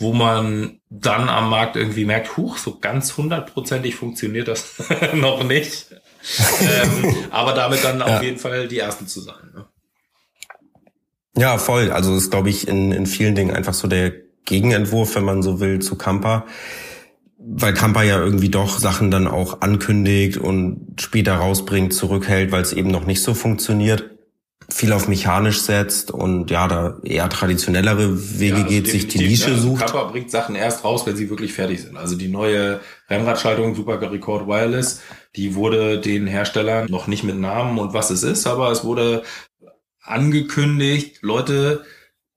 wo 0.02 0.12
man 0.12 0.80
dann 0.90 1.28
am 1.28 1.48
Markt 1.48 1.76
irgendwie 1.76 2.04
merkt, 2.04 2.36
huch, 2.36 2.58
so 2.58 2.78
ganz 2.78 3.16
hundertprozentig 3.16 3.94
funktioniert 3.94 4.48
das 4.48 4.74
noch 5.14 5.44
nicht. 5.44 5.86
ähm, 6.60 7.14
aber 7.30 7.52
damit 7.52 7.82
dann 7.82 8.00
ja. 8.00 8.06
auf 8.06 8.22
jeden 8.22 8.38
Fall 8.38 8.68
die 8.68 8.78
Ersten 8.78 9.06
zu 9.06 9.20
sein. 9.20 9.52
Ne? 9.54 9.64
Ja, 11.36 11.56
voll. 11.56 11.90
Also 11.90 12.14
ist, 12.14 12.30
glaube 12.30 12.50
ich, 12.50 12.68
in, 12.68 12.92
in 12.92 13.06
vielen 13.06 13.34
Dingen 13.34 13.54
einfach 13.54 13.74
so 13.74 13.88
der 13.88 14.12
Gegenentwurf, 14.44 15.14
wenn 15.14 15.24
man 15.24 15.42
so 15.42 15.60
will, 15.60 15.78
zu 15.78 15.96
Kampa. 15.96 16.44
Weil 17.38 17.74
Kampa 17.74 18.02
ja 18.02 18.18
irgendwie 18.18 18.50
doch 18.50 18.78
Sachen 18.78 19.10
dann 19.10 19.26
auch 19.26 19.62
ankündigt 19.62 20.36
und 20.36 21.00
später 21.00 21.34
rausbringt, 21.34 21.94
zurückhält, 21.94 22.52
weil 22.52 22.62
es 22.62 22.72
eben 22.72 22.90
noch 22.90 23.06
nicht 23.06 23.22
so 23.22 23.34
funktioniert 23.34 24.10
viel 24.68 24.92
auf 24.92 25.08
mechanisch 25.08 25.60
setzt 25.60 26.10
und 26.10 26.50
ja, 26.50 26.68
da 26.68 26.98
eher 27.02 27.28
traditionellere 27.28 28.38
Wege 28.38 28.56
ja, 28.56 28.62
also 28.64 28.68
geht, 28.68 28.88
sich 28.88 29.08
die 29.08 29.18
Nische 29.18 29.50
ne? 29.50 29.58
sucht. 29.58 29.86
Kappa 29.86 30.04
bringt 30.04 30.30
Sachen 30.30 30.54
erst 30.54 30.84
raus, 30.84 31.06
wenn 31.06 31.16
sie 31.16 31.30
wirklich 31.30 31.52
fertig 31.52 31.82
sind. 31.82 31.96
Also 31.96 32.16
die 32.16 32.28
neue 32.28 32.80
Rennradschaltung 33.08 33.74
Super 33.74 34.00
Record 34.00 34.46
Wireless, 34.46 35.02
die 35.36 35.54
wurde 35.54 36.00
den 36.00 36.26
Herstellern 36.26 36.86
noch 36.90 37.06
nicht 37.06 37.24
mit 37.24 37.38
Namen 37.38 37.78
und 37.78 37.94
was 37.94 38.10
es 38.10 38.22
ist, 38.22 38.46
aber 38.46 38.70
es 38.70 38.84
wurde 38.84 39.22
angekündigt, 40.02 41.18
Leute, 41.22 41.84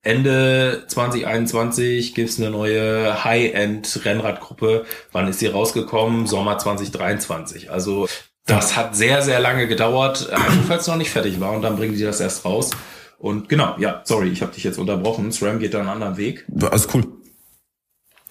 Ende 0.06 0.84
2021 0.88 2.14
gibt's 2.14 2.40
eine 2.40 2.52
neue 2.52 3.24
High-End-Rennradgruppe. 3.24 4.86
Wann 5.12 5.28
ist 5.28 5.40
sie 5.40 5.48
rausgekommen? 5.48 6.28
Sommer 6.28 6.60
2023. 6.60 7.72
Also 7.72 8.08
das 8.46 8.76
hat 8.76 8.96
sehr, 8.96 9.22
sehr 9.22 9.40
lange 9.40 9.68
gedauert, 9.68 10.30
falls 10.68 10.84
es 10.84 10.88
noch 10.88 10.98
nicht 10.98 11.10
fertig 11.10 11.40
war 11.40 11.52
und 11.52 11.62
dann 11.62 11.76
bringen 11.76 11.96
die 11.96 12.04
das 12.04 12.20
erst 12.20 12.46
raus. 12.46 12.72
Und 13.18 13.50
genau, 13.50 13.76
ja, 13.80 14.02
sorry, 14.04 14.30
ich 14.30 14.42
habe 14.42 14.54
dich 14.54 14.64
jetzt 14.64 14.78
unterbrochen. 14.78 15.32
SRAM 15.32 15.60
geht 15.60 15.74
da 15.74 15.80
einen 15.80 15.90
anderen 15.90 16.18
Weg. 16.18 16.46
Alles 16.70 16.88
cool. 16.94 17.08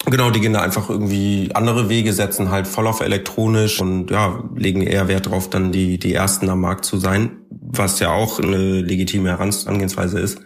Genau, 0.07 0.31
die 0.31 0.41
gehen 0.41 0.53
da 0.53 0.61
einfach 0.61 0.91
irgendwie 0.91 1.51
andere 1.55 1.89
Wege, 1.89 2.13
setzen 2.13 2.51
halt 2.51 2.69
voll 2.69 2.87
auf 2.87 3.01
elektronisch 3.01 3.81
und 3.81 4.11
ja, 4.11 4.45
legen 4.55 4.83
eher 4.83 5.09
Wert 5.09 5.27
darauf, 5.27 5.49
dann 5.49 5.73
die, 5.73 5.99
die 5.99 6.13
ersten 6.13 6.51
am 6.51 6.61
Markt 6.61 6.85
zu 6.85 6.99
sein, 6.99 7.39
was 7.49 8.01
ja 8.01 8.13
auch 8.13 8.39
eine 8.39 8.83
legitime 8.83 9.31
Herangehensweise 9.31 10.21
ist. 10.21 10.41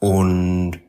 Und 0.00 0.80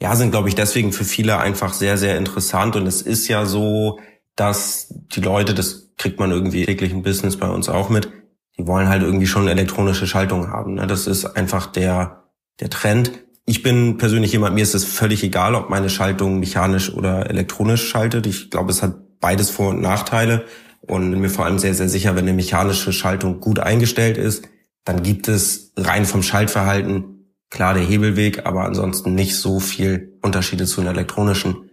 ja, 0.00 0.14
sind, 0.14 0.30
glaube 0.30 0.48
ich, 0.48 0.54
deswegen 0.54 0.92
für 0.92 1.04
viele 1.04 1.38
einfach 1.38 1.72
sehr, 1.72 1.98
sehr 1.98 2.16
interessant. 2.18 2.76
Und 2.76 2.86
es 2.86 3.02
ist 3.02 3.26
ja 3.26 3.46
so, 3.46 3.98
dass 4.36 4.94
die 5.14 5.20
Leute, 5.20 5.54
das 5.54 5.83
kriegt 5.96 6.18
man 6.18 6.30
irgendwie 6.30 6.64
täglichen 6.64 7.02
Business 7.02 7.36
bei 7.36 7.48
uns 7.48 7.68
auch 7.68 7.88
mit, 7.88 8.10
die 8.56 8.66
wollen 8.66 8.88
halt 8.88 9.02
irgendwie 9.02 9.26
schon 9.26 9.48
elektronische 9.48 10.06
Schaltung 10.06 10.48
haben. 10.48 10.74
Ne? 10.74 10.86
Das 10.86 11.06
ist 11.06 11.24
einfach 11.24 11.66
der, 11.66 12.24
der 12.60 12.70
Trend. 12.70 13.12
Ich 13.46 13.62
bin 13.62 13.98
persönlich 13.98 14.32
jemand, 14.32 14.54
mir 14.54 14.62
ist 14.62 14.74
es 14.74 14.84
völlig 14.84 15.22
egal, 15.22 15.54
ob 15.54 15.70
meine 15.70 15.90
Schaltung 15.90 16.38
mechanisch 16.38 16.92
oder 16.92 17.28
elektronisch 17.28 17.86
schaltet. 17.88 18.26
Ich 18.26 18.50
glaube, 18.50 18.70
es 18.70 18.82
hat 18.82 19.20
beides 19.20 19.50
Vor- 19.50 19.70
und 19.70 19.80
Nachteile 19.80 20.44
und 20.80 21.10
bin 21.10 21.20
mir 21.20 21.30
vor 21.30 21.44
allem 21.44 21.58
sehr, 21.58 21.74
sehr 21.74 21.88
sicher, 21.88 22.14
wenn 22.14 22.24
eine 22.24 22.32
mechanische 22.32 22.92
Schaltung 22.92 23.40
gut 23.40 23.58
eingestellt 23.58 24.18
ist, 24.18 24.48
dann 24.84 25.02
gibt 25.02 25.28
es 25.28 25.72
rein 25.76 26.04
vom 26.04 26.22
Schaltverhalten 26.22 27.14
klar 27.54 27.74
der 27.74 27.84
Hebelweg, 27.84 28.46
aber 28.46 28.64
ansonsten 28.64 29.14
nicht 29.14 29.36
so 29.36 29.60
viel 29.60 30.18
Unterschiede 30.22 30.66
zu 30.66 30.80
einer 30.80 30.90
elektronischen. 30.90 31.63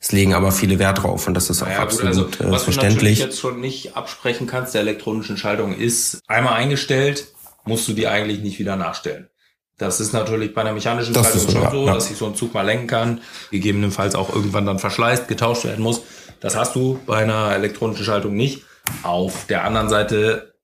Es 0.00 0.12
legen 0.12 0.32
aber 0.32 0.50
viele 0.50 0.78
Wert 0.78 1.02
drauf 1.02 1.26
und 1.26 1.34
das 1.34 1.50
ist 1.50 1.62
auch 1.62 1.68
ja, 1.68 1.78
absolut 1.78 2.14
gut, 2.14 2.40
also, 2.40 2.52
was 2.52 2.64
verständlich. 2.64 3.18
Was 3.18 3.24
du 3.24 3.24
jetzt 3.30 3.40
schon 3.40 3.60
nicht 3.60 3.96
absprechen 3.96 4.46
kannst 4.46 4.74
der 4.74 4.80
elektronischen 4.80 5.36
Schaltung 5.36 5.74
ist 5.76 6.22
einmal 6.26 6.54
eingestellt, 6.54 7.34
musst 7.64 7.86
du 7.86 7.92
die 7.92 8.06
eigentlich 8.06 8.40
nicht 8.40 8.58
wieder 8.58 8.76
nachstellen. 8.76 9.28
Das 9.76 10.00
ist 10.00 10.12
natürlich 10.12 10.54
bei 10.54 10.62
einer 10.62 10.72
mechanischen 10.72 11.12
das 11.12 11.26
Schaltung 11.26 11.52
schon 11.52 11.62
ja, 11.62 11.70
so, 11.70 11.86
ja. 11.86 11.94
dass 11.94 12.10
ich 12.10 12.16
so 12.16 12.26
einen 12.26 12.34
Zug 12.34 12.54
mal 12.54 12.62
lenken 12.62 12.86
kann, 12.86 13.20
gegebenenfalls 13.50 14.14
auch 14.14 14.34
irgendwann 14.34 14.64
dann 14.64 14.78
verschleißt, 14.78 15.28
getauscht 15.28 15.64
werden 15.64 15.82
muss. 15.82 16.02
Das 16.40 16.56
hast 16.56 16.74
du 16.76 16.98
bei 17.06 17.18
einer 17.18 17.54
elektronischen 17.54 18.04
Schaltung 18.04 18.34
nicht. 18.34 18.62
Auf 19.02 19.46
der 19.46 19.64
anderen 19.64 19.90
Seite, 19.90 20.54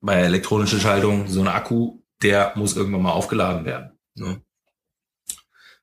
bei 0.00 0.16
der 0.16 0.26
elektronischen 0.26 0.80
Schaltung, 0.80 1.26
so 1.28 1.40
ein 1.40 1.48
Akku, 1.48 1.98
der 2.22 2.52
muss 2.54 2.76
irgendwann 2.76 3.02
mal 3.02 3.12
aufgeladen 3.12 3.64
werden. 3.64 3.98
Ne? 4.14 4.40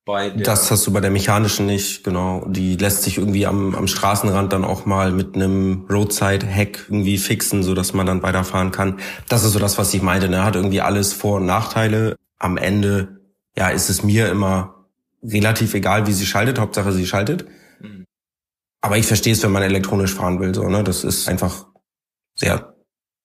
Das 0.06 0.70
hast 0.70 0.86
du 0.86 0.92
bei 0.92 1.00
der 1.00 1.12
mechanischen 1.12 1.66
nicht, 1.66 2.04
genau. 2.04 2.46
Die 2.48 2.76
lässt 2.76 3.04
sich 3.04 3.18
irgendwie 3.18 3.46
am, 3.46 3.74
am 3.74 3.88
Straßenrand 3.88 4.52
dann 4.52 4.66
auch 4.66 4.86
mal 4.86 5.12
mit 5.12 5.36
einem 5.36 5.86
Roadside-Hack 5.90 6.88
irgendwie 6.90 7.18
fixen, 7.18 7.64
so 7.64 7.74
dass 7.74 7.94
man 7.94 8.06
dann 8.06 8.22
weiterfahren 8.22 8.72
kann. 8.72 9.00
Das 9.30 9.46
ist 9.46 9.54
so 9.54 9.60
das, 9.60 9.78
was 9.78 9.94
ich 9.94 10.02
meinte. 10.02 10.28
Ne? 10.28 10.44
Hat 10.44 10.56
irgendwie 10.56 10.82
alles 10.82 11.14
Vor- 11.14 11.38
und 11.38 11.46
Nachteile 11.46 12.18
am 12.38 12.58
Ende, 12.58 13.22
ja, 13.56 13.70
ist 13.70 13.90
es 13.90 14.04
mir 14.04 14.30
immer 14.30 14.90
relativ 15.24 15.74
egal, 15.74 16.06
wie 16.06 16.14
sie 16.14 16.26
schaltet. 16.26 16.60
Hauptsache, 16.60 16.92
sie 16.92 17.08
schaltet. 17.08 17.46
Mhm. 17.80 18.04
Aber 18.82 18.98
ich 18.98 19.08
verstehe 19.08 19.32
es, 19.32 19.42
wenn 19.42 19.54
man 19.54 19.64
elektronisch 19.64 20.14
fahren 20.14 20.42
will, 20.42 20.54
so, 20.54 20.68
ne? 20.68 20.84
Das 20.84 21.06
ist 21.06 21.30
einfach 21.30 21.68
sehr 22.36 22.76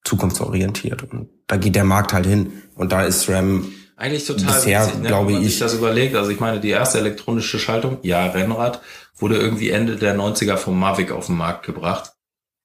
zukunftsorientiert. 0.05 1.03
Und 1.03 1.27
da 1.47 1.57
geht 1.57 1.75
der 1.75 1.83
Markt 1.83 2.13
halt 2.13 2.25
hin. 2.25 2.53
Und 2.75 2.93
da 2.93 3.03
ist 3.03 3.27
RAM 3.29 3.69
eigentlich 3.99 4.25
total 4.25 4.55
bisher, 4.55 4.85
witzig, 4.85 5.01
ne? 5.01 5.07
glaube 5.07 5.27
wenn 5.27 5.33
man 5.33 5.43
ich, 5.43 5.49
sich 5.51 5.59
das 5.59 5.73
überlegt. 5.73 6.15
Also 6.15 6.31
ich 6.31 6.39
meine, 6.39 6.59
die 6.59 6.69
erste 6.69 6.99
elektronische 6.99 7.59
Schaltung, 7.59 7.97
ja, 8.01 8.25
Rennrad, 8.27 8.81
wurde 9.17 9.37
irgendwie 9.37 9.69
Ende 9.69 9.97
der 9.97 10.15
90er 10.15 10.55
vom 10.55 10.79
Mavic 10.79 11.11
auf 11.11 11.25
den 11.25 11.35
Markt 11.35 11.65
gebracht. 11.65 12.13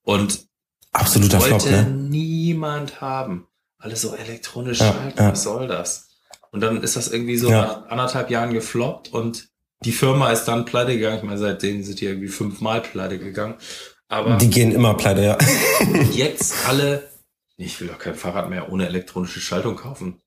Und 0.05 0.47
absoluter 0.93 1.41
wollte 1.41 1.69
Flop, 1.69 1.71
ne? 1.71 1.91
niemand 1.91 3.01
haben. 3.01 3.49
Alles 3.79 4.03
so 4.03 4.15
elektronisch 4.15 4.79
ja, 4.79 4.93
schalten, 4.93 5.19
ja. 5.19 5.33
was 5.33 5.43
soll 5.43 5.67
das? 5.67 6.09
Und 6.53 6.61
dann 6.61 6.83
ist 6.83 6.95
das 6.95 7.09
irgendwie 7.09 7.37
so 7.37 7.51
ja. 7.51 7.63
nach 7.63 7.91
anderthalb 7.91 8.31
Jahren 8.31 8.55
gefloppt 8.55 9.13
und 9.13 9.49
die 9.85 9.93
Firma 9.93 10.31
ist 10.31 10.45
dann 10.45 10.65
pleite 10.65 10.95
gegangen. 10.95 11.17
Ich 11.19 11.23
meine, 11.25 11.39
seitdem 11.39 11.83
sind 11.83 12.01
die 12.01 12.07
irgendwie 12.07 12.29
fünfmal 12.29 12.81
pleite 12.81 13.19
gegangen. 13.19 13.57
Aber 14.09 14.37
die 14.37 14.49
gehen 14.49 14.71
immer 14.71 14.95
pleite, 14.95 15.23
ja. 15.25 15.39
jetzt 16.13 16.67
alle, 16.69 17.09
ich 17.57 17.81
will 17.81 17.89
doch 17.89 17.99
kein 17.99 18.15
Fahrrad 18.15 18.49
mehr 18.49 18.71
ohne 18.71 18.87
elektronische 18.87 19.41
Schaltung 19.41 19.75
kaufen. 19.75 20.21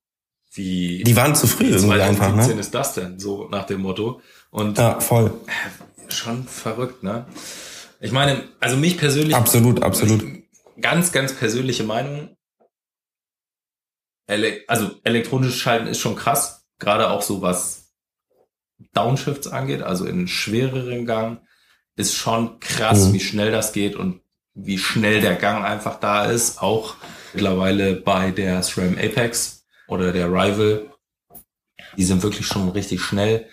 Wie 0.58 1.04
die 1.04 1.16
waren 1.16 1.36
zu 1.36 1.46
früh 1.46 1.66
irgendwie 1.66 2.02
einfach, 2.02 2.36
ne? 2.36 2.52
ist 2.54 2.74
das 2.74 2.94
denn? 2.94 3.20
So 3.20 3.48
nach 3.50 3.66
dem 3.66 3.82
Motto. 3.82 4.22
Und 4.50 4.78
ja, 4.78 5.00
voll. 5.00 5.34
Schon 6.10 6.46
verrückt, 6.48 7.04
ne? 7.04 7.26
Ich 8.00 8.12
meine, 8.12 8.44
also 8.60 8.76
mich 8.76 8.98
persönlich. 8.98 9.36
Absolut, 9.36 9.84
absolut. 9.84 10.24
Ganz, 10.82 11.12
ganz 11.12 11.34
persönliche 11.34 11.84
Meinung. 11.84 12.36
Ele 14.28 14.62
also 14.68 14.92
elektronisches 15.04 15.58
Schalten 15.58 15.88
ist 15.88 16.00
schon 16.00 16.16
krass, 16.16 16.66
gerade 16.80 17.10
auch 17.12 17.22
so 17.22 17.42
was 17.42 17.94
Downshifts 18.94 19.48
angeht, 19.48 19.82
also 19.82 20.06
in 20.06 20.28
schwereren 20.28 21.06
Gang, 21.06 21.42
ist 21.96 22.16
schon 22.16 22.60
krass, 22.60 23.08
mhm. 23.08 23.14
wie 23.14 23.20
schnell 23.20 23.52
das 23.52 23.74
geht 23.74 23.96
und 23.96 24.22
wie 24.54 24.78
schnell 24.78 25.22
der 25.22 25.36
Gang 25.36 25.64
einfach 25.64 26.00
da 26.00 26.26
ist. 26.26 26.62
Auch 26.62 26.96
mittlerweile 27.34 27.96
bei 27.96 28.32
der 28.32 28.62
SRAM 28.64 28.98
Apex 28.98 29.57
oder 29.88 30.12
der 30.12 30.28
Rival. 30.28 30.92
Die 31.96 32.04
sind 32.04 32.24
wirklich 32.24 32.46
schon 32.46 32.70
richtig 32.70 33.02
schnell 33.02 33.48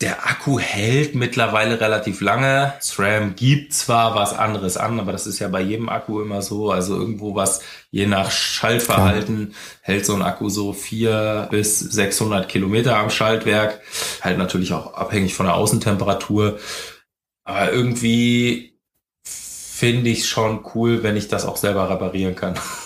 der 0.00 0.26
Akku 0.26 0.58
hält 0.58 1.14
mittlerweile 1.14 1.80
relativ 1.80 2.20
lange. 2.20 2.74
SRAM 2.80 3.36
gibt 3.36 3.72
zwar 3.72 4.14
was 4.14 4.36
anderes 4.36 4.76
an, 4.76 4.98
aber 4.98 5.12
das 5.12 5.26
ist 5.26 5.38
ja 5.38 5.48
bei 5.48 5.62
jedem 5.62 5.88
Akku 5.88 6.20
immer 6.20 6.42
so. 6.42 6.70
Also 6.70 6.94
irgendwo 6.94 7.34
was, 7.34 7.62
je 7.90 8.06
nach 8.06 8.30
Schaltverhalten, 8.30 9.50
ja. 9.50 9.56
hält 9.80 10.04
so 10.04 10.14
ein 10.14 10.22
Akku 10.22 10.48
so 10.50 10.72
vier 10.72 11.48
bis 11.50 11.78
600 11.78 12.48
Kilometer 12.48 12.98
am 12.98 13.08
Schaltwerk. 13.08 13.80
Halt 14.20 14.36
natürlich 14.36 14.72
auch 14.72 14.94
abhängig 14.94 15.34
von 15.34 15.46
der 15.46 15.54
Außentemperatur. 15.54 16.58
Aber 17.44 17.72
irgendwie 17.72 18.78
finde 19.22 20.10
ich 20.10 20.28
schon 20.28 20.66
cool, 20.74 21.02
wenn 21.02 21.16
ich 21.16 21.28
das 21.28 21.46
auch 21.46 21.56
selber 21.56 21.88
reparieren 21.88 22.34
kann. 22.34 22.54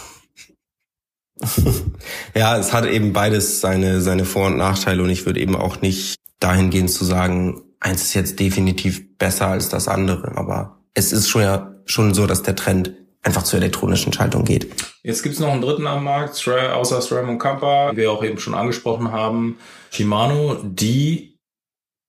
ja, 2.35 2.57
es 2.59 2.73
hat 2.73 2.87
eben 2.87 3.13
beides 3.13 3.61
seine, 3.61 4.01
seine 4.01 4.25
Vor- 4.25 4.47
und 4.47 4.57
Nachteile 4.57 5.03
und 5.03 5.11
ich 5.11 5.27
würde 5.27 5.41
eben 5.41 5.57
auch 5.57 5.81
nicht 5.81 6.17
dahingehend 6.41 6.91
zu 6.91 7.05
sagen, 7.05 7.63
eins 7.81 8.03
ist 8.03 8.15
jetzt 8.15 8.41
definitiv 8.41 9.19
besser 9.19 9.49
als 9.49 9.69
das 9.69 9.89
andere. 9.89 10.37
Aber 10.37 10.81
es 10.95 11.13
ist 11.13 11.29
schon 11.29 11.43
ja 11.43 11.75
schon 11.85 12.15
so, 12.15 12.27
dass 12.27 12.43
der 12.43 12.57
Trend 12.57 12.93
einfach 13.23 13.43
zur 13.43 13.59
elektronischen 13.59 14.13
Schaltung 14.13 14.45
geht. 14.45 14.69
Jetzt 15.03 15.23
gibt's 15.23 15.39
noch 15.39 15.49
einen 15.49 15.63
dritten 15.63 15.87
am 15.87 16.05
Markt, 16.05 16.47
außer 16.49 17.01
SRAM 17.01 17.29
und 17.29 17.39
Kampa, 17.39 17.93
wie 17.93 17.99
wir 17.99 18.13
auch 18.13 18.23
eben 18.23 18.39
schon 18.39 18.55
angesprochen 18.55 19.11
haben, 19.11 19.59
Shimano, 19.91 20.57
die 20.63 21.37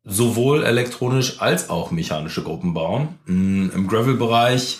sowohl 0.04 0.64
elektronisch 0.64 1.42
als 1.42 1.70
auch 1.70 1.92
mechanische 1.92 2.44
Gruppen 2.44 2.74
bauen. 2.74 3.20
Mm, 3.26 3.70
Im 3.74 3.88
Gravel-Bereich 3.88 4.80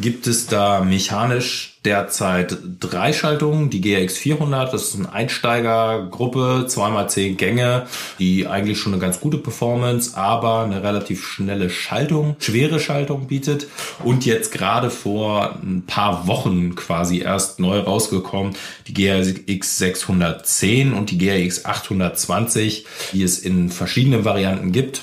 gibt 0.00 0.26
es 0.26 0.46
da 0.46 0.80
mechanisch 0.80 1.78
derzeit 1.84 2.58
drei 2.80 3.12
Schaltungen. 3.12 3.70
Die 3.70 3.80
GX 3.80 4.18
400, 4.18 4.72
das 4.72 4.88
ist 4.88 4.96
eine 4.96 5.12
Einsteigergruppe, 5.12 6.66
zweimal 6.68 7.08
zehn 7.08 7.36
Gänge, 7.36 7.86
die 8.18 8.46
eigentlich 8.46 8.78
schon 8.78 8.92
eine 8.92 9.00
ganz 9.00 9.20
gute 9.20 9.38
Performance, 9.38 10.16
aber 10.16 10.64
eine 10.64 10.82
relativ 10.82 11.26
schnelle 11.26 11.70
Schaltung, 11.70 12.36
schwere 12.38 12.80
Schaltung 12.80 13.28
bietet. 13.28 13.68
Und 14.04 14.26
jetzt 14.26 14.52
gerade 14.52 14.90
vor 14.90 15.58
ein 15.62 15.84
paar 15.86 16.26
Wochen 16.26 16.74
quasi 16.74 17.20
erst 17.20 17.60
neu 17.60 17.78
rausgekommen, 17.78 18.54
die 18.88 18.94
GX 18.94 19.78
610 19.78 20.92
und 20.92 21.10
die 21.10 21.18
GX 21.18 21.64
820, 21.64 22.86
die 23.12 23.22
es 23.22 23.38
in 23.38 23.70
verschiedenen 23.70 24.24
Varianten 24.24 24.72
gibt 24.72 25.02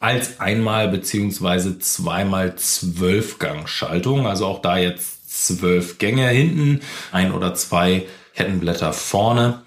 als 0.00 0.40
einmal 0.40 0.88
beziehungsweise 0.88 1.78
zweimal 1.78 2.56
zwölf 2.56 3.38
Gang 3.38 3.68
Schaltung. 3.68 4.26
Also 4.26 4.46
auch 4.46 4.60
da 4.60 4.78
jetzt 4.78 5.46
zwölf 5.46 5.98
Gänge 5.98 6.26
hinten, 6.28 6.80
ein 7.12 7.32
oder 7.32 7.54
zwei 7.54 8.06
Kettenblätter 8.34 8.92
vorne, 8.92 9.62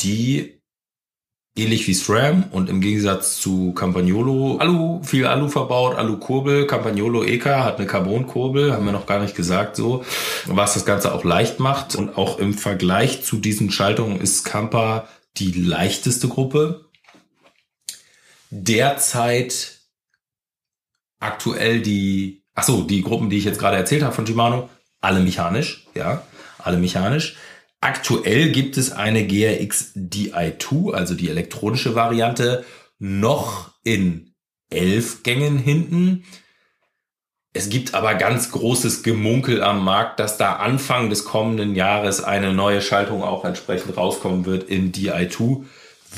die 0.00 0.58
ähnlich 1.56 1.86
wie 1.88 1.94
SRAM 1.94 2.44
und 2.50 2.68
im 2.68 2.80
Gegensatz 2.80 3.40
zu 3.40 3.72
Campagnolo 3.72 4.58
Alu, 4.58 5.02
viel 5.02 5.26
Alu 5.26 5.48
verbaut, 5.48 5.96
Alu-Kurbel, 5.96 6.66
Campagnolo 6.66 7.24
EK 7.24 7.46
hat 7.46 7.78
eine 7.78 7.86
Carbon-Kurbel, 7.86 8.72
haben 8.72 8.84
wir 8.84 8.92
noch 8.92 9.06
gar 9.06 9.20
nicht 9.20 9.34
gesagt 9.34 9.76
so, 9.76 10.04
was 10.46 10.74
das 10.74 10.84
Ganze 10.84 11.12
auch 11.14 11.24
leicht 11.24 11.58
macht 11.58 11.96
und 11.96 12.16
auch 12.16 12.38
im 12.38 12.54
Vergleich 12.54 13.24
zu 13.24 13.38
diesen 13.38 13.70
Schaltungen 13.70 14.20
ist 14.20 14.44
Campa 14.44 15.08
die 15.36 15.52
leichteste 15.52 16.28
Gruppe, 16.28 16.87
derzeit 18.50 19.78
aktuell 21.20 21.80
die, 21.80 22.44
ach 22.54 22.64
so, 22.64 22.82
die 22.82 23.02
Gruppen, 23.02 23.30
die 23.30 23.38
ich 23.38 23.44
jetzt 23.44 23.58
gerade 23.58 23.76
erzählt 23.76 24.02
habe 24.02 24.14
von 24.14 24.26
Shimano, 24.26 24.68
alle 25.00 25.20
mechanisch, 25.20 25.86
ja, 25.94 26.22
alle 26.58 26.78
mechanisch. 26.78 27.36
Aktuell 27.80 28.50
gibt 28.50 28.76
es 28.76 28.90
eine 28.90 29.26
GRX 29.26 29.92
Di2, 29.94 30.92
also 30.92 31.14
die 31.14 31.30
elektronische 31.30 31.94
Variante, 31.94 32.64
noch 32.98 33.72
in 33.84 34.34
elf 34.70 35.22
Gängen 35.22 35.58
hinten. 35.58 36.24
Es 37.52 37.70
gibt 37.70 37.94
aber 37.94 38.14
ganz 38.14 38.50
großes 38.50 39.02
Gemunkel 39.02 39.62
am 39.62 39.84
Markt, 39.84 40.20
dass 40.20 40.36
da 40.36 40.56
Anfang 40.56 41.08
des 41.08 41.24
kommenden 41.24 41.74
Jahres 41.74 42.22
eine 42.22 42.52
neue 42.52 42.82
Schaltung 42.82 43.22
auch 43.22 43.44
entsprechend 43.44 43.96
rauskommen 43.96 44.44
wird 44.44 44.64
in 44.64 44.92
Di2 44.92 45.64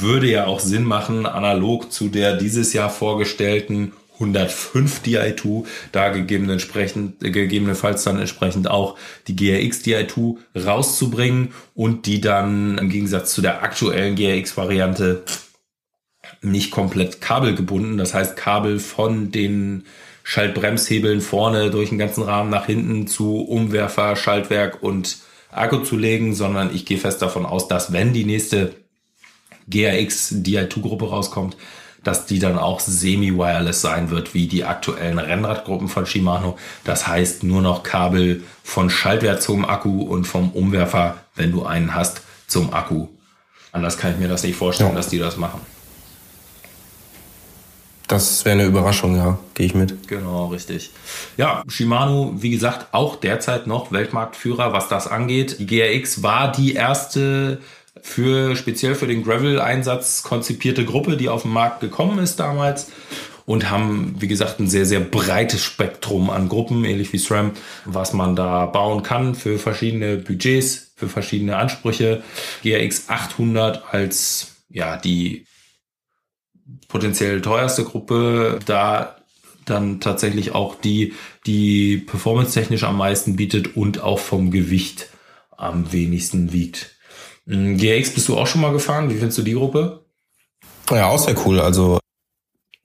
würde 0.00 0.28
ja 0.28 0.46
auch 0.46 0.60
Sinn 0.60 0.84
machen, 0.84 1.26
analog 1.26 1.92
zu 1.92 2.08
der 2.08 2.36
dieses 2.36 2.72
Jahr 2.72 2.90
vorgestellten 2.90 3.92
105 4.20 5.00
Di2, 5.02 5.64
da 5.92 6.10
gegebenenfalls 6.10 8.04
dann 8.04 8.18
entsprechend 8.18 8.70
auch 8.70 8.96
die 9.26 9.36
GRX 9.36 9.82
Di2 9.82 10.36
rauszubringen 10.54 11.52
und 11.74 12.06
die 12.06 12.20
dann 12.20 12.76
im 12.78 12.90
Gegensatz 12.90 13.32
zu 13.32 13.40
der 13.40 13.62
aktuellen 13.62 14.16
GRX 14.16 14.56
Variante 14.56 15.22
nicht 16.42 16.70
komplett 16.70 17.20
kabelgebunden, 17.20 17.98
das 17.98 18.14
heißt 18.14 18.36
Kabel 18.36 18.78
von 18.78 19.30
den 19.30 19.84
Schaltbremshebeln 20.22 21.20
vorne 21.22 21.70
durch 21.70 21.88
den 21.88 21.98
ganzen 21.98 22.22
Rahmen 22.22 22.50
nach 22.50 22.66
hinten 22.66 23.06
zu 23.06 23.40
Umwerfer, 23.40 24.16
Schaltwerk 24.16 24.82
und 24.82 25.18
Akku 25.50 25.78
zu 25.78 25.96
legen, 25.96 26.34
sondern 26.34 26.74
ich 26.74 26.86
gehe 26.86 26.98
fest 26.98 27.22
davon 27.22 27.44
aus, 27.44 27.68
dass 27.68 27.92
wenn 27.92 28.12
die 28.12 28.24
nächste 28.24 28.74
GRX 29.68 30.32
Di2-Gruppe 30.32 31.08
rauskommt, 31.08 31.56
dass 32.04 32.26
die 32.26 32.38
dann 32.38 32.58
auch 32.58 32.80
semi-wireless 32.80 33.80
sein 33.80 34.10
wird, 34.10 34.34
wie 34.34 34.46
die 34.46 34.64
aktuellen 34.64 35.18
Rennradgruppen 35.18 35.88
von 35.88 36.06
Shimano. 36.06 36.56
Das 36.84 37.06
heißt 37.06 37.42
nur 37.42 37.62
noch 37.62 37.82
Kabel 37.82 38.42
von 38.62 38.90
Schaltwert 38.90 39.42
zum 39.42 39.64
Akku 39.64 40.02
und 40.02 40.24
vom 40.24 40.50
Umwerfer, 40.50 41.18
wenn 41.34 41.52
du 41.52 41.64
einen 41.64 41.94
hast, 41.94 42.22
zum 42.46 42.72
Akku. 42.72 43.08
Anders 43.72 43.98
kann 43.98 44.12
ich 44.12 44.18
mir 44.18 44.28
das 44.28 44.42
nicht 44.42 44.56
vorstellen, 44.56 44.90
ja. 44.90 44.96
dass 44.96 45.08
die 45.08 45.18
das 45.18 45.36
machen. 45.36 45.60
Das 48.10 48.44
wäre 48.44 48.54
eine 48.54 48.64
Überraschung, 48.64 49.14
ja, 49.14 49.38
gehe 49.54 49.66
ich 49.66 49.74
mit. 49.76 50.08
Genau, 50.08 50.46
richtig. 50.46 50.90
Ja, 51.36 51.62
Shimano, 51.68 52.34
wie 52.38 52.50
gesagt, 52.50 52.92
auch 52.92 53.14
derzeit 53.14 53.68
noch 53.68 53.92
Weltmarktführer, 53.92 54.72
was 54.72 54.88
das 54.88 55.06
angeht. 55.06 55.60
Die 55.60 55.66
GRX 55.66 56.20
war 56.20 56.50
die 56.50 56.74
erste 56.74 57.60
für 58.02 58.56
speziell 58.56 58.94
für 58.94 59.06
den 59.06 59.24
Gravel-Einsatz 59.24 60.22
konzipierte 60.22 60.84
Gruppe, 60.84 61.16
die 61.16 61.28
auf 61.28 61.42
den 61.42 61.52
Markt 61.52 61.80
gekommen 61.80 62.18
ist 62.18 62.36
damals 62.40 62.90
und 63.46 63.68
haben, 63.68 64.14
wie 64.20 64.28
gesagt, 64.28 64.60
ein 64.60 64.68
sehr, 64.68 64.86
sehr 64.86 65.00
breites 65.00 65.62
Spektrum 65.62 66.30
an 66.30 66.48
Gruppen, 66.48 66.84
ähnlich 66.84 67.12
wie 67.12 67.18
SRAM, 67.18 67.52
was 67.84 68.12
man 68.12 68.36
da 68.36 68.66
bauen 68.66 69.02
kann 69.02 69.34
für 69.34 69.58
verschiedene 69.58 70.18
Budgets, 70.18 70.92
für 70.94 71.08
verschiedene 71.08 71.56
Ansprüche. 71.56 72.22
GRX 72.62 73.08
800 73.08 73.92
als 73.92 74.52
ja 74.68 74.96
die 74.96 75.46
potenziell 76.86 77.40
teuerste 77.40 77.84
Gruppe, 77.84 78.60
da 78.66 79.16
dann 79.64 80.00
tatsächlich 80.00 80.52
auch 80.54 80.74
die, 80.74 81.14
die 81.46 81.96
performance-technisch 81.98 82.84
am 82.84 82.96
meisten 82.96 83.36
bietet 83.36 83.76
und 83.76 84.00
auch 84.00 84.18
vom 84.18 84.50
Gewicht 84.50 85.08
am 85.56 85.92
wenigsten 85.92 86.52
wiegt. 86.52 86.96
Hm, 87.46 87.76
GX 87.76 88.14
bist 88.14 88.28
du 88.28 88.36
auch 88.36 88.46
schon 88.46 88.60
mal 88.60 88.72
gefahren? 88.72 89.10
Wie 89.10 89.14
findest 89.14 89.38
du 89.38 89.42
die 89.42 89.54
Gruppe? 89.54 90.04
Ja, 90.90 91.08
auch 91.08 91.18
sehr 91.18 91.36
cool. 91.46 91.60
Also 91.60 92.00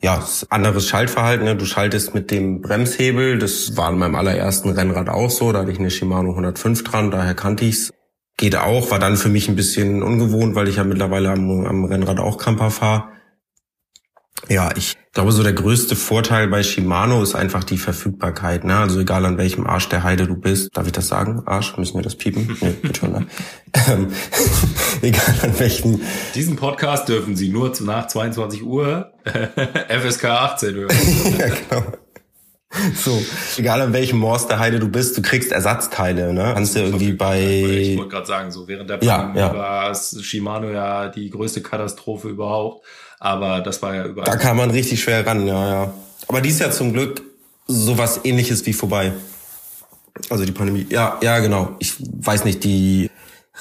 ja, 0.02 0.24
anderes 0.50 0.88
Schaltverhalten. 0.88 1.46
Ne? 1.46 1.56
Du 1.56 1.66
schaltest 1.66 2.14
mit 2.14 2.30
dem 2.30 2.62
Bremshebel. 2.62 3.40
Das 3.40 3.76
war 3.76 3.92
in 3.92 3.98
meinem 3.98 4.16
allerersten 4.16 4.70
Rennrad 4.70 5.10
auch 5.10 5.32
so. 5.32 5.52
Da 5.52 5.62
hatte 5.62 5.72
ich 5.72 5.80
eine 5.80 5.90
Shimano 5.90 6.30
105 6.30 6.84
dran, 6.84 7.12
daher 7.12 7.34
kannte 7.34 7.66
ich's. 7.66 7.92
Geht 8.38 8.58
auch, 8.58 8.92
war 8.92 9.00
dann 9.00 9.16
für 9.16 9.30
mich 9.30 9.48
ein 9.48 9.56
bisschen 9.56 10.04
ungewohnt, 10.04 10.56
weil 10.56 10.68
ich 10.68 10.76
ja 10.76 10.84
mittlerweile 10.84 11.32
am, 11.32 11.66
am 11.66 11.86
Rennrad 11.86 12.20
auch 12.20 12.38
Camper 12.38 12.70
fahre. 12.70 13.15
Ja, 14.50 14.70
ich 14.76 14.96
glaube, 15.14 15.32
so 15.32 15.42
der 15.42 15.54
größte 15.54 15.96
Vorteil 15.96 16.48
bei 16.48 16.62
Shimano 16.62 17.24
ist 17.24 17.36
einfach 17.36 17.64
die 17.64 17.78
Verfügbarkeit. 17.78 18.64
Ne? 18.64 18.78
Also 18.78 19.00
egal 19.00 19.26
an 19.26 19.38
welchem 19.38 19.66
Arsch 19.66 19.90
der 19.90 20.04
Heide 20.04 20.28
du 20.28 20.36
bist, 20.36 20.70
darf 20.78 20.86
ich 20.86 20.92
das 20.92 21.08
sagen? 21.08 21.42
Arsch, 21.46 21.76
müssen 21.78 21.96
wir 21.96 22.04
das 22.04 22.16
piepen? 22.16 22.56
Nee, 22.62 22.76
bitte 22.82 23.00
schon. 23.00 23.12
Ne? 23.12 23.28
Ähm, 23.92 24.08
egal 25.02 25.36
an 25.42 25.60
welchem. 25.60 26.00
Diesen 26.34 26.56
Podcast 26.56 27.10
dürfen 27.10 27.36
Sie 27.36 27.50
nur 27.50 27.74
nach 27.82 28.08
22 28.08 28.64
Uhr 28.64 29.12
FSK 29.90 30.24
18 30.24 30.76
hören. 30.76 30.96
ja, 31.38 31.48
genau. 31.50 31.84
So, 32.96 33.22
egal 33.58 33.82
an 33.82 33.92
welchem 33.92 34.18
Morst 34.18 34.50
der 34.50 34.60
Heide 34.60 34.80
du 34.80 34.88
bist, 34.88 35.18
du 35.18 35.22
kriegst 35.22 35.52
Ersatzteile, 35.52 36.34
ne? 36.34 36.52
Kannst 36.54 36.76
du 36.76 36.80
irgendwie 36.80 37.12
bei. 37.12 37.42
Ich 37.42 37.98
wollte 37.98 38.12
gerade 38.12 38.28
sagen, 38.28 38.52
so 38.52 38.68
während 38.68 38.90
der 38.90 38.98
Pandemie 38.98 39.40
ja, 39.40 39.48
ja. 39.48 39.54
war 39.54 39.94
Shimano 39.94 40.70
ja 40.70 41.10
die 41.10 41.30
größte 41.30 41.62
Katastrophe 41.62 42.30
überhaupt. 42.30 42.86
Aber 43.20 43.62
das 43.62 43.82
war 43.82 43.96
ja 43.96 44.06
überall. 44.06 44.26
Da 44.26 44.38
kam 44.38 44.58
man 44.58 44.72
richtig 44.72 45.02
schwer 45.02 45.26
ran, 45.26 45.48
ja, 45.48 45.70
ja. 45.70 45.94
Aber 46.28 46.42
dies 46.42 46.60
Jahr 46.60 46.72
zum 46.72 46.94
Glück 46.94 47.22
sowas 47.68 48.22
ähnliches 48.24 48.66
wie 48.66 48.74
vorbei. 48.74 49.14
Also 50.30 50.46
die 50.46 50.52
Pandemie. 50.52 50.86
Ja, 50.90 51.18
ja, 51.22 51.40
genau. 51.40 51.76
Ich 51.80 51.96
weiß 52.00 52.46
nicht, 52.46 52.64
die 52.64 53.10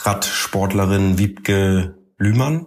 Radsportlerin 0.03 1.19
Wiebke 1.19 1.95
Lühmann, 2.19 2.67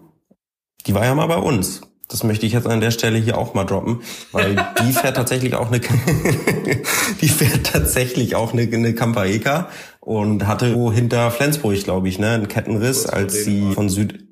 die 0.86 0.94
war 0.94 1.06
ja 1.06 1.16
mal 1.16 1.28
bei 1.28 1.38
uns. 1.38 1.82
Das 2.10 2.24
möchte 2.24 2.46
ich 2.46 2.54
jetzt 2.54 2.68
an 2.68 2.80
der 2.80 2.92
Stelle 2.92 3.18
hier 3.18 3.38
auch 3.38 3.54
mal 3.54 3.66
droppen, 3.66 4.02
weil 4.32 4.56
die 4.82 4.94
fährt 4.94 5.18
tatsächlich 5.18 5.56
auch 5.56 5.68
eine, 5.68 5.82
die 7.22 7.30
fährt 7.30 7.66
tatsächlich 7.66 8.36
auch 8.36 8.54
eine, 8.54 8.62
eine 8.62 8.94
Campaeka 8.94 9.70
und 10.00 10.48
hatte 10.48 10.68
hinter 10.94 11.32
Flensburg, 11.32 11.84
glaube 11.84 12.08
ich, 12.08 12.18
ne, 12.18 12.32
einen 12.32 12.48
Kettenriss, 12.48 13.06
als 13.06 13.44
sie 13.44 13.74
von 13.74 13.90
Süd, 13.90 14.27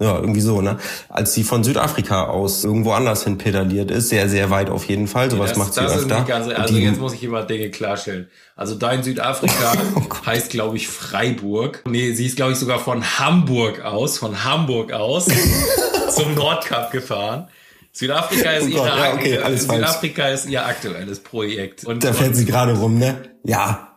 ja, 0.00 0.16
irgendwie 0.16 0.40
so, 0.40 0.60
ne? 0.60 0.78
Als 1.08 1.34
sie 1.34 1.42
von 1.42 1.64
Südafrika 1.64 2.26
aus 2.26 2.62
irgendwo 2.62 2.92
anders 2.92 3.24
hin 3.24 3.36
pedaliert 3.36 3.90
ist, 3.90 4.10
sehr, 4.10 4.28
sehr 4.28 4.48
weit 4.48 4.70
auf 4.70 4.84
jeden 4.84 5.08
Fall. 5.08 5.28
Sowas 5.28 5.50
das, 5.50 5.58
macht 5.58 5.74
sie 5.74 5.80
das 5.80 5.96
öfter. 5.96 6.22
Ganz, 6.22 6.46
also 6.48 6.72
die, 6.72 6.82
jetzt 6.82 7.00
muss 7.00 7.14
ich 7.14 7.24
immer 7.24 7.42
Dinge 7.42 7.68
klarstellen. 7.70 8.28
Also 8.54 8.76
dein 8.76 9.02
Südafrika 9.02 9.72
oh 9.96 10.26
heißt, 10.26 10.50
glaube 10.50 10.76
ich, 10.76 10.86
Freiburg. 10.86 11.82
Nee, 11.88 12.12
sie 12.12 12.26
ist, 12.26 12.36
glaube 12.36 12.52
ich, 12.52 12.58
sogar 12.58 12.78
von 12.78 13.18
Hamburg 13.18 13.80
aus, 13.80 14.18
von 14.18 14.44
Hamburg 14.44 14.92
aus 14.92 15.26
zum 16.14 16.34
Nordkap 16.34 16.92
gefahren. 16.92 17.48
Südafrika 17.90 18.52
ist, 18.52 18.68
oh 18.68 18.76
Gott, 18.76 18.86
ihre, 18.86 18.98
ja, 18.98 19.14
okay, 19.14 19.56
Südafrika 19.56 20.22
falsch. 20.22 20.34
ist 20.34 20.48
ihr 20.48 20.64
aktuelles 20.64 21.18
Projekt. 21.18 21.84
Und, 21.84 22.04
da 22.04 22.12
fährt 22.12 22.36
sie 22.36 22.44
gerade 22.44 22.74
rum, 22.78 22.98
ne? 22.98 23.22
Ja, 23.42 23.87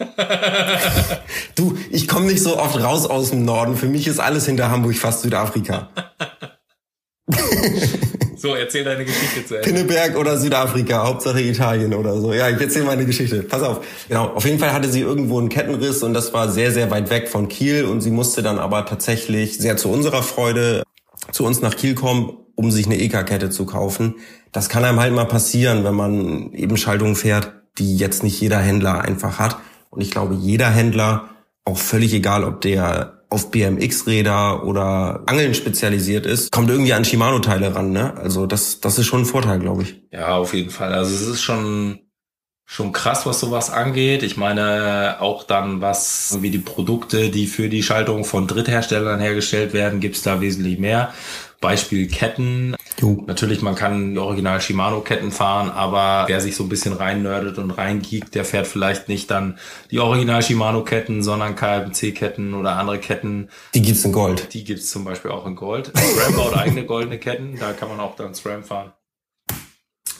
du, 1.54 1.76
ich 1.90 2.08
komme 2.08 2.26
nicht 2.26 2.42
so 2.42 2.58
oft 2.58 2.82
raus 2.82 3.06
aus 3.06 3.30
dem 3.30 3.44
Norden. 3.44 3.76
Für 3.76 3.86
mich 3.86 4.06
ist 4.06 4.18
alles 4.18 4.46
hinter 4.46 4.70
Hamburg 4.70 4.96
fast 4.96 5.22
Südafrika. 5.22 5.90
so, 8.36 8.54
erzähl 8.54 8.84
deine 8.84 9.04
Geschichte 9.04 9.44
zu 9.44 9.56
Ende. 9.56 9.68
Pinneberg 9.68 10.16
oder 10.16 10.38
Südafrika, 10.38 11.06
Hauptsache 11.06 11.40
Italien 11.40 11.94
oder 11.94 12.20
so. 12.20 12.32
Ja, 12.32 12.48
ich 12.48 12.60
erzähle 12.60 12.86
meine 12.86 13.04
Geschichte. 13.04 13.42
Pass 13.42 13.62
auf. 13.62 13.84
Genau, 14.08 14.28
auf 14.28 14.44
jeden 14.44 14.58
Fall 14.58 14.72
hatte 14.72 14.88
sie 14.88 15.00
irgendwo 15.00 15.38
einen 15.38 15.50
Kettenriss 15.50 16.02
und 16.02 16.14
das 16.14 16.32
war 16.32 16.50
sehr, 16.50 16.72
sehr 16.72 16.90
weit 16.90 17.10
weg 17.10 17.28
von 17.28 17.48
Kiel 17.48 17.84
und 17.84 18.00
sie 18.00 18.10
musste 18.10 18.42
dann 18.42 18.58
aber 18.58 18.86
tatsächlich 18.86 19.58
sehr 19.58 19.76
zu 19.76 19.90
unserer 19.90 20.22
Freude 20.22 20.82
zu 21.30 21.44
uns 21.44 21.60
nach 21.60 21.76
Kiel 21.76 21.94
kommen, 21.94 22.38
um 22.54 22.70
sich 22.70 22.86
eine 22.86 22.98
EK-Kette 22.98 23.50
zu 23.50 23.66
kaufen. 23.66 24.16
Das 24.52 24.68
kann 24.68 24.84
einem 24.84 24.98
halt 24.98 25.14
mal 25.14 25.26
passieren, 25.26 25.84
wenn 25.84 25.94
man 25.94 26.52
eben 26.52 26.76
Schaltungen 26.76 27.14
fährt, 27.14 27.52
die 27.78 27.96
jetzt 27.96 28.22
nicht 28.22 28.40
jeder 28.40 28.58
Händler 28.58 29.02
einfach 29.02 29.38
hat. 29.38 29.58
Und 29.90 30.00
ich 30.00 30.10
glaube, 30.10 30.34
jeder 30.34 30.70
Händler, 30.70 31.28
auch 31.64 31.78
völlig 31.78 32.14
egal, 32.14 32.44
ob 32.44 32.60
der 32.60 33.24
auf 33.28 33.50
BMX-Räder 33.50 34.64
oder 34.64 35.22
Angeln 35.26 35.54
spezialisiert 35.54 36.26
ist, 36.26 36.50
kommt 36.50 36.68
irgendwie 36.68 36.92
an 36.92 37.04
Shimano-Teile 37.04 37.74
ran. 37.74 37.92
Ne? 37.92 38.16
Also 38.16 38.46
das, 38.46 38.80
das 38.80 38.98
ist 38.98 39.06
schon 39.06 39.22
ein 39.22 39.26
Vorteil, 39.26 39.60
glaube 39.60 39.82
ich. 39.82 40.02
Ja, 40.10 40.36
auf 40.36 40.52
jeden 40.52 40.70
Fall. 40.70 40.92
Also 40.92 41.14
es 41.14 41.22
ist 41.22 41.42
schon 41.42 42.00
schon 42.70 42.92
krass, 42.92 43.26
was 43.26 43.40
sowas 43.40 43.68
angeht. 43.68 44.22
Ich 44.22 44.36
meine, 44.36 45.16
auch 45.18 45.42
dann, 45.42 45.80
was 45.80 46.38
wie 46.40 46.50
die 46.50 46.58
Produkte, 46.58 47.30
die 47.30 47.48
für 47.48 47.68
die 47.68 47.82
Schaltung 47.82 48.24
von 48.24 48.46
Drittherstellern 48.46 49.18
hergestellt 49.18 49.72
werden, 49.72 49.98
gibt's 49.98 50.22
da 50.22 50.40
wesentlich 50.40 50.78
mehr. 50.78 51.12
Beispiel 51.60 52.06
Ketten. 52.06 52.76
Jo. 53.00 53.24
Natürlich, 53.26 53.62
man 53.62 53.74
kann 53.74 54.16
original 54.18 54.60
Shimano-Ketten 54.60 55.32
fahren, 55.32 55.70
aber 55.70 56.24
wer 56.28 56.40
sich 56.40 56.54
so 56.54 56.64
ein 56.64 56.68
bisschen 56.68 56.92
rein 56.92 57.22
nerdet 57.22 57.56
und 57.56 57.70
reingeekt, 57.70 58.34
der 58.34 58.44
fährt 58.44 58.66
vielleicht 58.66 59.08
nicht 59.08 59.30
dann 59.30 59.58
die 59.90 60.00
original 60.00 60.42
Shimano-Ketten, 60.42 61.22
sondern 61.22 61.56
KMC-Ketten 61.56 62.52
oder 62.52 62.76
andere 62.76 62.98
Ketten. 62.98 63.48
Die 63.74 63.80
gibt's 63.80 64.04
in 64.04 64.12
Gold. 64.12 64.52
Die 64.52 64.64
gibt's 64.64 64.90
zum 64.90 65.04
Beispiel 65.04 65.30
auch 65.30 65.46
in 65.46 65.56
Gold. 65.56 65.92
SRAM 65.96 66.36
baut 66.36 66.56
eigene 66.56 66.84
goldene 66.84 67.18
Ketten, 67.18 67.56
da 67.58 67.72
kann 67.72 67.88
man 67.88 68.00
auch 68.00 68.16
dann 68.16 68.34
SRAM 68.34 68.64
fahren. 68.64 68.92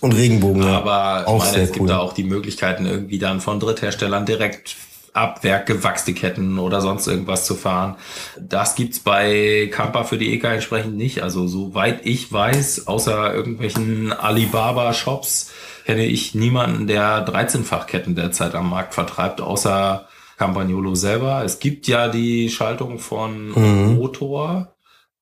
Und 0.00 0.12
Regenbogen. 0.12 0.64
Aber 0.64 1.26
ich 1.26 1.44
meine, 1.44 1.62
es 1.62 1.72
gibt 1.72 1.82
cool. 1.82 1.88
da 1.88 1.98
auch 1.98 2.14
die 2.14 2.24
Möglichkeiten, 2.24 2.86
irgendwie 2.86 3.18
dann 3.18 3.42
von 3.42 3.60
Drittherstellern 3.60 4.24
direkt 4.24 4.76
ab 5.12 5.42
Werk 5.42 5.66
gewachste 5.66 6.14
Ketten 6.14 6.58
oder 6.58 6.80
sonst 6.80 7.06
irgendwas 7.06 7.44
zu 7.46 7.54
fahren. 7.54 7.96
Das 8.40 8.74
gibt's 8.74 9.00
bei 9.00 9.68
Camper 9.72 10.04
für 10.04 10.18
die 10.18 10.32
EK 10.34 10.44
entsprechend 10.44 10.96
nicht. 10.96 11.22
Also 11.22 11.46
soweit 11.46 12.06
ich 12.06 12.32
weiß, 12.32 12.86
außer 12.86 13.34
irgendwelchen 13.34 14.12
Alibaba-Shops, 14.12 15.52
kenne 15.84 16.06
ich 16.06 16.34
niemanden, 16.34 16.86
der 16.86 17.26
13-fach 17.26 17.86
Ketten 17.86 18.14
derzeit 18.14 18.54
am 18.54 18.70
Markt 18.70 18.94
vertreibt, 18.94 19.40
außer 19.40 20.06
Campagnolo 20.36 20.94
selber. 20.94 21.42
Es 21.44 21.58
gibt 21.58 21.86
ja 21.86 22.08
die 22.08 22.48
Schaltung 22.48 22.98
von 22.98 23.48
mhm. 23.48 23.96
Motor, 23.96 24.74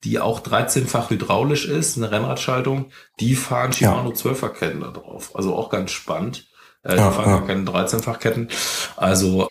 die 0.05 0.21
auch 0.21 0.41
13-fach 0.41 1.11
hydraulisch 1.11 1.67
ist, 1.67 1.97
eine 1.97 2.11
Rennradschaltung. 2.11 2.91
Die 3.19 3.35
fahren 3.35 3.73
Shimano 3.73 4.11
ja. 4.11 4.15
12-fach 4.15 4.55
Ketten 4.55 4.81
da 4.81 4.91
drauf. 4.91 5.33
Also 5.35 5.55
auch 5.57 5.71
ganz 5.71 5.91
spannend. 5.91 6.47
Äh, 6.83 6.93
die 6.93 6.99
ja, 6.99 7.11
fahren 7.11 7.31
ja. 7.31 7.41
keine 7.41 7.65
13-fach 7.65 8.21
Ketten. 8.21 8.49
Also 8.97 9.49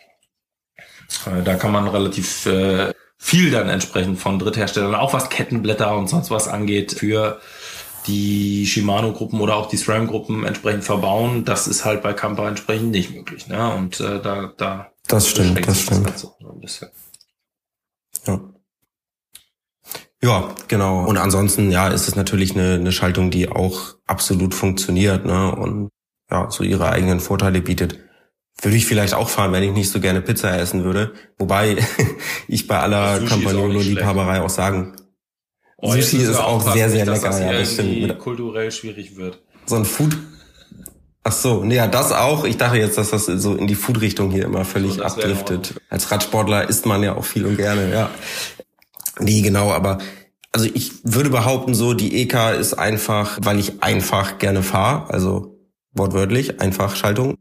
da 1.43 1.55
kann 1.55 1.71
man 1.71 1.87
relativ 1.87 2.45
äh, 2.45 2.93
viel 3.17 3.51
dann 3.51 3.69
entsprechend 3.69 4.19
von 4.19 4.39
Drittherstellern, 4.39 4.95
auch 4.95 5.13
was 5.13 5.29
Kettenblätter 5.29 5.95
und 5.95 6.07
sonst 6.07 6.31
was 6.31 6.47
angeht, 6.47 6.93
für 6.93 7.39
die 8.05 8.65
Shimano-Gruppen 8.65 9.41
oder 9.41 9.55
auch 9.55 9.67
die 9.67 9.77
SRAM-Gruppen 9.77 10.45
entsprechend 10.45 10.83
verbauen. 10.83 11.43
Das 11.43 11.67
ist 11.67 11.83
halt 11.83 12.01
bei 12.01 12.13
Camper 12.13 12.47
entsprechend 12.47 12.91
nicht 12.91 13.13
möglich. 13.13 13.47
Ne? 13.47 13.73
Und 13.75 13.99
äh, 13.99 14.21
da, 14.21 14.53
da 14.57 14.91
das 15.07 15.27
stimmt, 15.27 15.65
das 15.67 15.81
stimmt. 15.81 16.07
Das 16.07 16.21
so 16.21 16.35
ein 16.39 16.59
bisschen. 16.59 16.89
Ja. 18.25 18.39
Ja, 20.21 20.55
genau. 20.67 21.05
Und 21.05 21.17
ansonsten, 21.17 21.69
ja, 21.71 21.89
ist 21.89 22.07
es 22.07 22.15
natürlich 22.15 22.55
eine, 22.55 22.73
eine 22.73 22.91
Schaltung, 22.91 23.29
die 23.29 23.49
auch 23.49 23.95
absolut 24.07 24.55
funktioniert, 24.55 25.25
ne? 25.25 25.55
Und 25.55 25.89
ja, 26.31 26.49
so 26.49 26.63
ihre 26.63 26.89
eigenen 26.89 27.19
Vorteile 27.19 27.61
bietet 27.61 27.99
würde 28.61 28.77
ich 28.77 28.85
vielleicht 28.85 29.13
auch 29.13 29.29
fahren, 29.29 29.51
wenn 29.51 29.63
ich 29.63 29.71
nicht 29.71 29.89
so 29.89 29.99
gerne 29.99 30.21
Pizza 30.21 30.57
essen 30.59 30.83
würde. 30.83 31.13
Wobei 31.37 31.77
ich 32.47 32.67
bei 32.67 32.79
aller 32.79 33.19
Campagnolo-Liebhaberei 33.19 34.41
auch 34.41 34.49
sagen, 34.49 34.95
oh, 35.77 35.91
Sushi 35.91 36.17
ist, 36.17 36.35
auch 36.35 36.73
sehr, 36.73 36.89
sehr 36.89 37.05
lecker. 37.05 37.27
Das 37.27 37.39
ja, 37.39 37.51
das 37.51 37.73
stimmt. 37.73 38.19
kulturell 38.19 38.71
schwierig 38.71 39.15
wird. 39.15 39.41
So 39.65 39.75
ein 39.75 39.85
Food 39.85 40.17
Ach 41.27 41.33
so, 41.33 41.61
nee, 41.65 41.75
ja, 41.75 41.87
das 41.87 42.13
auch. 42.13 42.45
Ich 42.45 42.55
dachte 42.55 42.77
jetzt, 42.77 42.97
dass 42.97 43.09
das 43.09 43.25
so 43.25 43.53
in 43.55 43.67
die 43.67 43.75
Food-Richtung 43.75 44.31
hier 44.31 44.45
immer 44.45 44.63
völlig 44.63 44.93
so, 44.93 45.03
abdriftet. 45.03 45.73
Als 45.89 46.09
Radsportler 46.09 46.69
isst 46.69 46.85
man 46.85 47.03
ja 47.03 47.17
auch 47.17 47.25
viel 47.25 47.45
und 47.45 47.57
gerne, 47.57 47.91
ja. 47.91 48.09
Nee, 49.19 49.41
genau, 49.41 49.73
aber 49.73 49.97
also 50.53 50.69
ich 50.73 50.93
würde 51.03 51.29
behaupten, 51.29 51.73
so 51.73 51.93
die 51.93 52.21
EK 52.21 52.57
ist 52.57 52.75
einfach, 52.75 53.39
weil 53.41 53.59
ich 53.59 53.83
einfach 53.83 54.37
gerne 54.37 54.63
fahre, 54.63 55.13
also 55.13 55.59
wortwörtlich, 55.91 56.61
einfach 56.61 56.95
Schaltung 56.95 57.35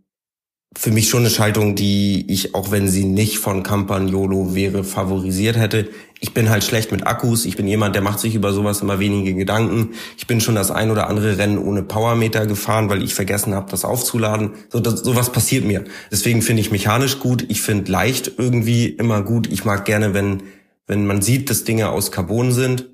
für 0.77 0.91
mich 0.91 1.09
schon 1.09 1.21
eine 1.21 1.31
Schaltung, 1.31 1.75
die 1.75 2.31
ich, 2.31 2.55
auch 2.55 2.71
wenn 2.71 2.89
sie 2.89 3.05
nicht 3.05 3.39
von 3.39 3.63
Campagnolo 3.63 4.55
wäre, 4.55 4.85
favorisiert 4.85 5.57
hätte. 5.57 5.89
Ich 6.21 6.35
bin 6.35 6.51
halt 6.51 6.65
schlecht 6.65 6.93
mit 6.93 7.07
Akkus. 7.07 7.47
Ich 7.47 7.57
bin 7.57 7.67
jemand, 7.67 7.95
der 7.95 8.03
macht 8.03 8.21
sich 8.21 8.35
über 8.35 8.53
sowas 8.53 8.83
immer 8.83 8.99
wenige 8.99 9.35
Gedanken. 9.35 9.95
Ich 10.19 10.27
bin 10.27 10.41
schon 10.41 10.55
das 10.55 10.71
ein 10.71 10.91
oder 10.91 11.09
andere 11.09 11.39
Rennen 11.39 11.59
ohne 11.59 11.83
Powermeter 11.83 12.47
gefahren, 12.47 12.91
weil 12.91 13.03
ich 13.03 13.15
vergessen 13.15 13.55
habe, 13.55 13.71
das 13.71 13.85
aufzuladen. 13.85 14.51
So, 14.69 14.81
das, 14.81 15.01
sowas 15.01 15.33
passiert 15.33 15.65
mir. 15.65 15.85
Deswegen 16.11 16.43
finde 16.43 16.61
ich 16.61 16.71
mechanisch 16.71 17.21
gut. 17.21 17.47
Ich 17.49 17.63
finde 17.63 17.91
leicht 17.91 18.33
irgendwie 18.37 18.87
immer 18.87 19.23
gut. 19.23 19.51
Ich 19.51 19.65
mag 19.65 19.87
gerne, 19.87 20.13
wenn, 20.13 20.43
wenn 20.87 21.07
man 21.07 21.23
sieht, 21.23 21.49
dass 21.49 21.65
Dinge 21.65 21.89
aus 21.89 22.13
Carbon 22.13 22.53
sind. 22.53 22.87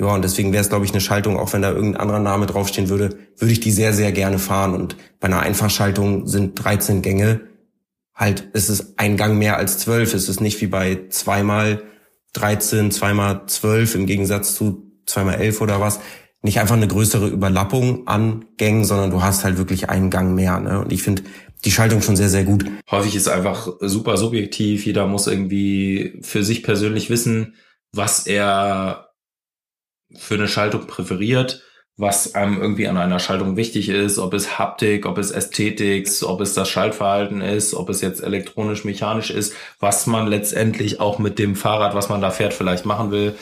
Ja, 0.00 0.14
und 0.14 0.22
deswegen 0.22 0.52
wäre 0.52 0.62
es, 0.62 0.68
glaube 0.68 0.84
ich, 0.84 0.92
eine 0.92 1.00
Schaltung, 1.00 1.36
auch 1.36 1.52
wenn 1.52 1.62
da 1.62 1.72
irgendein 1.72 2.00
anderer 2.00 2.20
Name 2.20 2.46
draufstehen 2.46 2.88
würde, 2.88 3.16
würde 3.36 3.52
ich 3.52 3.60
die 3.60 3.72
sehr, 3.72 3.92
sehr 3.92 4.12
gerne 4.12 4.38
fahren. 4.38 4.74
Und 4.74 4.96
bei 5.18 5.26
einer 5.26 5.40
Einfachschaltung 5.40 6.26
sind 6.28 6.54
13 6.54 7.02
Gänge 7.02 7.40
halt, 8.14 8.48
es 8.52 8.68
ist 8.68 8.94
ein 8.98 9.16
Gang 9.16 9.38
mehr 9.38 9.56
als 9.56 9.78
12. 9.78 10.14
Es 10.14 10.28
ist 10.28 10.40
nicht 10.40 10.60
wie 10.60 10.66
bei 10.66 11.06
zweimal 11.08 11.82
13, 12.34 12.90
zweimal 12.90 13.42
12 13.46 13.94
im 13.94 14.06
Gegensatz 14.06 14.54
zu 14.54 14.92
zweimal 15.06 15.36
11 15.36 15.60
oder 15.60 15.80
was. 15.80 16.00
Nicht 16.42 16.60
einfach 16.60 16.76
eine 16.76 16.86
größere 16.86 17.28
Überlappung 17.28 18.06
an 18.06 18.44
Gängen, 18.56 18.84
sondern 18.84 19.10
du 19.10 19.22
hast 19.22 19.42
halt 19.42 19.58
wirklich 19.58 19.88
einen 19.88 20.10
Gang 20.10 20.34
mehr. 20.34 20.60
Ne? 20.60 20.80
Und 20.80 20.92
ich 20.92 21.02
finde 21.02 21.22
die 21.64 21.72
Schaltung 21.72 22.02
schon 22.02 22.16
sehr, 22.16 22.28
sehr 22.28 22.44
gut. 22.44 22.64
Häufig 22.90 23.16
ist 23.16 23.28
einfach 23.28 23.68
super 23.80 24.16
subjektiv. 24.16 24.86
Jeder 24.86 25.06
muss 25.06 25.26
irgendwie 25.26 26.20
für 26.22 26.44
sich 26.44 26.62
persönlich 26.62 27.10
wissen, 27.10 27.54
was 27.92 28.26
er 28.26 29.07
für 30.16 30.34
eine 30.34 30.48
Schaltung 30.48 30.86
präferiert, 30.86 31.62
was 31.96 32.34
einem 32.34 32.60
irgendwie 32.62 32.86
an 32.86 32.96
einer 32.96 33.18
Schaltung 33.18 33.56
wichtig 33.56 33.88
ist, 33.88 34.18
ob 34.18 34.32
es 34.32 34.58
Haptik, 34.58 35.04
ob 35.04 35.18
es 35.18 35.32
Ästhetik, 35.32 36.08
ob 36.22 36.40
es 36.40 36.54
das 36.54 36.68
Schaltverhalten 36.68 37.40
ist, 37.40 37.74
ob 37.74 37.88
es 37.88 38.00
jetzt 38.00 38.22
elektronisch, 38.22 38.84
mechanisch 38.84 39.30
ist, 39.30 39.54
was 39.80 40.06
man 40.06 40.28
letztendlich 40.28 41.00
auch 41.00 41.18
mit 41.18 41.38
dem 41.38 41.56
Fahrrad, 41.56 41.94
was 41.94 42.08
man 42.08 42.20
da 42.20 42.30
fährt, 42.30 42.54
vielleicht 42.54 42.86
machen 42.86 43.10
will 43.10 43.34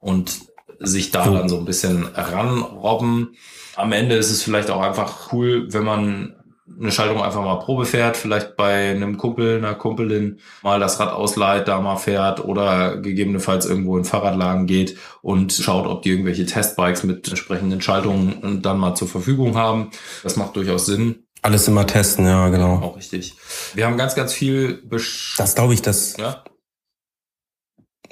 und 0.00 0.40
sich 0.78 1.10
da 1.10 1.24
dann 1.24 1.48
so 1.48 1.58
ein 1.58 1.64
bisschen 1.64 2.06
ranrobben. 2.14 3.36
Am 3.76 3.92
Ende 3.92 4.16
ist 4.16 4.30
es 4.30 4.42
vielleicht 4.42 4.70
auch 4.70 4.82
einfach 4.82 5.32
cool, 5.32 5.72
wenn 5.72 5.84
man 5.84 6.34
eine 6.80 6.92
Schaltung 6.92 7.22
einfach 7.22 7.42
mal 7.42 7.56
Probe 7.56 7.86
fährt, 7.86 8.16
vielleicht 8.16 8.56
bei 8.56 8.90
einem 8.90 9.16
Kumpel, 9.18 9.58
einer 9.58 9.74
Kumpelin 9.74 10.40
mal 10.62 10.80
das 10.80 11.00
Rad 11.00 11.12
ausleiht, 11.12 11.68
da 11.68 11.80
mal 11.80 11.96
fährt 11.96 12.44
oder 12.44 12.96
gegebenenfalls 12.96 13.66
irgendwo 13.66 13.96
in 13.96 14.04
Fahrradlagen 14.04 14.66
geht 14.66 14.96
und 15.20 15.52
schaut, 15.52 15.86
ob 15.86 16.02
die 16.02 16.10
irgendwelche 16.10 16.46
Testbikes 16.46 17.04
mit 17.04 17.28
entsprechenden 17.28 17.80
Schaltungen 17.80 18.62
dann 18.62 18.78
mal 18.78 18.94
zur 18.94 19.08
Verfügung 19.08 19.56
haben. 19.56 19.90
Das 20.22 20.36
macht 20.36 20.56
durchaus 20.56 20.86
Sinn. 20.86 21.24
Alles 21.42 21.66
immer 21.66 21.86
testen, 21.86 22.24
ja, 22.24 22.48
genau. 22.48 22.76
Auch 22.76 22.96
richtig. 22.96 23.34
Wir 23.74 23.86
haben 23.86 23.96
ganz, 23.96 24.14
ganz 24.14 24.32
viel 24.32 24.74
Besch 24.84 25.34
Das 25.36 25.56
glaube 25.56 25.74
ich, 25.74 25.82
das 25.82 26.16
ja? 26.16 26.44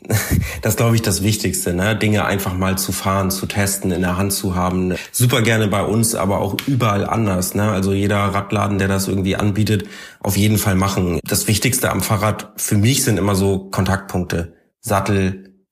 das 0.62 0.76
glaube 0.76 0.96
ich 0.96 1.02
das 1.02 1.22
Wichtigste, 1.22 1.72
ne? 1.72 1.96
Dinge 1.96 2.24
einfach 2.24 2.54
mal 2.54 2.78
zu 2.78 2.92
fahren, 2.92 3.30
zu 3.30 3.46
testen, 3.46 3.90
in 3.92 4.02
der 4.02 4.16
Hand 4.16 4.32
zu 4.32 4.54
haben. 4.54 4.94
Super 5.12 5.42
gerne 5.42 5.68
bei 5.68 5.82
uns, 5.82 6.14
aber 6.14 6.38
auch 6.38 6.56
überall 6.66 7.06
anders. 7.06 7.54
Ne? 7.54 7.70
Also 7.70 7.92
jeder 7.92 8.18
Radladen, 8.18 8.78
der 8.78 8.88
das 8.88 9.08
irgendwie 9.08 9.36
anbietet, 9.36 9.84
auf 10.20 10.36
jeden 10.36 10.58
Fall 10.58 10.74
machen. 10.74 11.20
Das 11.24 11.48
Wichtigste 11.48 11.90
am 11.90 12.00
Fahrrad 12.00 12.52
für 12.56 12.76
mich 12.76 13.04
sind 13.04 13.18
immer 13.18 13.34
so 13.34 13.70
Kontaktpunkte. 13.70 14.54
Sattel, 14.80 15.64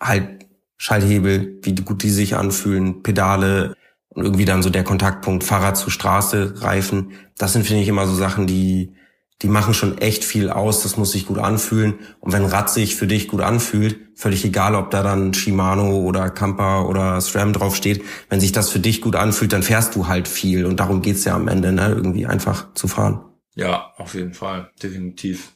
halt 0.00 0.46
Schalthebel, 0.76 1.58
wie 1.62 1.74
gut 1.74 2.02
die 2.02 2.10
sich 2.10 2.36
anfühlen, 2.36 3.02
Pedale 3.02 3.74
und 4.08 4.24
irgendwie 4.24 4.44
dann 4.44 4.62
so 4.62 4.70
der 4.70 4.84
Kontaktpunkt 4.84 5.44
Fahrrad 5.44 5.76
zu 5.76 5.90
Straße, 5.90 6.62
Reifen. 6.62 7.12
Das 7.36 7.52
sind, 7.52 7.66
finde 7.66 7.82
ich, 7.82 7.88
immer 7.88 8.06
so 8.06 8.14
Sachen, 8.14 8.46
die 8.46 8.94
die 9.42 9.48
machen 9.48 9.72
schon 9.72 9.98
echt 9.98 10.24
viel 10.24 10.50
aus, 10.50 10.82
das 10.82 10.96
muss 10.96 11.12
sich 11.12 11.26
gut 11.26 11.38
anfühlen. 11.38 11.94
Und 12.20 12.32
wenn 12.32 12.44
Rad 12.44 12.70
sich 12.70 12.96
für 12.96 13.06
dich 13.06 13.28
gut 13.28 13.40
anfühlt, 13.40 13.98
völlig 14.14 14.44
egal, 14.44 14.74
ob 14.74 14.90
da 14.90 15.02
dann 15.02 15.32
Shimano 15.32 16.00
oder 16.00 16.28
Kampa 16.28 16.82
oder 16.82 17.20
SRAM 17.20 17.52
draufsteht, 17.52 18.04
wenn 18.28 18.40
sich 18.40 18.52
das 18.52 18.68
für 18.68 18.80
dich 18.80 19.00
gut 19.00 19.16
anfühlt, 19.16 19.52
dann 19.52 19.62
fährst 19.62 19.96
du 19.96 20.08
halt 20.08 20.28
viel. 20.28 20.66
Und 20.66 20.78
darum 20.78 21.00
geht's 21.00 21.24
ja 21.24 21.34
am 21.34 21.48
Ende, 21.48 21.72
ne? 21.72 21.88
irgendwie 21.88 22.26
einfach 22.26 22.74
zu 22.74 22.86
fahren. 22.86 23.20
Ja, 23.54 23.92
auf 23.96 24.14
jeden 24.14 24.34
Fall, 24.34 24.70
definitiv. 24.82 25.52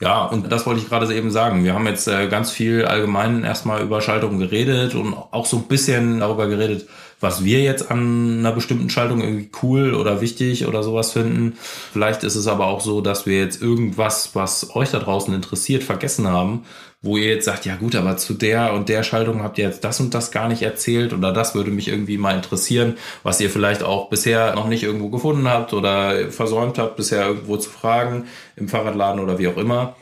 Ja, 0.00 0.24
und 0.24 0.50
das 0.50 0.66
wollte 0.66 0.80
ich 0.80 0.88
gerade 0.88 1.14
eben 1.14 1.30
sagen. 1.30 1.62
Wir 1.62 1.74
haben 1.74 1.86
jetzt 1.86 2.08
äh, 2.08 2.26
ganz 2.28 2.50
viel 2.50 2.86
allgemein 2.86 3.44
erstmal 3.44 3.82
über 3.82 4.00
Schaltung 4.00 4.38
geredet 4.38 4.94
und 4.94 5.12
auch 5.12 5.44
so 5.44 5.58
ein 5.58 5.68
bisschen 5.68 6.20
darüber 6.20 6.48
geredet, 6.48 6.88
was 7.20 7.44
wir 7.44 7.60
jetzt 7.60 7.90
an 7.90 8.38
einer 8.38 8.52
bestimmten 8.52 8.90
Schaltung 8.90 9.20
irgendwie 9.20 9.50
cool 9.62 9.94
oder 9.94 10.20
wichtig 10.20 10.66
oder 10.66 10.82
sowas 10.82 11.12
finden. 11.12 11.56
Vielleicht 11.92 12.24
ist 12.24 12.34
es 12.34 12.46
aber 12.48 12.66
auch 12.66 12.80
so, 12.80 13.00
dass 13.00 13.26
wir 13.26 13.38
jetzt 13.38 13.62
irgendwas, 13.62 14.34
was 14.34 14.74
euch 14.74 14.90
da 14.90 14.98
draußen 14.98 15.32
interessiert, 15.32 15.84
vergessen 15.84 16.26
haben, 16.26 16.64
wo 17.02 17.16
ihr 17.16 17.28
jetzt 17.28 17.46
sagt, 17.46 17.64
ja 17.64 17.76
gut, 17.76 17.94
aber 17.94 18.16
zu 18.16 18.34
der 18.34 18.74
und 18.74 18.88
der 18.88 19.02
Schaltung 19.02 19.42
habt 19.42 19.58
ihr 19.58 19.64
jetzt 19.64 19.84
das 19.84 20.00
und 20.00 20.12
das 20.12 20.30
gar 20.30 20.48
nicht 20.48 20.62
erzählt 20.62 21.12
oder 21.12 21.32
das 21.32 21.54
würde 21.54 21.70
mich 21.70 21.88
irgendwie 21.88 22.18
mal 22.18 22.36
interessieren, 22.36 22.96
was 23.22 23.40
ihr 23.40 23.48
vielleicht 23.48 23.82
auch 23.82 24.10
bisher 24.10 24.54
noch 24.54 24.68
nicht 24.68 24.82
irgendwo 24.82 25.08
gefunden 25.08 25.48
habt 25.48 25.72
oder 25.72 26.30
versäumt 26.30 26.78
habt, 26.78 26.96
bisher 26.96 27.26
irgendwo 27.26 27.56
zu 27.56 27.70
fragen 27.70 28.24
im 28.56 28.68
Fahrradladen 28.68 29.20
oder 29.20 29.38
wie 29.38 29.48
auch 29.48 29.56
immer. 29.56 29.96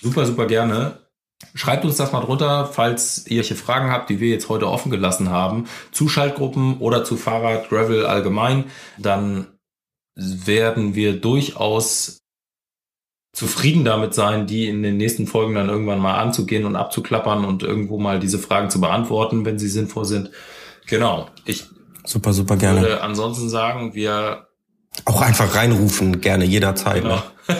Super, 0.00 0.26
super 0.26 0.46
gerne. 0.46 1.01
Schreibt 1.54 1.84
uns 1.84 1.96
das 1.96 2.12
mal 2.12 2.20
drunter, 2.20 2.66
falls 2.66 3.26
ihr 3.26 3.42
hier 3.42 3.56
Fragen 3.56 3.90
habt, 3.90 4.10
die 4.10 4.20
wir 4.20 4.30
jetzt 4.30 4.48
heute 4.48 4.68
offen 4.68 4.90
gelassen 4.90 5.30
haben, 5.30 5.68
zu 5.90 6.08
Schaltgruppen 6.08 6.78
oder 6.78 7.04
zu 7.04 7.16
Fahrrad, 7.16 7.68
Gravel 7.68 8.06
allgemein, 8.06 8.64
dann 8.98 9.46
werden 10.14 10.94
wir 10.94 11.20
durchaus 11.20 12.18
zufrieden 13.32 13.84
damit 13.84 14.14
sein, 14.14 14.46
die 14.46 14.68
in 14.68 14.82
den 14.82 14.98
nächsten 14.98 15.26
Folgen 15.26 15.54
dann 15.54 15.68
irgendwann 15.68 16.00
mal 16.00 16.18
anzugehen 16.18 16.66
und 16.66 16.76
abzuklappern 16.76 17.44
und 17.44 17.62
irgendwo 17.62 17.98
mal 17.98 18.20
diese 18.20 18.38
Fragen 18.38 18.68
zu 18.68 18.80
beantworten, 18.80 19.44
wenn 19.44 19.58
sie 19.58 19.68
sinnvoll 19.68 20.04
sind. 20.04 20.30
Genau. 20.86 21.28
Ich 21.46 21.64
super, 22.04 22.32
super 22.32 22.56
gerne. 22.56 22.82
würde 22.82 23.02
ansonsten 23.02 23.48
sagen, 23.48 23.94
wir 23.94 24.48
auch 25.06 25.22
einfach 25.22 25.54
reinrufen, 25.54 26.20
gerne 26.20 26.44
jederzeit. 26.44 27.02
Genau. 27.02 27.22
Ne? 27.48 27.56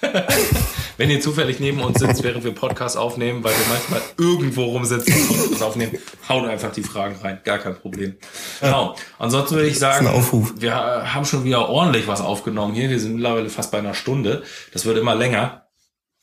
wenn 0.98 1.10
ihr 1.10 1.20
zufällig 1.20 1.60
neben 1.60 1.80
uns 1.80 2.00
sitzt, 2.00 2.22
während 2.22 2.44
wir 2.44 2.52
Podcast 2.52 2.96
aufnehmen, 2.98 3.42
weil 3.42 3.52
wir 3.52 3.66
manchmal 3.70 4.02
irgendwo 4.18 4.64
rumsitzen 4.64 5.14
und 5.14 5.28
Podcast 5.28 5.62
aufnehmen, 5.62 5.98
haut 6.28 6.46
einfach 6.46 6.72
die 6.72 6.82
Fragen 6.82 7.16
rein. 7.22 7.40
Gar 7.44 7.58
kein 7.58 7.76
Problem. 7.76 8.16
Genau. 8.60 8.96
Ansonsten 9.18 9.54
würde 9.54 9.68
ich 9.68 9.78
sagen, 9.78 10.06
wir 10.56 10.74
haben 10.74 11.24
schon 11.24 11.44
wieder 11.44 11.68
ordentlich 11.68 12.06
was 12.08 12.20
aufgenommen 12.20 12.74
hier. 12.74 12.90
Wir 12.90 13.00
sind 13.00 13.14
mittlerweile 13.14 13.48
fast 13.48 13.70
bei 13.70 13.78
einer 13.78 13.94
Stunde. 13.94 14.42
Das 14.72 14.84
wird 14.84 14.98
immer 14.98 15.14
länger. 15.14 15.68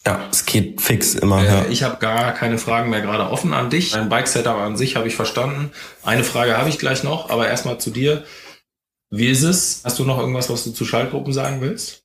Ja, 0.05 0.27
es 0.29 0.45
geht 0.45 0.81
fix 0.81 1.15
immer. 1.15 1.41
Äh, 1.41 1.45
ja. 1.45 1.65
Ich 1.69 1.81
habe 1.81 1.97
gar 1.97 2.33
keine 2.33 2.57
Fragen 2.57 2.91
mehr 2.91 3.01
gerade 3.01 3.29
offen 3.29 3.53
an 3.53 3.69
dich. 3.71 3.91
Dein 3.91 4.09
Bike-Setup 4.09 4.57
an 4.57 4.77
sich 4.77 4.97
habe 4.97 5.07
ich 5.07 5.15
verstanden. 5.15 5.71
Eine 6.03 6.23
Frage 6.23 6.57
habe 6.57 6.69
ich 6.69 6.77
gleich 6.77 7.03
noch, 7.03 7.29
aber 7.29 7.47
erstmal 7.47 7.79
zu 7.79 7.89
dir. 7.89 8.23
Wie 9.09 9.27
ist 9.27 9.43
es? 9.43 9.81
Hast 9.83 9.97
du 9.97 10.03
noch 10.03 10.19
irgendwas, 10.19 10.49
was 10.49 10.63
du 10.63 10.71
zu 10.71 10.85
Schaltgruppen 10.85 11.33
sagen 11.33 11.61
willst? 11.61 12.04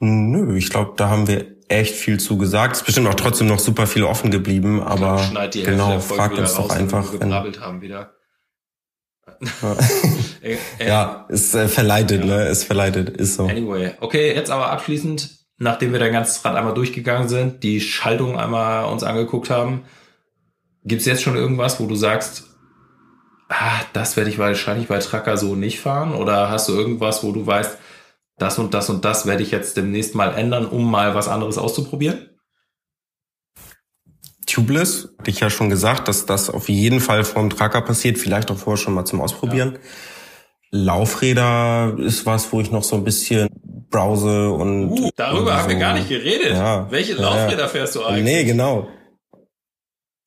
Nö, 0.00 0.56
ich 0.56 0.70
glaube, 0.70 0.92
da 0.96 1.08
haben 1.08 1.26
wir 1.26 1.58
echt 1.68 1.94
viel 1.94 2.18
zu 2.20 2.38
gesagt. 2.38 2.74
Es 2.74 2.80
ist 2.80 2.86
bestimmt 2.86 3.08
auch 3.08 3.14
trotzdem 3.14 3.46
noch 3.46 3.58
super 3.58 3.86
viel 3.86 4.04
offen 4.04 4.30
geblieben, 4.30 4.82
aber 4.82 5.22
genau, 5.52 5.98
fragt 6.00 6.38
uns 6.38 6.54
doch 6.54 6.70
einfach. 6.70 7.12
Wenn 7.18 7.32
haben 7.32 7.80
wieder. 7.80 8.14
ja, 10.84 11.26
es 11.28 11.54
äh, 11.54 11.68
verleitet, 11.68 12.24
ja. 12.24 12.26
ne? 12.26 12.42
Es 12.46 12.64
verleitet, 12.64 13.10
ist 13.10 13.36
so. 13.36 13.46
Anyway, 13.46 13.92
okay, 14.00 14.34
jetzt 14.34 14.50
aber 14.50 14.70
abschließend, 14.70 15.30
nachdem 15.58 15.92
wir 15.92 16.00
dein 16.00 16.12
ganzes 16.12 16.44
Rad 16.44 16.56
einmal 16.56 16.74
durchgegangen 16.74 17.28
sind, 17.28 17.62
die 17.62 17.80
Schaltung 17.80 18.38
einmal 18.38 18.86
uns 18.86 19.04
angeguckt 19.04 19.50
haben, 19.50 19.84
gibt's 20.84 21.04
jetzt 21.04 21.22
schon 21.22 21.36
irgendwas, 21.36 21.78
wo 21.78 21.86
du 21.86 21.94
sagst, 21.94 22.44
ah, 23.48 23.80
das 23.92 24.16
werde 24.16 24.30
ich 24.30 24.38
wahrscheinlich 24.38 24.88
bei 24.88 24.98
Tracker 24.98 25.36
so 25.36 25.54
nicht 25.54 25.78
fahren? 25.78 26.14
Oder 26.14 26.50
hast 26.50 26.68
du 26.68 26.72
irgendwas, 26.72 27.22
wo 27.22 27.32
du 27.32 27.46
weißt, 27.46 27.78
das 28.38 28.58
und 28.58 28.74
das 28.74 28.88
und 28.90 29.04
das 29.04 29.26
werde 29.26 29.42
ich 29.42 29.50
jetzt 29.50 29.76
demnächst 29.76 30.14
mal 30.14 30.34
ändern, 30.34 30.66
um 30.66 30.90
mal 30.90 31.14
was 31.14 31.28
anderes 31.28 31.58
auszuprobieren? 31.58 32.30
Tubeless, 34.46 35.10
hatte 35.18 35.30
ich 35.30 35.40
ja 35.40 35.50
schon 35.50 35.68
gesagt, 35.68 36.08
dass 36.08 36.24
das 36.24 36.48
auf 36.48 36.68
jeden 36.68 37.00
Fall 37.00 37.24
vom 37.24 37.50
Tracker 37.50 37.82
passiert, 37.82 38.18
vielleicht 38.18 38.50
auch 38.50 38.56
vorher 38.56 38.82
schon 38.82 38.94
mal 38.94 39.04
zum 39.04 39.20
Ausprobieren. 39.20 39.74
Ja. 39.74 39.78
Laufräder 40.70 41.96
ist 41.98 42.26
was, 42.26 42.52
wo 42.52 42.60
ich 42.60 42.70
noch 42.70 42.82
so 42.82 42.96
ein 42.96 43.04
bisschen 43.04 43.48
browse 43.90 44.50
und. 44.50 44.90
Uh, 44.90 45.10
darüber 45.16 45.56
haben 45.56 45.68
wir 45.68 45.76
gar 45.76 45.94
nicht 45.94 46.08
geredet. 46.08 46.52
Ja, 46.52 46.90
Welche 46.90 47.14
Laufräder 47.14 47.62
ja. 47.62 47.68
fährst 47.68 47.94
du 47.96 48.04
eigentlich? 48.04 48.24
Nee, 48.24 48.44
genau. 48.44 48.88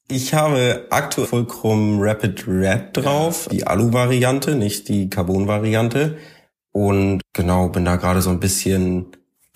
Ich 0.08 0.34
habe 0.34 0.88
aktuell 0.90 1.28
Fulcrum 1.28 2.00
Rapid 2.02 2.46
Red 2.48 2.98
drauf, 2.98 3.48
die 3.50 3.66
Alu-Variante, 3.66 4.56
nicht 4.56 4.90
die 4.90 5.10
Carbon-Variante. 5.10 6.18
Und 6.72 7.22
genau, 7.34 7.70
bin 7.70 7.86
da 7.86 7.96
gerade 7.98 8.22
so 8.22 8.30
ein 8.30 8.40
bisschen 8.40 9.08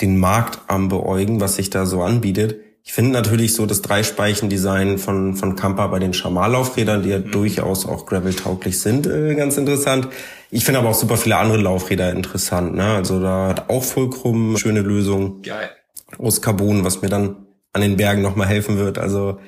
den 0.02 0.18
Markt 0.18 0.60
am 0.68 0.90
beäugen, 0.90 1.40
was 1.40 1.56
sich 1.56 1.70
da 1.70 1.86
so 1.86 2.02
anbietet. 2.04 2.60
Ich 2.84 2.94
finde 2.94 3.14
natürlich 3.14 3.56
so 3.56 3.66
das 3.66 3.82
Dreispeichen-Design 3.82 5.00
von, 5.00 5.36
von 5.36 5.56
Kampa 5.56 5.88
bei 5.88 5.98
den 5.98 6.14
Schamar-Laufrädern, 6.14 7.02
die 7.02 7.10
ja 7.10 7.20
mhm. 7.20 7.32
durchaus 7.32 7.88
auch 7.88 8.06
gravel-tauglich 8.06 8.80
sind, 8.80 9.08
äh, 9.08 9.34
ganz 9.34 9.58
interessant. 9.58 10.08
Ich 10.52 10.66
finde 10.66 10.80
aber 10.80 10.90
auch 10.90 10.96
super 10.96 11.18
viele 11.18 11.38
andere 11.38 11.58
Laufräder 11.58 12.12
interessant. 12.12 12.76
Ne? 12.76 12.86
Also 12.86 13.20
da 13.20 13.48
hat 13.48 13.70
auch 13.70 13.84
Fulcrum 13.84 14.56
schöne 14.58 14.82
Lösung 14.82 15.42
Geil. 15.42 15.70
aus 16.20 16.42
Carbon, 16.42 16.84
was 16.84 17.02
mir 17.02 17.10
dann 17.10 17.48
an 17.74 17.82
den 17.82 17.98
Bergen 17.98 18.22
nochmal 18.22 18.48
helfen 18.48 18.78
wird. 18.78 19.00
Also 19.00 19.40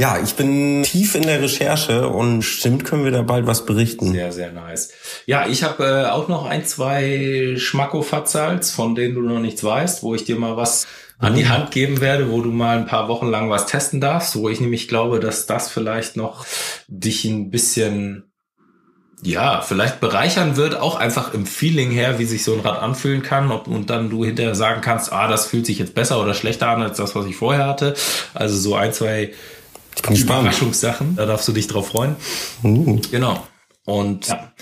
ja, 0.00 0.20
ich 0.22 0.34
bin 0.34 0.84
tief 0.84 1.16
in 1.16 1.22
der 1.22 1.42
Recherche 1.42 2.08
und 2.08 2.42
stimmt 2.42 2.84
können 2.84 3.04
wir 3.04 3.10
da 3.10 3.22
bald 3.22 3.48
was 3.48 3.66
berichten. 3.66 4.12
Sehr, 4.12 4.30
sehr 4.30 4.52
nice. 4.52 4.90
Ja, 5.26 5.48
ich 5.48 5.64
habe 5.64 5.84
äh, 5.84 6.10
auch 6.10 6.28
noch 6.28 6.46
ein, 6.46 6.64
zwei 6.64 7.54
Schmacko-Fatzals, 7.56 8.70
von 8.70 8.94
denen 8.94 9.16
du 9.16 9.22
noch 9.22 9.40
nichts 9.40 9.64
weißt, 9.64 10.04
wo 10.04 10.14
ich 10.14 10.24
dir 10.24 10.38
mal 10.38 10.56
was 10.56 10.86
an 11.18 11.34
die 11.34 11.42
mhm. 11.42 11.48
Hand 11.48 11.70
geben 11.72 12.00
werde, 12.00 12.30
wo 12.30 12.40
du 12.42 12.50
mal 12.50 12.78
ein 12.78 12.86
paar 12.86 13.08
Wochen 13.08 13.26
lang 13.26 13.50
was 13.50 13.66
testen 13.66 14.00
darfst, 14.00 14.36
wo 14.36 14.48
ich 14.48 14.60
nämlich 14.60 14.86
glaube, 14.86 15.18
dass 15.18 15.46
das 15.46 15.68
vielleicht 15.68 16.16
noch 16.16 16.46
dich 16.86 17.24
ein 17.24 17.50
bisschen 17.50 18.24
ja, 19.20 19.62
vielleicht 19.62 19.98
bereichern 19.98 20.56
wird, 20.56 20.76
auch 20.76 20.94
einfach 20.94 21.34
im 21.34 21.44
Feeling 21.44 21.90
her, 21.90 22.20
wie 22.20 22.24
sich 22.24 22.44
so 22.44 22.54
ein 22.54 22.60
Rad 22.60 22.80
anfühlen 22.80 23.22
kann 23.22 23.50
ob, 23.50 23.66
und 23.66 23.90
dann 23.90 24.10
du 24.10 24.24
hinterher 24.24 24.54
sagen 24.54 24.80
kannst, 24.80 25.12
ah, 25.12 25.26
das 25.26 25.46
fühlt 25.46 25.66
sich 25.66 25.80
jetzt 25.80 25.96
besser 25.96 26.22
oder 26.22 26.34
schlechter 26.34 26.68
an 26.68 26.82
als 26.82 26.98
das, 26.98 27.16
was 27.16 27.26
ich 27.26 27.34
vorher 27.34 27.66
hatte. 27.66 27.94
Also 28.32 28.56
so 28.56 28.76
ein, 28.76 28.92
zwei 28.92 29.32
ich 29.98 30.02
bin 30.02 30.16
Überraschungssachen. 30.16 31.16
Da 31.16 31.26
darfst 31.26 31.48
du 31.48 31.52
dich 31.52 31.66
drauf 31.66 31.88
freuen. 31.88 32.16
Uh. 32.62 33.00
Genau. 33.10 33.46
Und 33.84 34.28
ja, 34.28 34.52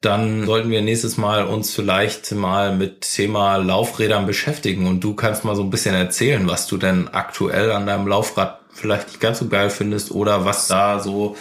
dann 0.00 0.44
sollten 0.44 0.70
wir 0.70 0.82
nächstes 0.82 1.16
Mal 1.16 1.46
uns 1.46 1.72
vielleicht 1.72 2.30
mal 2.32 2.76
mit 2.76 3.00
Thema 3.00 3.56
Laufrädern 3.56 4.26
beschäftigen 4.26 4.86
und 4.86 5.00
du 5.00 5.14
kannst 5.14 5.44
mal 5.44 5.56
so 5.56 5.62
ein 5.62 5.70
bisschen 5.70 5.94
erzählen, 5.94 6.46
was 6.46 6.66
du 6.66 6.76
denn 6.76 7.08
aktuell 7.08 7.72
an 7.72 7.86
deinem 7.86 8.06
Laufrad 8.06 8.60
vielleicht 8.70 9.08
nicht 9.08 9.20
ganz 9.20 9.38
so 9.38 9.48
geil 9.48 9.70
findest 9.70 10.10
oder 10.10 10.44
was 10.44 10.66
da 10.66 11.00
so 11.00 11.36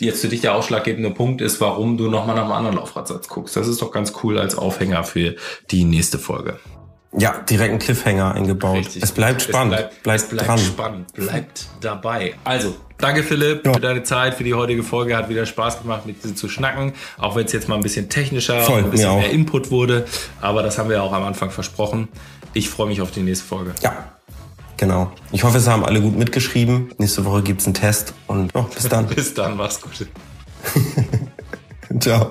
jetzt 0.00 0.22
für 0.22 0.28
dich 0.28 0.40
der 0.40 0.54
ausschlaggebende 0.54 1.10
Punkt 1.10 1.42
ist, 1.42 1.60
warum 1.60 1.98
du 1.98 2.08
nochmal 2.08 2.36
nach 2.36 2.44
einem 2.44 2.52
anderen 2.52 2.76
Laufradsatz 2.76 3.28
guckst. 3.28 3.56
Das 3.56 3.68
ist 3.68 3.82
doch 3.82 3.90
ganz 3.90 4.14
cool 4.22 4.38
als 4.38 4.56
Aufhänger 4.56 5.04
für 5.04 5.36
die 5.70 5.84
nächste 5.84 6.18
Folge. 6.18 6.58
Ja, 7.12 7.34
direkt 7.48 7.72
ein 7.72 7.78
Cliffhanger 7.78 8.34
eingebaut. 8.34 8.76
Richtig. 8.76 9.02
Es 9.02 9.12
bleibt 9.12 9.42
spannend. 9.42 9.74
Es 9.74 9.80
bleibt, 9.80 10.02
bleibt, 10.02 10.22
es 10.22 10.28
bleibt 10.28 10.48
dran. 10.48 10.58
spannend. 10.58 11.12
Bleibt 11.14 11.66
dabei. 11.80 12.34
Also, 12.44 12.76
danke 12.98 13.22
Philipp 13.22 13.64
ja. 13.64 13.72
für 13.72 13.80
deine 13.80 14.02
Zeit, 14.02 14.34
für 14.34 14.44
die 14.44 14.54
heutige 14.54 14.82
Folge. 14.82 15.16
Hat 15.16 15.28
wieder 15.28 15.46
Spaß 15.46 15.82
gemacht, 15.82 16.04
mit 16.04 16.22
dir 16.22 16.34
zu 16.34 16.48
schnacken. 16.48 16.92
Auch 17.16 17.36
wenn 17.36 17.46
es 17.46 17.52
jetzt 17.52 17.68
mal 17.68 17.76
ein 17.76 17.82
bisschen 17.82 18.08
technischer 18.08 18.60
Voll, 18.62 18.84
ein 18.84 18.90
bisschen 18.90 19.16
mehr 19.16 19.30
Input 19.30 19.70
wurde. 19.70 20.06
Aber 20.40 20.62
das 20.62 20.78
haben 20.78 20.90
wir 20.90 21.02
auch 21.02 21.12
am 21.12 21.24
Anfang 21.24 21.50
versprochen. 21.50 22.08
Ich 22.52 22.68
freue 22.68 22.88
mich 22.88 23.00
auf 23.00 23.10
die 23.10 23.20
nächste 23.20 23.46
Folge. 23.46 23.74
Ja, 23.82 24.12
genau. 24.76 25.12
Ich 25.32 25.44
hoffe, 25.44 25.58
es 25.58 25.68
haben 25.68 25.84
alle 25.84 26.00
gut 26.00 26.16
mitgeschrieben. 26.18 26.92
Nächste 26.98 27.24
Woche 27.24 27.42
gibt's 27.42 27.66
einen 27.66 27.74
Test. 27.74 28.14
Und 28.26 28.50
oh, 28.54 28.62
bis 28.62 28.88
dann. 28.88 29.06
bis 29.14 29.32
dann, 29.32 29.56
mach's 29.56 29.80
gut. 29.80 30.06
Ciao. 32.00 32.30